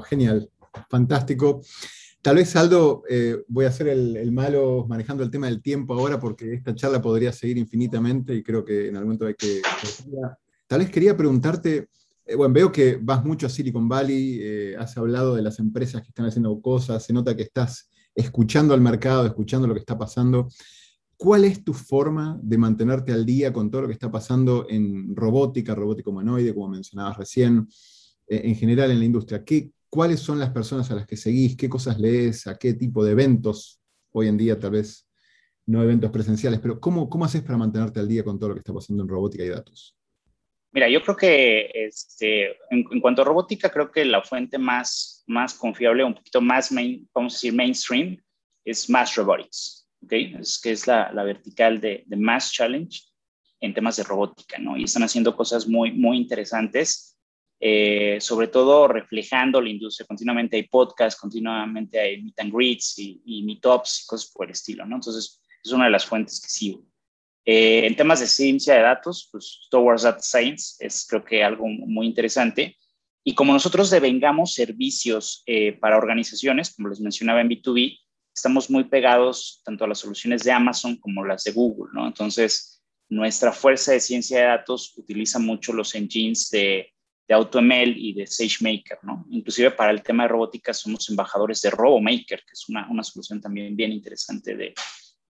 genial, 0.09 0.51
fantástico. 0.89 1.61
Tal 2.23 2.37
vez, 2.37 2.57
Aldo, 2.57 3.03
eh, 3.07 3.45
voy 3.49 3.67
a 3.67 3.71
ser 3.71 3.89
el, 3.89 4.33
malo 4.33 4.87
manejando 4.89 5.23
el 5.23 5.31
tema 5.31 5.47
del 5.47 5.61
tiempo 5.61 5.93
ahora 5.93 6.19
porque 6.19 6.55
esta 6.55 6.75
charla 6.75 7.03
podría 7.03 7.31
seguir 7.31 7.59
infinitamente 7.59 8.35
y 8.35 8.43
creo 8.43 8.65
que 8.65 8.89
en 8.89 8.97
algún 8.97 9.09
momento 9.09 9.27
hay 9.27 9.35
que... 9.35 9.61
Tal 10.67 10.79
vez 10.79 10.91
quería 10.91 11.15
preguntarte, 11.15 11.91
eh, 12.25 12.35
bueno, 12.35 12.55
veo 12.55 12.73
que 12.73 12.99
vas 12.99 13.23
mucho 13.23 13.47
a 13.47 13.51
Silicon 13.51 13.91
Valley, 13.91 14.39
eh, 14.41 14.77
has 14.79 14.97
hablado 14.97 15.35
de 15.35 15.43
las 15.43 15.59
empresas 15.59 16.01
que 16.01 16.09
están 16.09 16.25
haciendo 16.25 16.59
cosas, 16.63 17.05
se 17.05 17.13
nota 17.13 17.37
que 17.37 17.43
estás 17.43 17.91
escuchando 18.15 18.75
al 18.75 18.81
mercado, 18.81 19.27
escuchando 19.27 19.67
lo 19.67 19.75
que 19.75 19.81
está 19.81 19.99
pasando. 19.99 20.49
¿Cuál 21.17 21.45
es 21.45 21.65
tu 21.65 21.73
forma 21.73 22.39
de 22.43 22.59
mantenerte 22.59 23.13
al 23.13 23.25
día 23.25 23.53
con 23.53 23.71
todo 23.71 23.83
lo 23.83 23.87
que 23.89 23.95
está 23.95 24.11
pasando 24.11 24.67
en 24.69 25.15
robótica, 25.15 25.75
robótica 25.75 26.11
humanoide, 26.11 26.55
como 26.55 26.69
mencionabas 26.69 27.17
recién, 27.19 27.69
eh, 28.27 28.43
en 28.45 28.57
general 28.57 28.91
en 28.91 28.99
la 28.99 29.05
industria? 29.05 29.45
¿Qué, 29.45 29.71
¿Cuáles 29.89 30.21
son 30.21 30.39
las 30.39 30.51
personas 30.51 30.91
a 30.91 30.95
las 30.97 31.07
que 31.07 31.17
seguís? 31.17 31.57
¿Qué 31.57 31.69
cosas 31.69 32.01
lees? 32.01 32.47
¿A 32.47 32.57
qué 32.57 32.75
tipo 32.75 33.05
de 33.05 33.13
eventos? 33.13 33.81
Hoy 34.13 34.29
en 34.29 34.37
día 34.37 34.59
tal 34.59 34.73
vez 34.73 35.09
no 35.67 35.83
eventos 35.83 36.11
presenciales, 36.11 36.61
pero 36.61 36.81
¿cómo, 36.81 37.09
cómo 37.09 37.25
haces 37.25 37.43
para 37.43 37.57
mantenerte 37.57 38.01
al 38.01 38.09
día 38.09 38.25
con 38.25 38.39
todo 38.39 38.51
lo 38.51 38.55
que 38.55 38.61
está 38.61 38.73
pasando 38.73 39.03
en 39.03 39.09
robótica 39.09 39.45
y 39.45 39.49
datos? 39.49 39.97
Mira, 40.73 40.89
yo 40.89 41.01
creo 41.03 41.17
que 41.17 41.71
este, 41.73 42.57
en, 42.71 43.01
cuanto 43.01 43.23
a 43.23 43.25
robótica, 43.25 43.71
creo 43.71 43.93
que 43.93 44.05
la 44.05 44.23
fuente 44.23 44.59
más, 44.59 45.14
más 45.27 45.55
confiable, 45.55 46.05
un 46.05 46.15
poquito 46.15 46.41
más, 46.41 46.71
main, 46.73 47.09
vamos 47.15 47.35
a 47.35 47.37
decir, 47.37 47.53
mainstream, 47.53 48.23
es 48.65 48.89
Mass 48.89 49.15
Robotics, 49.17 49.89
¿okay? 50.03 50.35
Es 50.39 50.61
que 50.61 50.73
es 50.73 50.87
la, 50.87 51.13
la 51.13 51.25
vertical 51.25 51.81
de, 51.81 52.05
de, 52.07 52.17
Mass 52.17 52.53
Challenge 52.53 53.01
en 53.61 53.75
temas 53.75 53.97
de 53.97 54.05
robótica, 54.05 54.59
¿no? 54.59 54.77
Y 54.77 54.85
están 54.85 55.03
haciendo 55.03 55.37
cosas 55.37 55.67
muy, 55.67 55.93
muy 55.93 56.17
interesantes, 56.17 57.19
eh, 57.61 58.19
sobre 58.21 58.49
todo 58.49 58.89
reflejando 58.89 59.61
la 59.61 59.71
industria. 59.71 60.07
Continuamente 60.07 60.57
hay 60.57 60.65
podcasts, 60.65 61.21
continuamente 61.21 61.99
hay 61.99 62.23
meet 62.23 62.39
and 62.41 62.53
greets 62.53 62.99
y, 62.99 63.23
y 63.25 63.43
meetups 63.43 64.03
y 64.03 64.07
cosas 64.07 64.31
por 64.33 64.47
el 64.47 64.53
estilo, 64.53 64.85
¿no? 64.85 64.97
Entonces, 64.97 65.41
es 65.63 65.73
una 65.73 65.87
de 65.87 65.91
las 65.91 66.05
fuentes 66.05 66.41
que 66.41 66.49
sigo. 66.49 66.85
Eh, 67.47 67.87
en 67.87 67.95
temas 67.95 68.21
de 68.21 68.27
ciencia 68.27 68.75
de 68.75 68.83
datos, 68.83 69.29
pues 69.31 69.67
Towards 69.71 70.03
Data 70.03 70.23
Science 70.23 70.77
es 70.79 71.07
creo 71.07 71.25
que 71.25 71.45
algo 71.45 71.67
muy 71.67 72.07
interesante. 72.07 72.77
Y 73.25 73.35
como 73.35 73.55
nosotros 73.55 73.91
devengamos 73.91 74.53
servicios 74.53 75.43
eh, 75.47 75.73
para 75.73 75.97
organizaciones, 75.97 76.75
como 76.75 76.91
les 76.91 77.01
mencionaba 77.01 77.41
en 77.41 77.49
B2B, 77.49 77.99
estamos 78.35 78.69
muy 78.69 78.85
pegados 78.85 79.63
tanto 79.65 79.85
a 79.85 79.89
las 79.89 79.99
soluciones 79.99 80.45
de 80.45 80.53
Amazon 80.53 80.97
como 80.97 81.25
las 81.25 81.45
de 81.45 81.53
Google, 81.53 81.91
¿no? 81.95 82.07
Entonces, 82.07 82.83
nuestra 83.09 83.53
fuerza 83.53 83.93
de 83.93 84.01
ciencia 84.01 84.41
de 84.41 84.47
datos 84.47 84.93
utiliza 84.97 85.39
mucho 85.39 85.73
los 85.73 85.95
engines 85.95 86.51
de, 86.51 86.93
de 87.27 87.35
AutoML 87.35 87.97
y 87.97 88.13
de 88.13 88.27
SageMaker, 88.27 88.99
¿no? 89.03 89.25
Inclusive 89.31 89.71
para 89.71 89.91
el 89.91 90.03
tema 90.03 90.25
de 90.25 90.29
robótica 90.29 90.75
somos 90.75 91.09
embajadores 91.09 91.63
de 91.63 91.71
RoboMaker, 91.71 92.41
que 92.41 92.53
es 92.53 92.69
una, 92.69 92.91
una 92.91 93.03
solución 93.03 93.41
también 93.41 93.75
bien 93.75 93.93
interesante 93.93 94.55
de, 94.55 94.75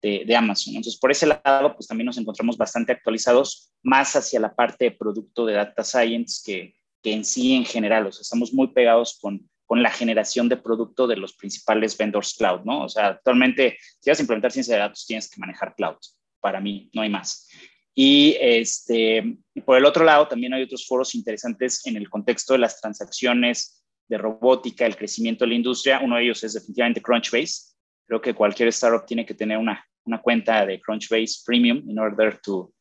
de, 0.01 0.36
Amazon. 0.36 0.74
Entonces, 0.74 0.99
por 0.99 1.11
ese 1.11 1.26
lado, 1.26 1.74
pues 1.74 1.86
también 1.86 2.07
nos 2.07 2.18
encontramos 2.18 2.57
bastante 2.57 2.93
actualizados, 2.93 3.72
más 3.82 4.16
hacia 4.16 4.40
la 4.40 4.55
parte 4.55 4.86
de 4.86 4.90
producto 4.93 5.47
de 5.47 5.55
data 5.55 5.84
science 5.84 6.43
que, 6.45 6.74
que 7.03 7.12
en 7.12 7.24
sí 7.24 7.55
en 7.55 7.64
general. 7.64 8.07
O 8.07 8.12
sea, 8.12 8.22
estamos 8.22 8.53
muy 8.53 8.68
pegados 8.68 9.18
con, 9.20 9.48
con 9.66 9.82
la 9.82 9.90
generación 9.90 10.48
de 10.48 10.57
producto 10.57 11.07
de 11.07 11.16
los 11.16 11.34
principales 11.34 11.96
vendors 11.96 12.34
cloud, 12.34 12.61
¿no? 12.64 12.84
O 12.84 12.88
sea, 12.88 13.09
actualmente, 13.09 13.78
si 14.00 14.11
vas 14.11 14.18
a 14.18 14.22
implementar 14.22 14.53
ciencia 14.53 14.74
de 14.74 14.80
datos, 14.80 15.07
tienes 15.07 15.28
que 15.28 15.40
manejar 15.40 15.74
cloud. 15.74 15.96
Para 16.40 16.61
mí, 16.61 16.90
no 16.92 17.03
hay 17.03 17.11
más. 17.11 17.48
Y 17.94 18.36
este, 18.40 19.38
por 19.64 19.76
el 19.76 19.84
otro 19.84 20.05
lado, 20.05 20.26
también 20.28 20.55
hay 20.55 20.62
otros 20.62 20.86
foros 20.86 21.14
interesantes 21.14 21.86
en 21.86 21.96
el 21.96 22.09
contexto 22.09 22.55
de 22.55 22.61
las 22.61 22.80
transacciones 22.80 23.84
de 24.09 24.18
robótica, 24.18 24.86
el 24.86 24.96
crecimiento 24.96 25.44
de 25.44 25.50
la 25.50 25.57
industria. 25.57 26.00
Uno 26.03 26.16
de 26.16 26.24
ellos 26.24 26.42
es 26.42 26.55
definitivamente 26.55 27.03
Crunchbase. 27.03 27.72
Creo 28.07 28.20
que 28.20 28.34
cualquier 28.34 28.68
startup 28.68 29.07
tiene 29.07 29.26
que 29.26 29.34
tener 29.34 29.59
una 29.59 29.84
una 30.05 30.20
cuenta 30.20 30.66
de 30.66 30.80
Crunchbase 30.80 31.42
Premium 31.44 31.82
in 31.88 31.98
order 31.98 32.38
to 32.40 32.72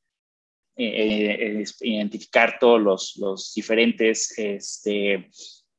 eh, 0.75 1.63
identificar 1.81 2.57
todos 2.59 2.81
los, 2.81 3.15
los 3.17 3.53
diferentes 3.53 4.37
este, 4.37 5.29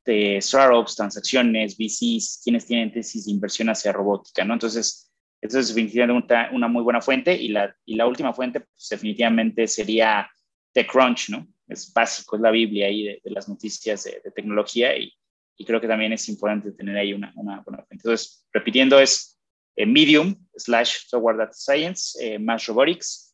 de 0.05 0.39
startups, 0.41 0.97
transacciones, 0.97 1.77
VCs, 1.77 2.41
quienes 2.43 2.67
tienen 2.67 2.93
tesis 2.93 3.27
de 3.27 3.33
inversión 3.33 3.69
hacia 3.69 3.93
robótica, 3.93 4.45
¿no? 4.45 4.55
Entonces, 4.55 5.11
eso 5.41 5.59
es 5.59 5.69
definitivamente 5.69 6.35
una, 6.53 6.69
muy 6.69 6.83
buena 6.83 7.01
fuente 7.01 7.35
y 7.35 7.49
la, 7.49 7.75
y 7.85 7.97
la 7.97 8.07
última 8.07 8.33
fuente 8.33 8.61
pues, 8.61 8.89
definitivamente 8.91 9.67
sería 9.67 10.31
TechCrunch, 10.73 11.31
¿no? 11.31 11.49
Es 11.69 11.93
básico, 11.93 12.37
es 12.37 12.43
la 12.43 12.51
Biblia 12.51 12.87
ahí 12.87 13.05
de, 13.05 13.21
las 13.25 13.49
noticias 13.49 14.05
de, 14.05 14.31
tecnología 14.35 14.97
y, 14.97 15.13
y, 15.57 15.65
creo 15.65 15.81
que 15.81 15.89
también 15.89 16.13
es 16.13 16.29
importante 16.29 16.73
tener 16.73 16.97
ahí 16.97 17.13
una, 17.13 17.33
una 17.37 17.61
buena 17.61 17.85
fuente. 17.85 17.95
Entonces, 17.95 18.47
repitiendo, 18.53 19.01
es 19.01 19.41
eh, 19.77 19.87
Medium 19.87 20.37
slash 20.57 21.07
Software 21.07 21.39
Data 21.39 21.53
Science, 21.53 22.19
eh, 22.21 22.39
más 22.39 22.67
Robotics, 22.67 23.32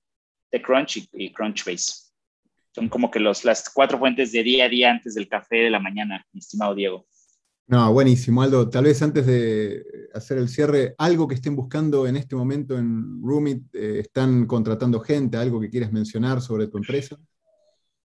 TechCrunch 0.51 0.97
y, 0.99 1.09
y 1.13 1.33
Crunchbase. 1.33 2.09
Son 2.75 2.89
como 2.89 3.11
que 3.11 3.21
los, 3.21 3.45
las 3.45 3.69
cuatro 3.71 3.99
fuentes 3.99 4.33
de 4.33 4.43
día 4.43 4.67
a 4.67 4.69
día 4.69 4.91
antes 4.91 5.15
del 5.15 5.29
café 5.29 5.57
de 5.57 5.71
la 5.71 5.81
mañana, 5.81 6.25
mi 6.33 6.41
estimado 6.41 6.75
Diego. 6.75 7.07
No, 7.69 7.93
buenísimo, 7.93 8.41
Aldo. 8.41 8.71
Tal 8.71 8.85
vez 8.85 9.03
antes 9.03 9.27
de 9.27 9.85
hacer 10.15 10.39
el 10.39 10.49
cierre, 10.49 10.95
algo 10.97 11.29
que 11.29 11.35
estén 11.35 11.55
buscando 11.55 12.07
en 12.07 12.17
este 12.17 12.35
momento 12.35 12.79
en 12.79 13.21
Roomit, 13.23 13.63
eh, 13.75 13.99
¿están 14.01 14.47
contratando 14.47 15.01
gente? 15.01 15.37
¿Algo 15.37 15.61
que 15.61 15.69
quieres 15.69 15.93
mencionar 15.93 16.41
sobre 16.41 16.69
tu 16.69 16.79
empresa? 16.79 17.19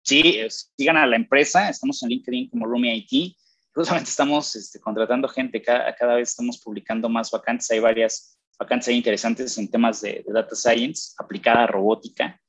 Sí, 0.01 0.39
sigan 0.77 0.97
a 0.97 1.07
la 1.07 1.15
empresa, 1.15 1.69
estamos 1.69 2.03
en 2.03 2.09
LinkedIn 2.09 2.49
como 2.49 2.65
Roomie 2.65 3.07
IT. 3.09 3.37
Justamente 3.73 4.09
estamos 4.09 4.55
este, 4.57 4.79
contratando 4.79 5.29
gente, 5.29 5.61
cada, 5.61 5.95
cada 5.95 6.15
vez 6.15 6.29
estamos 6.29 6.61
publicando 6.61 7.07
más 7.07 7.31
vacantes, 7.31 7.71
hay 7.71 7.79
varias 7.79 8.34
vacantes 8.57 8.89
interesantes 8.89 9.57
en 9.57 9.69
temas 9.69 10.01
de, 10.01 10.23
de 10.25 10.33
data 10.33 10.55
science 10.55 11.13
aplicada 11.17 11.63
a 11.63 11.67
robótica. 11.67 12.39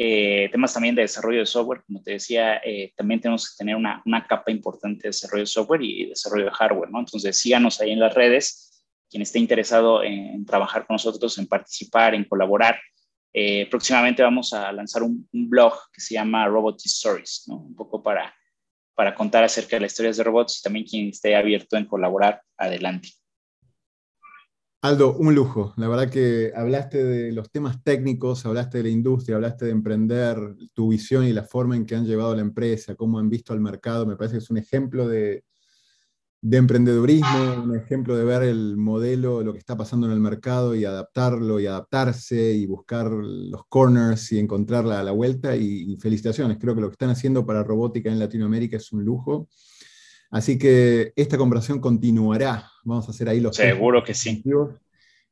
Eh, 0.00 0.48
temas 0.52 0.72
también 0.72 0.94
de 0.94 1.02
desarrollo 1.02 1.40
de 1.40 1.46
software, 1.46 1.82
como 1.84 2.00
te 2.00 2.12
decía, 2.12 2.58
eh, 2.58 2.92
también 2.96 3.20
tenemos 3.20 3.50
que 3.50 3.56
tener 3.58 3.74
una, 3.74 4.00
una, 4.06 4.24
capa 4.28 4.52
importante 4.52 5.02
de 5.02 5.08
desarrollo 5.08 5.42
de 5.42 5.46
software 5.46 5.82
y 5.82 6.06
desarrollo 6.06 6.44
de 6.44 6.50
hardware, 6.52 6.90
¿no? 6.90 7.00
Entonces, 7.00 7.36
síganos 7.36 7.80
ahí 7.80 7.90
en 7.90 7.98
las 7.98 8.14
redes, 8.14 8.84
quien 9.10 9.22
esté 9.22 9.40
interesado 9.40 10.04
en, 10.04 10.46
trabajar 10.46 10.86
con 10.86 10.94
nosotros, 10.94 11.36
en 11.38 11.48
participar, 11.48 12.14
en 12.14 12.24
colaborar. 12.24 12.78
Eh, 13.32 13.66
próximamente 13.68 14.22
vamos 14.22 14.52
a 14.52 14.70
lanzar 14.70 15.02
un, 15.02 15.28
un, 15.32 15.50
blog 15.50 15.74
que 15.92 16.00
se 16.00 16.14
llama 16.14 16.46
Robot 16.46 16.80
Stories, 16.84 17.46
¿no? 17.48 17.56
Un 17.56 17.74
poco 17.74 18.00
para, 18.00 18.32
para 18.94 19.16
contar 19.16 19.42
acerca 19.42 19.76
de 19.76 19.80
las 19.80 19.92
historias 19.92 20.16
de 20.16 20.24
robots 20.24 20.60
y 20.60 20.62
también 20.62 20.84
quien 20.84 21.08
esté 21.08 21.34
abierto 21.34 21.76
en 21.76 21.86
colaborar, 21.86 22.42
adelante. 22.56 23.08
Aldo, 24.80 25.16
un 25.16 25.34
lujo. 25.34 25.74
La 25.76 25.88
verdad 25.88 26.08
que 26.08 26.52
hablaste 26.54 27.02
de 27.02 27.32
los 27.32 27.50
temas 27.50 27.82
técnicos, 27.82 28.46
hablaste 28.46 28.78
de 28.78 28.84
la 28.84 28.90
industria, 28.90 29.34
hablaste 29.34 29.64
de 29.64 29.72
emprender, 29.72 30.38
tu 30.72 30.90
visión 30.90 31.24
y 31.24 31.32
la 31.32 31.42
forma 31.42 31.74
en 31.74 31.84
que 31.84 31.96
han 31.96 32.06
llevado 32.06 32.32
la 32.36 32.42
empresa, 32.42 32.94
cómo 32.94 33.18
han 33.18 33.28
visto 33.28 33.52
al 33.52 33.60
mercado. 33.60 34.06
Me 34.06 34.14
parece 34.16 34.34
que 34.34 34.44
es 34.44 34.50
un 34.50 34.58
ejemplo 34.58 35.08
de, 35.08 35.42
emprendedurismo, 36.42 37.64
un 37.64 37.76
ejemplo 37.76 38.16
de 38.16 38.24
ver 38.24 38.44
el 38.44 38.76
modelo, 38.76 39.42
lo 39.42 39.52
que 39.52 39.58
está 39.58 39.76
pasando 39.76 40.06
en 40.06 40.12
el 40.12 40.20
mercado 40.20 40.76
y 40.76 40.84
adaptarlo 40.84 41.58
y 41.58 41.66
adaptarse 41.66 42.52
y 42.52 42.66
buscar 42.66 43.10
los 43.10 43.62
corners 43.68 44.30
y 44.30 44.38
encontrar 44.38 44.84
la, 44.84 45.02
la 45.02 45.10
vuelta. 45.10 45.56
Y, 45.56 45.96
felicitaciones, 45.96 46.56
creo 46.60 46.76
que 46.76 46.82
lo 46.82 46.88
que 46.88 46.92
están 46.94 47.10
haciendo 47.10 47.44
para 47.44 47.64
robótica 47.64 48.12
en 48.12 48.20
Latinoamérica 48.20 48.76
es 48.76 48.92
un 48.92 49.04
lujo. 49.04 49.48
Así 50.30 50.58
que 50.58 51.12
esta 51.16 51.38
conversación 51.38 51.80
continuará. 51.80 52.70
Vamos 52.84 53.08
a 53.08 53.10
hacer 53.10 53.28
ahí 53.28 53.40
los... 53.40 53.56
Seguro 53.56 54.02
que 54.04 54.14
sí. 54.14 54.42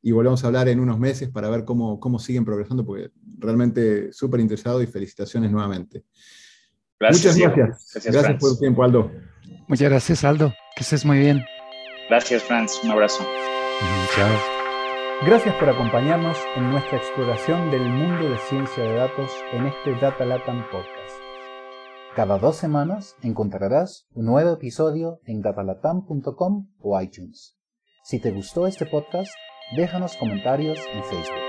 Y 0.01 0.11
volvemos 0.11 0.43
a 0.43 0.47
hablar 0.47 0.69
en 0.69 0.79
unos 0.79 0.99
meses 0.99 1.29
para 1.29 1.49
ver 1.49 1.65
cómo, 1.65 1.99
cómo 1.99 2.19
siguen 2.19 2.45
progresando, 2.45 2.85
porque 2.85 3.11
realmente 3.37 4.11
súper 4.13 4.39
interesado 4.39 4.81
y 4.81 4.87
felicitaciones 4.87 5.51
nuevamente. 5.51 6.03
Gracias, 6.99 7.37
Muchas 7.37 7.55
gracias. 7.55 8.13
Gracias, 8.13 8.39
por 8.39 8.51
tu 8.51 8.59
tiempo, 8.59 8.83
Aldo. 8.83 9.11
Muchas 9.67 9.89
gracias, 9.89 10.23
Aldo. 10.23 10.53
Que 10.75 10.83
estés 10.83 11.05
muy 11.05 11.19
bien. 11.19 11.43
Gracias, 12.09 12.43
Franz. 12.43 12.79
Un 12.83 12.91
abrazo. 12.91 13.25
Chao. 14.15 14.57
Gracias 15.25 15.55
por 15.55 15.69
acompañarnos 15.69 16.37
en 16.55 16.71
nuestra 16.71 16.97
exploración 16.97 17.69
del 17.71 17.89
mundo 17.89 18.29
de 18.29 18.37
ciencia 18.49 18.83
de 18.83 18.93
datos 18.95 19.31
en 19.51 19.65
este 19.65 19.95
Data 19.99 20.25
Latam 20.25 20.63
Podcast. 20.71 20.96
Cada 22.17 22.39
dos 22.39 22.55
semanas 22.55 23.15
encontrarás 23.21 24.07
un 24.15 24.25
nuevo 24.25 24.53
episodio 24.53 25.21
en 25.27 25.43
datalatam.com 25.43 26.67
o 26.79 26.99
iTunes. 26.99 27.59
Si 28.05 28.19
te 28.19 28.31
gustó 28.31 28.65
este 28.65 28.87
podcast, 28.87 29.29
déjanos 29.75 30.17
comentarios 30.17 30.79
en 30.95 31.03
Facebook. 31.03 31.46